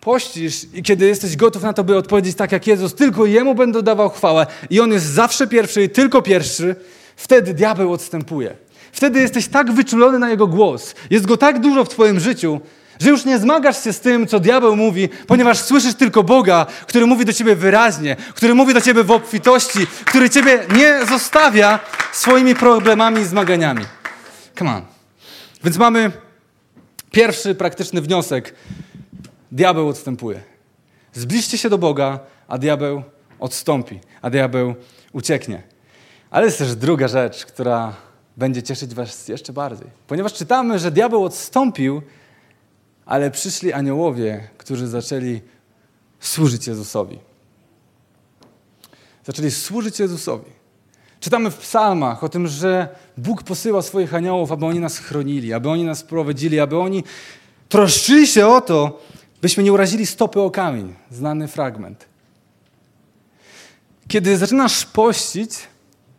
pościsz 0.00 0.66
i 0.74 0.82
kiedy 0.82 1.06
jesteś 1.06 1.36
gotów 1.36 1.62
na 1.62 1.72
to, 1.72 1.84
by 1.84 1.96
odpowiedzieć 1.96 2.36
tak 2.36 2.52
jak 2.52 2.66
Jezus, 2.66 2.94
tylko 2.94 3.26
Jemu 3.26 3.54
będę 3.54 3.82
dawał 3.82 4.10
chwałę 4.10 4.46
i 4.70 4.80
On 4.80 4.92
jest 4.92 5.06
zawsze 5.06 5.46
pierwszy 5.46 5.82
i 5.82 5.90
tylko 5.90 6.22
pierwszy, 6.22 6.76
wtedy 7.16 7.54
diabeł 7.54 7.92
odstępuje. 7.92 8.56
Wtedy 8.92 9.20
jesteś 9.20 9.48
tak 9.48 9.72
wyczulony 9.72 10.18
na 10.18 10.30
Jego 10.30 10.46
głos, 10.46 10.94
jest 11.10 11.26
Go 11.26 11.36
tak 11.36 11.58
dużo 11.58 11.84
w 11.84 11.88
Twoim 11.88 12.20
życiu, 12.20 12.60
że 13.00 13.10
już 13.10 13.24
nie 13.24 13.38
zmagasz 13.38 13.84
się 13.84 13.92
z 13.92 14.00
tym, 14.00 14.26
co 14.26 14.40
diabeł 14.40 14.76
mówi, 14.76 15.08
ponieważ 15.26 15.58
słyszysz 15.58 15.94
tylko 15.94 16.22
Boga, 16.22 16.66
który 16.86 17.06
mówi 17.06 17.24
do 17.24 17.32
ciebie 17.32 17.56
wyraźnie, 17.56 18.16
który 18.34 18.54
mówi 18.54 18.74
do 18.74 18.80
ciebie 18.80 19.04
w 19.04 19.10
obfitości, 19.10 19.86
który 20.04 20.30
ciebie 20.30 20.64
nie 20.76 21.06
zostawia 21.06 21.80
swoimi 22.12 22.54
problemami 22.54 23.20
i 23.20 23.24
zmaganiami. 23.24 23.84
Come 24.58 24.70
on. 24.70 24.82
Więc 25.64 25.76
mamy 25.76 26.25
Pierwszy 27.16 27.54
praktyczny 27.54 28.00
wniosek. 28.00 28.54
Diabeł 29.52 29.88
odstępuje. 29.88 30.42
Zbliżcie 31.12 31.58
się 31.58 31.68
do 31.70 31.78
Boga, 31.78 32.20
a 32.48 32.58
diabeł 32.58 33.02
odstąpi, 33.38 34.00
a 34.22 34.30
diabeł 34.30 34.74
ucieknie. 35.12 35.62
Ale 36.30 36.46
jest 36.46 36.58
też 36.58 36.74
druga 36.74 37.08
rzecz, 37.08 37.46
która 37.46 37.94
będzie 38.36 38.62
cieszyć 38.62 38.94
Was 38.94 39.28
jeszcze 39.28 39.52
bardziej. 39.52 39.86
Ponieważ 40.06 40.32
czytamy, 40.32 40.78
że 40.78 40.90
diabeł 40.90 41.24
odstąpił, 41.24 42.02
ale 43.06 43.30
przyszli 43.30 43.72
aniołowie, 43.72 44.48
którzy 44.58 44.86
zaczęli 44.86 45.40
służyć 46.20 46.66
Jezusowi. 46.66 47.18
Zaczęli 49.24 49.50
służyć 49.50 50.00
Jezusowi. 50.00 50.50
Czytamy 51.20 51.50
w 51.50 51.58
psalmach 51.58 52.24
o 52.24 52.28
tym, 52.28 52.46
że 52.46 52.88
Bóg 53.16 53.42
posyła 53.42 53.82
swoich 53.82 54.14
aniołów, 54.14 54.52
aby 54.52 54.66
oni 54.66 54.80
nas 54.80 54.98
chronili, 54.98 55.52
aby 55.52 55.68
oni 55.68 55.84
nas 55.84 56.02
prowadzili, 56.02 56.60
aby 56.60 56.78
oni 56.78 57.04
troszczyli 57.68 58.26
się 58.26 58.46
o 58.46 58.60
to, 58.60 59.00
byśmy 59.42 59.62
nie 59.62 59.72
urazili 59.72 60.06
stopy 60.06 60.40
o 60.40 60.50
kamień. 60.50 60.94
Znany 61.10 61.48
fragment. 61.48 62.06
Kiedy 64.08 64.36
zaczynasz 64.36 64.86
pościć 64.86 65.50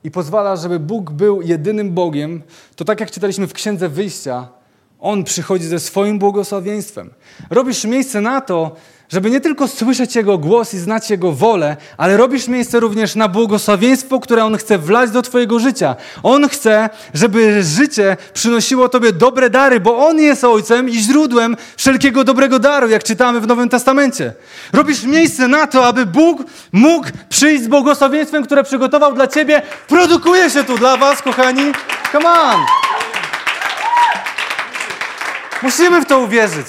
i 0.04 0.12
pozwalasz, 0.12 0.62
żeby 0.62 0.80
Bóg 0.80 1.12
był 1.12 1.42
jedynym 1.42 1.94
Bogiem, 1.94 2.42
to 2.76 2.86
tak 2.86 3.00
jak 3.00 3.12
czytaliśmy 3.12 3.48
w 3.48 3.54
Księdze 3.54 3.90
Wyjścia, 3.90 4.48
On 5.00 5.24
przychodzi 5.24 5.66
ze 5.66 5.80
swoim 5.80 6.20
błogosławieństwem. 6.20 7.10
Robisz 7.50 7.84
miejsce 7.84 8.22
na 8.22 8.42
to, 8.42 8.76
żeby 9.10 9.32
nie 9.32 9.40
tylko 9.40 9.68
słyszeć 9.68 10.16
Jego 10.16 10.38
głos 10.38 10.74
i 10.74 10.78
znać 10.78 11.10
Jego 11.10 11.32
wolę, 11.32 11.78
ale 11.98 12.18
robisz 12.18 12.48
miejsce 12.48 12.80
również 12.80 13.16
na 13.16 13.28
błogosławieństwo, 13.28 14.20
które 14.20 14.46
On 14.46 14.58
chce 14.58 14.78
wlać 14.78 15.12
do 15.12 15.22
Twojego 15.22 15.60
życia. 15.60 15.96
On 16.24 16.50
chce, 16.50 16.90
żeby 17.14 17.64
życie 17.64 18.18
przynosiło 18.34 18.90
Tobie 18.90 19.14
dobre 19.14 19.50
dary, 19.50 19.80
bo 19.80 20.08
On 20.08 20.20
jest 20.20 20.44
Ojcem 20.44 20.90
i 20.90 20.94
źródłem 20.94 21.58
wszelkiego 21.78 22.24
dobrego 22.24 22.60
daru, 22.60 22.90
jak 22.90 23.04
czytamy 23.04 23.42
w 23.42 23.48
Nowym 23.48 23.70
Testamencie. 23.70 24.34
Robisz 24.74 25.04
miejsce 25.04 25.48
na 25.48 25.68
to, 25.68 25.86
aby 25.86 26.06
Bóg 26.06 26.44
mógł 26.72 27.08
przyjść 27.30 27.64
z 27.64 27.68
błogosławieństwem, 27.68 28.44
które 28.46 28.64
przygotował 28.64 29.14
dla 29.14 29.28
Ciebie. 29.28 29.62
Produkuje 29.88 30.50
się 30.50 30.64
tu 30.64 30.78
dla 30.78 30.98
Was, 30.98 31.22
kochani. 31.22 31.72
Come 32.12 32.30
on! 32.30 32.60
Musimy 35.64 36.02
w 36.02 36.06
to 36.06 36.20
uwierzyć. 36.20 36.68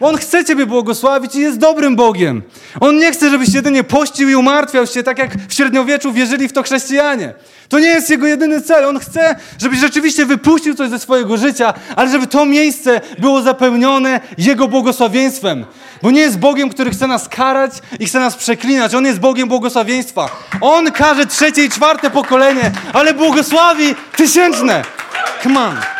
On 0.00 0.16
chce 0.16 0.44
Ciebie 0.44 0.66
błogosławić 0.66 1.34
i 1.34 1.40
jest 1.40 1.58
dobrym 1.58 1.96
Bogiem. 1.96 2.42
On 2.80 2.98
nie 2.98 3.12
chce, 3.12 3.30
żebyś 3.30 3.54
jedynie 3.54 3.84
pościł 3.84 4.28
i 4.28 4.34
umartwiał 4.34 4.86
się, 4.86 5.02
tak 5.02 5.18
jak 5.18 5.30
w 5.48 5.54
średniowieczu 5.54 6.12
wierzyli 6.12 6.48
w 6.48 6.52
to 6.52 6.62
chrześcijanie. 6.62 7.34
To 7.68 7.78
nie 7.78 7.88
jest 7.88 8.10
Jego 8.10 8.26
jedyny 8.26 8.62
cel. 8.62 8.84
On 8.84 8.98
chce, 8.98 9.36
żebyś 9.58 9.78
rzeczywiście 9.78 10.26
wypuścił 10.26 10.74
coś 10.74 10.90
ze 10.90 10.98
swojego 10.98 11.36
życia, 11.36 11.74
ale 11.96 12.10
żeby 12.10 12.26
to 12.26 12.46
miejsce 12.46 13.00
było 13.18 13.42
zapełnione 13.42 14.20
Jego 14.38 14.68
błogosławieństwem. 14.68 15.64
Bo 16.02 16.10
nie 16.10 16.20
jest 16.20 16.38
Bogiem, 16.38 16.68
który 16.68 16.90
chce 16.90 17.06
nas 17.06 17.28
karać 17.28 17.72
i 18.00 18.06
chce 18.06 18.20
nas 18.20 18.36
przeklinać. 18.36 18.94
On 18.94 19.04
jest 19.06 19.20
Bogiem 19.20 19.48
błogosławieństwa. 19.48 20.28
On 20.60 20.92
każe 20.92 21.26
trzecie 21.26 21.64
i 21.64 21.68
czwarte 21.68 22.10
pokolenie, 22.10 22.72
ale 22.92 23.14
błogosławi 23.14 23.94
tysięczne. 24.16 24.82
Come 25.42 25.60
on. 25.60 25.93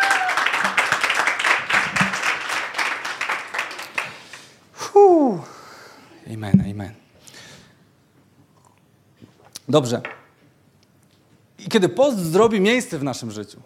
Amen, 6.33 6.63
amen. 6.71 6.93
Dobrze. 9.69 10.01
I 11.59 11.69
kiedy 11.69 11.89
post 11.89 12.17
zrobi 12.17 12.61
miejsce 12.61 12.99
w 12.99 13.03
naszym 13.03 13.31
życiu, 13.31 13.59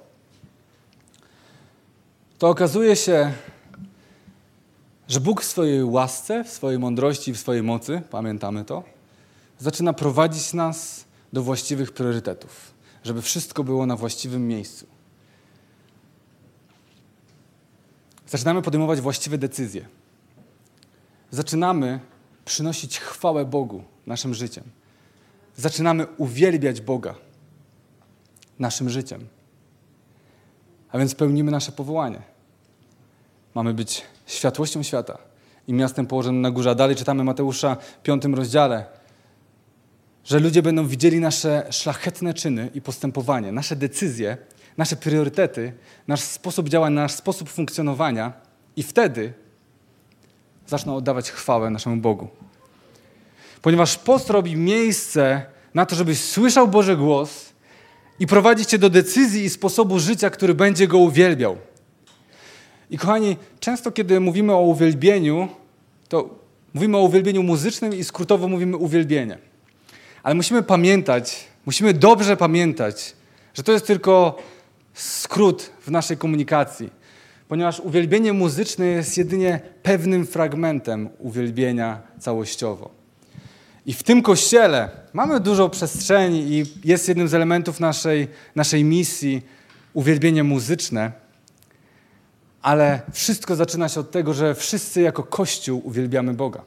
to 2.38 2.50
okazuje 2.50 2.96
się, 2.96 3.34
że 5.08 5.20
Bóg 5.20 5.42
w 5.42 5.46
swojej 5.46 5.84
łasce, 5.84 6.44
w 6.44 6.50
swojej 6.50 6.80
mądrości, 6.80 7.34
w 7.34 7.40
swojej 7.40 7.64
mocy, 7.64 8.02
pamiętamy 8.10 8.66
to, 8.66 8.84
zaczyna 9.60 9.94
prowadzić 9.94 10.54
nas 10.54 11.06
do 11.34 11.44
właściwych 11.44 11.92
priorytetów, 11.92 12.74
żeby 13.04 13.22
wszystko 13.22 13.64
było 13.64 13.86
na 13.86 13.96
właściwym 13.96 14.48
miejscu. 14.48 14.86
Zaczynamy 18.28 18.62
podejmować 18.62 19.02
właściwe 19.02 19.38
decyzje 19.38 19.99
zaczynamy 21.32 22.00
przynosić 22.46 23.00
chwałę 23.00 23.46
Bogu 23.46 23.84
naszym 24.08 24.34
życiem. 24.34 24.64
Zaczynamy 25.56 26.08
uwielbiać 26.18 26.82
Boga 26.82 27.16
naszym 28.60 28.90
życiem. 28.90 29.28
A 30.92 30.98
więc 30.98 31.16
pełnimy 31.16 31.52
nasze 31.52 31.72
powołanie. 31.72 32.22
Mamy 33.56 33.74
być 33.74 34.04
światłością 34.26 34.84
świata 34.84 35.18
i 35.68 35.74
miastem 35.74 36.08
położonym 36.08 36.42
na 36.42 36.52
górze. 36.52 36.70
A 36.70 36.76
dalej 36.76 36.96
czytamy 36.96 37.24
Mateusza 37.24 37.76
w 37.76 38.02
piątym 38.02 38.36
rozdziale, 38.36 38.86
że 40.24 40.40
ludzie 40.40 40.62
będą 40.62 40.88
widzieli 40.88 41.20
nasze 41.20 41.68
szlachetne 41.70 42.34
czyny 42.34 42.70
i 42.74 42.82
postępowanie, 42.82 43.52
nasze 43.52 43.76
decyzje, 43.76 44.38
nasze 44.78 44.96
priorytety, 44.96 45.74
nasz 46.08 46.22
sposób 46.22 46.70
działania, 46.70 47.02
nasz 47.02 47.14
sposób 47.14 47.50
funkcjonowania 47.50 48.34
i 48.76 48.84
wtedy 48.84 49.34
zaczną 50.70 50.96
oddawać 50.96 51.32
chwałę 51.32 51.70
naszemu 51.70 51.98
Bogu. 51.98 52.28
Ponieważ 53.62 53.98
post 53.98 54.30
robi 54.30 54.56
miejsce 54.56 55.46
na 55.74 55.86
to, 55.86 55.96
żebyś 55.96 56.20
słyszał 56.20 56.68
Boży 56.68 56.98
głos 56.98 57.54
i 58.20 58.28
prowadzić 58.28 58.70
cię 58.70 58.78
do 58.78 58.90
decyzji 58.90 59.44
i 59.44 59.50
sposobu 59.50 60.00
życia, 60.00 60.30
który 60.30 60.54
będzie 60.54 60.88
go 60.88 60.98
uwielbiał. 60.98 61.58
I 62.90 62.98
kochani, 62.98 63.38
często 63.60 63.92
kiedy 63.92 64.20
mówimy 64.20 64.54
o 64.54 64.62
uwielbieniu, 64.62 65.48
to 66.10 66.30
mówimy 66.74 66.98
o 66.98 67.02
uwielbieniu 67.02 67.44
muzycznym 67.44 67.96
i 67.96 68.04
skrótowo 68.04 68.48
mówimy 68.48 68.78
uwielbienie. 68.78 69.38
Ale 70.24 70.36
musimy 70.36 70.64
pamiętać, 70.64 71.48
musimy 71.66 71.94
dobrze 71.94 72.38
pamiętać, 72.38 73.16
że 73.54 73.64
to 73.64 73.72
jest 73.72 73.88
tylko 73.88 74.38
skrót 74.94 75.72
w 75.82 75.92
naszej 75.92 76.18
komunikacji 76.18 76.99
ponieważ 77.50 77.80
uwielbienie 77.80 78.34
muzyczne 78.34 78.86
jest 78.86 79.18
jedynie 79.18 79.60
pewnym 79.84 80.28
fragmentem 80.28 81.10
uwielbienia 81.20 82.02
całościowo. 82.20 82.90
I 83.86 83.94
w 83.94 84.04
tym 84.04 84.22
kościele 84.22 84.90
mamy 85.14 85.40
dużo 85.40 85.70
przestrzeni 85.70 86.40
i 86.40 86.66
jest 86.84 87.08
jednym 87.08 87.28
z 87.28 87.34
elementów 87.34 87.80
naszej, 87.80 88.28
naszej 88.56 88.84
misji 88.84 89.42
uwielbienie 89.94 90.44
muzyczne, 90.44 91.12
ale 92.62 93.02
wszystko 93.12 93.56
zaczyna 93.56 93.90
się 93.90 94.00
od 94.00 94.12
tego, 94.12 94.34
że 94.34 94.56
wszyscy 94.56 95.02
jako 95.02 95.24
Kościół 95.24 95.82
uwielbiamy 95.86 96.34
Boga. 96.34 96.62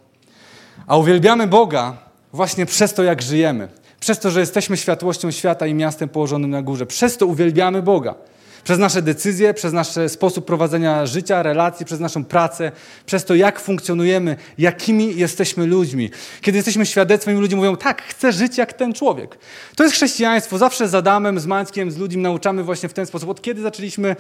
A 0.87 0.97
uwielbiamy 0.97 1.47
Boga 1.47 1.97
właśnie 2.33 2.67
przez 2.67 2.95
to, 2.95 3.03
jak 3.03 3.23
żyjemy. 3.23 3.69
Przez 4.01 4.19
to, 4.19 4.31
że 4.31 4.41
jesteśmy 4.41 4.77
światłością 4.77 5.31
świata 5.31 5.67
i 5.67 5.75
miastem 5.75 6.09
położonym 6.09 6.51
na 6.51 6.63
górze. 6.63 6.87
Przez 6.87 7.17
to 7.17 7.27
uwielbiamy 7.27 7.83
Boga. 7.83 8.15
Przez 8.65 8.79
nasze 8.79 9.03
decyzje, 9.03 9.55
przez 9.55 9.73
nasz 9.73 9.89
sposób 10.09 10.47
prowadzenia 10.47 11.07
życia, 11.07 11.43
relacji, 11.43 11.87
przez 11.87 12.01
naszą 12.01 12.25
pracę, 12.25 12.73
przez 13.07 13.25
to, 13.25 13.35
jak 13.35 13.61
funkcjonujemy, 13.61 14.37
jakimi 14.59 15.17
jesteśmy 15.17 15.67
ludźmi. 15.67 16.11
Kiedy 16.41 16.59
jesteśmy 16.59 16.87
świadectwem 16.87 17.41
ludzie 17.41 17.57
mówią, 17.57 17.77
tak, 17.77 18.03
chcę 18.03 18.33
żyć 18.33 18.59
jak 18.59 18.73
ten 18.73 18.93
człowiek. 18.93 19.39
To 19.77 19.85
jest 19.85 19.97
chrześcijaństwo. 19.97 20.59
Zawsze 20.59 20.89
z 20.89 20.95
Adamem, 20.95 21.41
z 21.41 21.47
Mańskiem, 21.47 21.91
z 21.91 21.97
ludźmi 21.97 22.23
nauczamy 22.23 22.65
właśnie 22.65 22.89
w 22.89 22.93
ten 22.93 23.07
sposób. 23.07 23.29
Od 23.29 23.43
kiedy 23.43 23.63
zaczęliśmy 23.63 24.17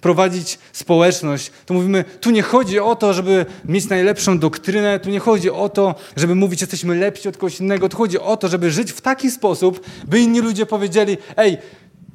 prowadzić 0.00 0.58
społeczność, 0.72 1.50
to 1.66 1.74
mówimy, 1.74 2.04
tu 2.20 2.30
nie 2.30 2.42
chodzi 2.42 2.80
o 2.80 2.96
to, 2.96 3.14
żeby 3.14 3.46
mieć 3.64 3.88
najlepszą 3.88 4.38
doktrynę, 4.38 5.00
tu 5.00 5.10
nie 5.10 5.20
chodzi 5.20 5.50
o 5.50 5.68
to, 5.68 5.94
żeby 6.16 6.34
mówić, 6.34 6.60
jesteśmy 6.60 6.94
lepsi 6.94 7.28
od 7.28 7.36
kogoś 7.36 7.60
innego, 7.60 7.88
tu 7.88 7.96
chodzi 7.96 8.18
o 8.18 8.36
to, 8.36 8.48
żeby 8.48 8.70
żyć 8.70 8.92
w 8.92 9.00
taki 9.00 9.30
sposób, 9.30 9.86
by 10.06 10.20
inni 10.20 10.40
ludzie 10.40 10.66
powiedzieli, 10.66 11.16
ej, 11.36 11.58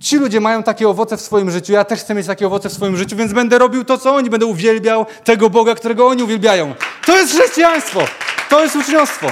Ci 0.02 0.18
ludzie 0.18 0.40
mają 0.40 0.64
takie 0.64 0.90
owoce 0.90 1.18
w 1.18 1.22
swoim 1.22 1.52
życiu, 1.52 1.74
ja 1.74 1.86
też 1.86 2.00
chcę 2.00 2.16
mieć 2.16 2.28
takie 2.28 2.48
owoce 2.48 2.70
w 2.70 2.74
swoim 2.74 2.98
życiu, 2.98 3.16
więc 3.16 3.34
będę 3.34 3.58
robił 3.58 3.84
to, 3.84 3.98
co 3.98 4.16
oni, 4.16 4.30
będę 4.30 4.46
uwielbiał 4.46 5.06
tego 5.24 5.50
Boga, 5.50 5.76
którego 5.76 6.08
oni 6.08 6.24
uwielbiają. 6.24 6.76
To 7.06 7.18
jest 7.18 7.34
chrześcijaństwo, 7.34 8.02
to 8.50 8.64
jest 8.64 8.76
uczniostwo. 8.76 9.28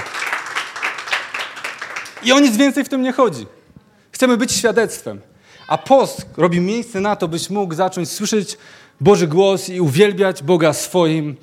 I 2.23 2.31
o 2.31 2.39
nic 2.39 2.57
więcej 2.57 2.83
w 2.83 2.89
tym 2.89 3.01
nie 3.01 3.11
chodzi. 3.11 3.45
Chcemy 4.11 4.37
być 4.37 4.51
świadectwem. 4.51 5.21
A 5.67 5.77
post 5.77 6.25
robi 6.37 6.59
miejsce 6.59 7.01
na 7.01 7.15
to, 7.15 7.27
byś 7.27 7.49
mógł 7.49 7.73
zacząć 7.73 8.11
słyszeć 8.11 8.57
Boży 9.01 9.27
głos 9.27 9.69
i 9.69 9.81
uwielbiać 9.81 10.43
Boga 10.43 10.73
swoim, 10.73 11.35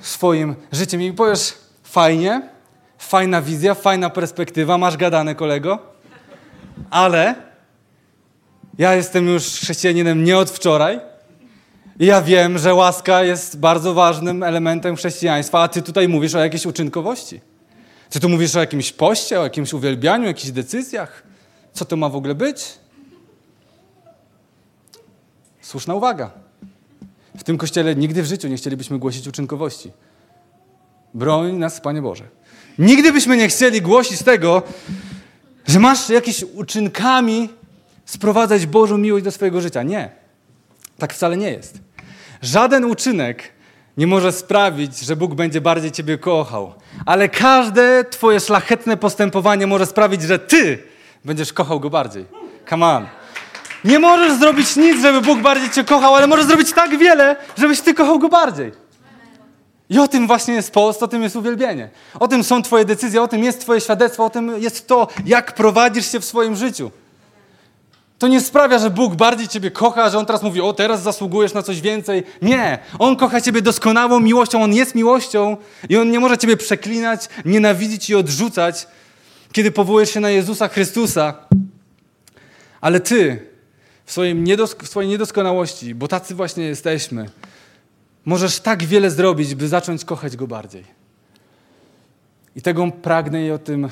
swoim 0.00 0.54
życiem. 0.72 1.02
I 1.02 1.12
powiesz, 1.12 1.54
fajnie, 1.82 2.42
fajna 2.98 3.42
wizja, 3.42 3.74
fajna 3.74 4.10
perspektywa, 4.10 4.78
masz 4.78 4.96
gadane 4.96 5.34
kolego, 5.34 5.78
ale 6.90 7.45
ja 8.78 8.94
jestem 8.94 9.28
już 9.28 9.44
chrześcijaninem 9.44 10.24
nie 10.24 10.38
od 10.38 10.50
wczoraj. 10.50 11.00
I 12.00 12.06
ja 12.06 12.22
wiem, 12.22 12.58
że 12.58 12.74
łaska 12.74 13.22
jest 13.22 13.58
bardzo 13.58 13.94
ważnym 13.94 14.42
elementem 14.42 14.96
chrześcijaństwa, 14.96 15.62
a 15.62 15.68
ty 15.68 15.82
tutaj 15.82 16.08
mówisz 16.08 16.34
o 16.34 16.38
jakiejś 16.38 16.66
uczynkowości. 16.66 17.40
Ty 18.10 18.20
tu 18.20 18.28
mówisz 18.28 18.56
o 18.56 18.60
jakimś 18.60 18.92
poście, 18.92 19.40
o 19.40 19.42
jakimś 19.42 19.72
uwielbianiu, 19.72 20.24
o 20.24 20.26
jakichś 20.26 20.50
decyzjach. 20.50 21.22
Co 21.72 21.84
to 21.84 21.96
ma 21.96 22.08
w 22.08 22.16
ogóle 22.16 22.34
być? 22.34 22.78
Słuszna 25.60 25.94
uwaga. 25.94 26.30
W 27.38 27.44
tym 27.44 27.58
kościele 27.58 27.96
nigdy 27.96 28.22
w 28.22 28.26
życiu 28.26 28.48
nie 28.48 28.56
chcielibyśmy 28.56 28.98
głosić 28.98 29.26
uczynkowości. 29.26 29.92
Broń 31.14 31.56
nas, 31.56 31.80
Panie 31.80 32.02
Boże. 32.02 32.24
Nigdy 32.78 33.12
byśmy 33.12 33.36
nie 33.36 33.48
chcieli 33.48 33.82
głosić 33.82 34.22
tego, 34.22 34.62
że 35.66 35.80
masz 35.80 36.08
jakieś 36.08 36.42
uczynkami 36.42 37.48
sprowadzać 38.06 38.66
Bożą 38.66 38.98
miłość 38.98 39.24
do 39.24 39.30
swojego 39.30 39.60
życia. 39.60 39.82
Nie. 39.82 40.10
Tak 40.98 41.14
wcale 41.14 41.36
nie 41.36 41.50
jest. 41.50 41.78
Żaden 42.42 42.84
uczynek 42.84 43.52
nie 43.96 44.06
może 44.06 44.32
sprawić, 44.32 44.98
że 44.98 45.16
Bóg 45.16 45.34
będzie 45.34 45.60
bardziej 45.60 45.92
Ciebie 45.92 46.18
kochał. 46.18 46.74
Ale 47.06 47.28
każde 47.28 48.04
Twoje 48.04 48.40
szlachetne 48.40 48.96
postępowanie 48.96 49.66
może 49.66 49.86
sprawić, 49.86 50.22
że 50.22 50.38
Ty 50.38 50.82
będziesz 51.24 51.52
kochał 51.52 51.80
Go 51.80 51.90
bardziej. 51.90 52.24
Come 52.68 52.86
on. 52.86 53.06
Nie 53.84 53.98
możesz 53.98 54.38
zrobić 54.38 54.76
nic, 54.76 55.02
żeby 55.02 55.20
Bóg 55.20 55.40
bardziej 55.40 55.70
Cię 55.70 55.84
kochał, 55.84 56.14
ale 56.14 56.26
możesz 56.26 56.46
zrobić 56.46 56.72
tak 56.72 56.98
wiele, 56.98 57.36
żebyś 57.58 57.80
Ty 57.80 57.94
kochał 57.94 58.18
Go 58.18 58.28
bardziej. 58.28 58.72
I 59.90 59.98
o 59.98 60.08
tym 60.08 60.26
właśnie 60.26 60.54
jest 60.54 60.72
post, 60.72 61.02
o 61.02 61.08
tym 61.08 61.22
jest 61.22 61.36
uwielbienie. 61.36 61.90
O 62.20 62.28
tym 62.28 62.44
są 62.44 62.62
Twoje 62.62 62.84
decyzje, 62.84 63.22
o 63.22 63.28
tym 63.28 63.44
jest 63.44 63.60
Twoje 63.60 63.80
świadectwo, 63.80 64.24
o 64.24 64.30
tym 64.30 64.62
jest 64.62 64.86
to, 64.86 65.08
jak 65.26 65.54
prowadzisz 65.54 66.12
się 66.12 66.20
w 66.20 66.24
swoim 66.24 66.56
życiu. 66.56 66.90
To 68.18 68.28
nie 68.28 68.40
sprawia, 68.40 68.78
że 68.78 68.90
Bóg 68.90 69.14
bardziej 69.14 69.48
Ciebie 69.48 69.70
kocha, 69.70 70.10
że 70.10 70.18
On 70.18 70.26
teraz 70.26 70.42
mówi, 70.42 70.60
o 70.60 70.72
teraz 70.72 71.02
zasługujesz 71.02 71.54
na 71.54 71.62
coś 71.62 71.80
więcej. 71.80 72.24
Nie, 72.42 72.78
On 72.98 73.16
kocha 73.16 73.40
Ciebie 73.40 73.62
doskonałą 73.62 74.20
miłością, 74.20 74.62
On 74.62 74.74
jest 74.74 74.94
miłością 74.94 75.56
i 75.88 75.96
On 75.96 76.10
nie 76.10 76.20
może 76.20 76.38
Ciebie 76.38 76.56
przeklinać, 76.56 77.28
nienawidzić 77.44 78.10
i 78.10 78.14
odrzucać, 78.14 78.86
kiedy 79.52 79.70
powołujesz 79.70 80.10
się 80.10 80.20
na 80.20 80.30
Jezusa 80.30 80.68
Chrystusa. 80.68 81.34
Ale 82.80 83.00
Ty 83.00 83.46
w, 84.04 84.12
swoim 84.12 84.44
w 84.82 84.88
swojej 84.88 85.10
niedoskonałości, 85.10 85.94
bo 85.94 86.08
tacy 86.08 86.34
właśnie 86.34 86.64
jesteśmy, 86.64 87.28
możesz 88.24 88.60
tak 88.60 88.84
wiele 88.84 89.10
zrobić, 89.10 89.54
by 89.54 89.68
zacząć 89.68 90.04
kochać 90.04 90.36
Go 90.36 90.46
bardziej. 90.46 90.84
I 92.56 92.62
tego 92.62 92.90
pragnę 93.02 93.46
i 93.46 93.50
o 93.50 93.58
tym 93.58 93.88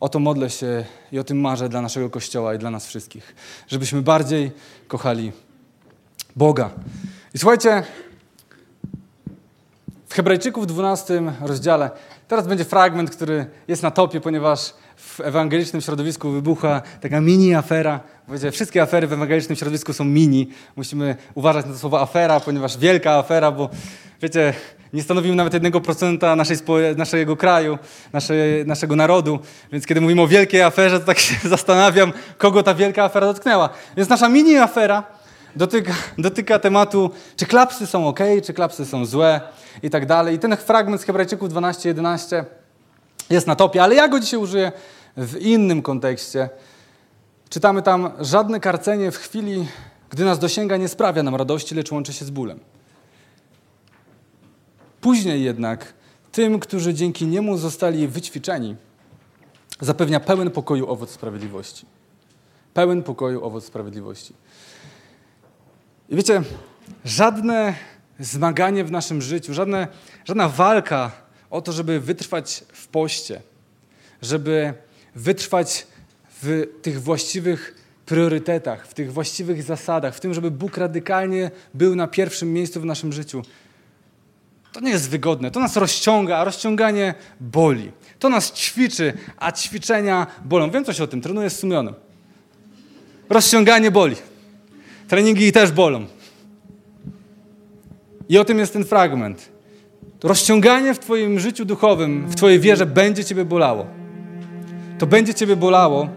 o 0.00 0.08
to 0.08 0.18
modlę 0.18 0.50
się 0.50 0.84
i 1.12 1.18
o 1.18 1.24
tym 1.24 1.40
marzę 1.40 1.68
dla 1.68 1.82
naszego 1.82 2.10
Kościoła 2.10 2.54
i 2.54 2.58
dla 2.58 2.70
nas 2.70 2.86
wszystkich, 2.86 3.34
żebyśmy 3.68 4.02
bardziej 4.02 4.52
kochali 4.88 5.32
Boga. 6.36 6.70
I 7.34 7.38
słuchajcie, 7.38 7.82
w 10.08 10.14
Hebrajczyków 10.14 10.66
12 10.66 11.22
rozdziale, 11.40 11.90
teraz 12.28 12.46
będzie 12.46 12.64
fragment, 12.64 13.10
który 13.10 13.46
jest 13.68 13.82
na 13.82 13.90
topie, 13.90 14.20
ponieważ 14.20 14.74
w 14.96 15.20
ewangelicznym 15.20 15.82
środowisku 15.82 16.30
wybucha 16.30 16.82
taka 17.00 17.20
mini 17.20 17.54
afera. 17.54 18.00
Wiecie, 18.28 18.50
wszystkie 18.50 18.82
afery 18.82 19.06
w 19.06 19.12
ewangelicznym 19.12 19.56
środowisku 19.56 19.92
są 19.92 20.04
mini. 20.04 20.48
Musimy 20.76 21.16
uważać 21.34 21.66
na 21.66 21.72
to 21.72 21.78
słowo 21.78 22.00
afera, 22.00 22.40
ponieważ 22.40 22.78
wielka 22.78 23.12
afera, 23.12 23.50
bo 23.52 23.70
wiecie, 24.22 24.54
nie 24.92 25.02
stanowimy 25.02 25.36
nawet 25.36 25.54
jednego 25.54 25.80
procenta 25.80 26.36
naszej, 26.36 26.56
naszego 26.96 27.36
kraju, 27.36 27.78
naszej, 28.12 28.66
naszego 28.66 28.96
narodu. 28.96 29.38
Więc 29.72 29.86
kiedy 29.86 30.00
mówimy 30.00 30.22
o 30.22 30.26
wielkiej 30.26 30.62
aferze, 30.62 31.00
to 31.00 31.06
tak 31.06 31.18
się 31.18 31.34
zastanawiam, 31.48 32.12
kogo 32.38 32.62
ta 32.62 32.74
wielka 32.74 33.04
afera 33.04 33.26
dotknęła. 33.26 33.68
Więc 33.96 34.08
nasza 34.08 34.28
mini 34.28 34.56
afera 34.56 35.02
dotyka, 35.56 35.92
dotyka 36.18 36.58
tematu, 36.58 37.10
czy 37.36 37.46
klapsy 37.46 37.86
są 37.86 38.08
ok, 38.08 38.20
czy 38.44 38.54
klapsy 38.54 38.86
są 38.86 39.04
złe 39.04 39.40
i 39.82 39.90
tak 39.90 40.06
dalej. 40.06 40.36
I 40.36 40.38
ten 40.38 40.56
fragment 40.56 41.02
z 41.02 41.04
Hebrajczyków 41.04 41.48
12-11 41.48 42.44
jest 43.30 43.46
na 43.46 43.56
topie, 43.56 43.82
ale 43.82 43.94
ja 43.94 44.08
go 44.08 44.20
dzisiaj 44.20 44.40
użyję 44.40 44.72
w 45.16 45.36
innym 45.36 45.82
kontekście. 45.82 46.48
Czytamy 47.54 47.82
tam, 47.82 48.10
żadne 48.20 48.60
karcenie 48.60 49.10
w 49.10 49.16
chwili, 49.16 49.66
gdy 50.10 50.24
nas 50.24 50.38
dosięga, 50.38 50.76
nie 50.76 50.88
sprawia 50.88 51.22
nam 51.22 51.34
radości, 51.34 51.74
lecz 51.74 51.92
łączy 51.92 52.12
się 52.12 52.24
z 52.24 52.30
bólem. 52.30 52.60
Później 55.00 55.44
jednak 55.44 55.94
tym, 56.32 56.60
którzy 56.60 56.94
dzięki 56.94 57.26
niemu 57.26 57.56
zostali 57.56 58.08
wyćwiczeni, 58.08 58.76
zapewnia 59.80 60.20
pełen 60.20 60.50
pokoju 60.50 60.90
owoc 60.90 61.10
sprawiedliwości. 61.10 61.86
Pełen 62.74 63.02
pokoju 63.02 63.44
owoc 63.44 63.64
sprawiedliwości. 63.64 64.34
I 66.08 66.16
wiecie, 66.16 66.42
żadne 67.04 67.74
zmaganie 68.20 68.84
w 68.84 68.90
naszym 68.90 69.22
życiu, 69.22 69.54
żadne, 69.54 69.88
żadna 70.24 70.48
walka 70.48 71.10
o 71.50 71.62
to, 71.62 71.72
żeby 71.72 72.00
wytrwać 72.00 72.64
w 72.72 72.88
poście, 72.88 73.42
żeby 74.22 74.74
wytrwać 75.14 75.86
w 76.44 76.66
tych 76.82 77.02
właściwych 77.02 77.74
priorytetach, 78.06 78.86
w 78.86 78.94
tych 78.94 79.12
właściwych 79.12 79.62
zasadach, 79.62 80.14
w 80.14 80.20
tym, 80.20 80.34
żeby 80.34 80.50
Bóg 80.50 80.76
radykalnie 80.76 81.50
był 81.74 81.96
na 81.96 82.06
pierwszym 82.06 82.52
miejscu 82.52 82.80
w 82.80 82.84
naszym 82.84 83.12
życiu, 83.12 83.42
to 84.72 84.80
nie 84.80 84.90
jest 84.90 85.10
wygodne. 85.10 85.50
To 85.50 85.60
nas 85.60 85.76
rozciąga, 85.76 86.36
a 86.36 86.44
rozciąganie 86.44 87.14
boli. 87.40 87.92
To 88.18 88.28
nas 88.28 88.52
ćwiczy, 88.52 89.12
a 89.36 89.52
ćwiczenia 89.52 90.26
bolą. 90.44 90.70
Wiem 90.70 90.84
coś 90.84 91.00
o 91.00 91.06
tym, 91.06 91.20
trenuję 91.20 91.50
z 91.50 91.58
sumionem. 91.58 91.94
Rozciąganie 93.28 93.90
boli. 93.90 94.16
Treningi 95.08 95.52
też 95.52 95.72
bolą. 95.72 96.06
I 98.28 98.38
o 98.38 98.44
tym 98.44 98.58
jest 98.58 98.72
ten 98.72 98.84
fragment. 98.84 99.48
Rozciąganie 100.22 100.94
w 100.94 100.98
Twoim 100.98 101.40
życiu 101.40 101.64
duchowym, 101.64 102.26
w 102.28 102.34
Twojej 102.34 102.60
wierze 102.60 102.86
będzie 102.86 103.24
Ciebie 103.24 103.44
bolało. 103.44 103.86
To 104.98 105.06
będzie 105.06 105.34
Ciebie 105.34 105.56
bolało, 105.56 106.08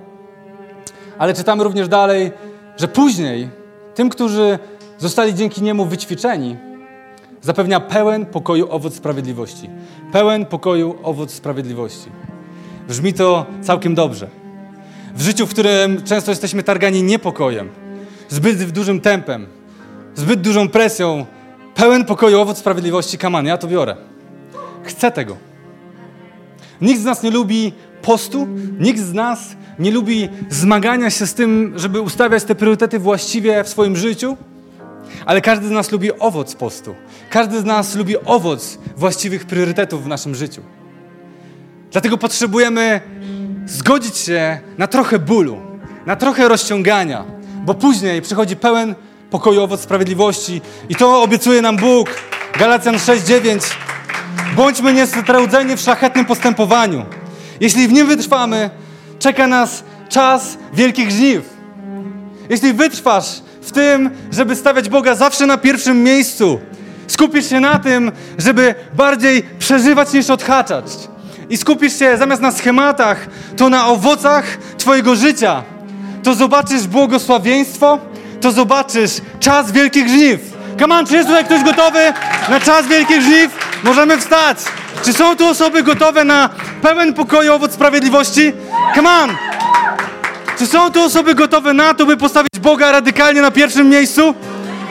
ale 1.20 1.34
czytamy 1.34 1.64
również 1.64 1.88
dalej, 1.88 2.32
że 2.78 2.88
później 2.88 3.50
tym, 3.96 4.10
którzy 4.10 4.60
zostali 4.98 5.36
dzięki 5.36 5.62
niemu 5.62 5.86
wyćwiczeni, 5.86 6.56
zapewnia 7.42 7.80
pełen 7.80 8.26
pokoju 8.26 8.68
owoc 8.72 8.96
sprawiedliwości. 8.96 9.70
Pełen 10.12 10.46
pokoju 10.46 10.96
owoc 11.04 11.32
sprawiedliwości. 11.32 12.10
Brzmi 12.88 13.14
to 13.14 13.46
całkiem 13.62 13.96
dobrze. 13.96 14.28
W 15.16 15.22
życiu, 15.22 15.48
w 15.48 15.50
którym 15.50 16.04
często 16.04 16.32
jesteśmy 16.32 16.64
targani 16.64 17.04
niepokojem, 17.04 17.70
zbyt 18.30 18.72
dużym 18.72 19.02
tempem, 19.02 19.48
zbyt 20.16 20.42
dużą 20.42 20.70
presją, 20.70 21.26
pełen 21.76 22.06
pokoju 22.06 22.40
owoc 22.40 22.58
sprawiedliwości, 22.58 23.18
kaman, 23.18 23.46
ja 23.46 23.58
to 23.58 23.68
biorę. 23.68 23.96
Chcę 24.84 25.12
tego. 25.12 25.38
Nikt 26.82 27.02
z 27.02 27.06
nas 27.06 27.24
nie 27.24 27.32
lubi 27.32 27.74
postu, 28.08 28.48
nikt 28.80 29.00
z 29.00 29.14
nas 29.14 29.40
nie 29.80 29.92
lubi 29.92 30.30
zmagania 30.50 31.10
się 31.10 31.28
z 31.28 31.34
tym, 31.34 31.74
żeby 31.76 32.02
ustawiać 32.02 32.44
te 32.44 32.56
priorytety 32.56 33.00
właściwie 33.00 33.64
w 33.64 33.70
swoim 33.70 33.96
życiu. 33.96 34.38
Ale 35.26 35.42
każdy 35.42 35.68
z 35.68 35.72
nas 35.72 35.92
lubi 35.92 36.20
owoc 36.20 36.56
postu. 36.56 36.96
Każdy 37.30 37.60
z 37.60 37.66
nas 37.66 37.96
lubi 37.96 38.16
owoc 38.26 38.80
właściwych 38.98 39.46
priorytetów 39.46 40.04
w 40.04 40.08
naszym 40.08 40.36
życiu. 40.36 40.62
Dlatego 41.92 42.18
potrzebujemy 42.18 43.02
zgodzić 43.66 44.18
się 44.18 44.60
na 44.78 44.88
trochę 44.88 45.20
bólu, 45.20 45.58
na 46.06 46.16
trochę 46.16 46.48
rozciągania, 46.48 47.26
bo 47.66 47.74
później 47.74 48.22
przychodzi 48.22 48.56
pełen 48.56 48.96
pokoju 49.30 49.62
owoc 49.62 49.82
sprawiedliwości 49.82 50.62
i 50.90 50.96
to 50.96 51.22
obiecuje 51.22 51.62
nam 51.62 51.78
Bóg. 51.78 52.10
Galacjan 52.60 52.96
6:9. 52.96 53.76
Bądźmy 54.56 54.94
niestrudzeni 54.94 55.76
w 55.76 55.80
szlachetnym 55.80 56.26
postępowaniu. 56.26 57.06
Jeśli 57.60 57.88
w 57.88 57.94
nim 57.94 58.08
wytrwamy, 58.08 58.70
czeka 59.20 59.48
nas 59.48 59.84
czas 60.10 60.58
wielkich 60.74 61.12
żniw. 61.12 61.58
Jeśli 62.50 62.74
wytrwasz 62.74 63.42
w 63.62 63.72
tym, 63.72 64.10
żeby 64.32 64.56
stawiać 64.56 64.90
Boga 64.90 65.16
zawsze 65.16 65.46
na 65.46 65.58
pierwszym 65.58 66.04
miejscu. 66.04 66.60
Skupisz 67.08 67.50
się 67.50 67.60
na 67.60 67.80
tym, 67.80 68.12
żeby 68.38 68.76
bardziej 68.94 69.44
przeżywać 69.60 70.14
niż 70.14 70.30
odhaczać. 70.30 70.86
I 71.50 71.58
skupisz 71.58 72.00
się 72.00 72.18
zamiast 72.18 72.42
na 72.42 72.52
schematach, 72.52 73.28
to 73.58 73.70
na 73.70 73.88
owocach 73.88 74.58
Twojego 74.78 75.16
życia. 75.16 75.64
To 76.24 76.36
zobaczysz 76.36 76.88
błogosławieństwo, 76.88 78.00
to 78.42 78.52
zobaczysz 78.52 79.12
czas 79.40 79.72
wielkich 79.72 80.08
żniw. 80.10 80.40
Come 80.80 80.96
on, 80.96 81.06
czy 81.06 81.16
jest 81.16 81.28
tutaj 81.28 81.46
ktoś 81.46 81.64
gotowy 81.64 82.14
na 82.50 82.60
czas 82.60 82.88
wielkich 82.88 83.22
żniw? 83.22 83.80
Możemy 83.84 84.18
wstać. 84.18 84.58
Czy 85.04 85.14
są 85.14 85.36
tu 85.36 85.46
osoby 85.46 85.84
gotowe 85.84 86.24
na 86.24 86.50
pełen 86.82 87.14
pokoju 87.14 87.54
owoc 87.54 87.74
sprawiedliwości? 87.74 88.54
Come 88.96 89.10
on! 89.10 89.30
Czy 90.60 90.68
są 90.68 90.92
tu 90.92 91.04
osoby 91.04 91.36
gotowe 91.36 91.74
na 91.74 91.94
to, 91.94 92.06
by 92.06 92.18
postawić 92.18 92.60
Boga 92.60 92.92
radykalnie 92.92 93.42
na 93.42 93.52
pierwszym 93.52 93.90
miejscu? 93.90 94.34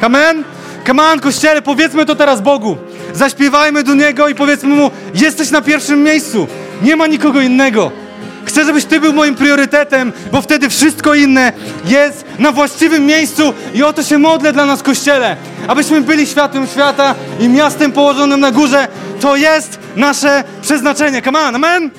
Amen? 0.00 0.44
Come 0.86 1.02
on, 1.02 1.20
Kościele, 1.20 1.62
powiedzmy 1.62 2.06
to 2.06 2.14
teraz 2.14 2.40
Bogu. 2.40 2.76
Zaśpiewajmy 3.12 3.82
do 3.82 3.94
Niego 3.94 4.28
i 4.28 4.34
powiedzmy 4.34 4.74
Mu, 4.74 4.90
jesteś 5.14 5.50
na 5.50 5.60
pierwszym 5.60 6.02
miejscu. 6.02 6.46
Nie 6.82 6.96
ma 6.96 7.06
nikogo 7.06 7.40
innego. 7.40 7.92
Chcę, 8.46 8.64
żebyś 8.64 8.84
Ty 8.84 9.00
był 9.00 9.12
moim 9.12 9.34
priorytetem, 9.34 10.12
bo 10.32 10.42
wtedy 10.42 10.68
wszystko 10.68 11.14
inne 11.14 11.52
jest 11.84 12.24
na 12.38 12.52
właściwym 12.52 13.06
miejscu 13.06 13.54
i 13.74 13.82
o 13.82 13.92
to 13.92 14.02
się 14.02 14.18
modlę 14.18 14.52
dla 14.52 14.66
nas, 14.66 14.82
Kościele. 14.82 15.36
Abyśmy 15.68 16.00
byli 16.00 16.26
światłem 16.26 16.66
świata 16.66 17.14
i 17.40 17.48
miastem 17.48 17.92
położonym 17.92 18.40
na 18.40 18.50
górze. 18.50 18.88
To 19.20 19.36
jest 19.36 19.78
nasze 19.96 20.44
przeznaczenie. 20.62 21.22
Come 21.22 21.40
on, 21.40 21.54
amen? 21.54 21.90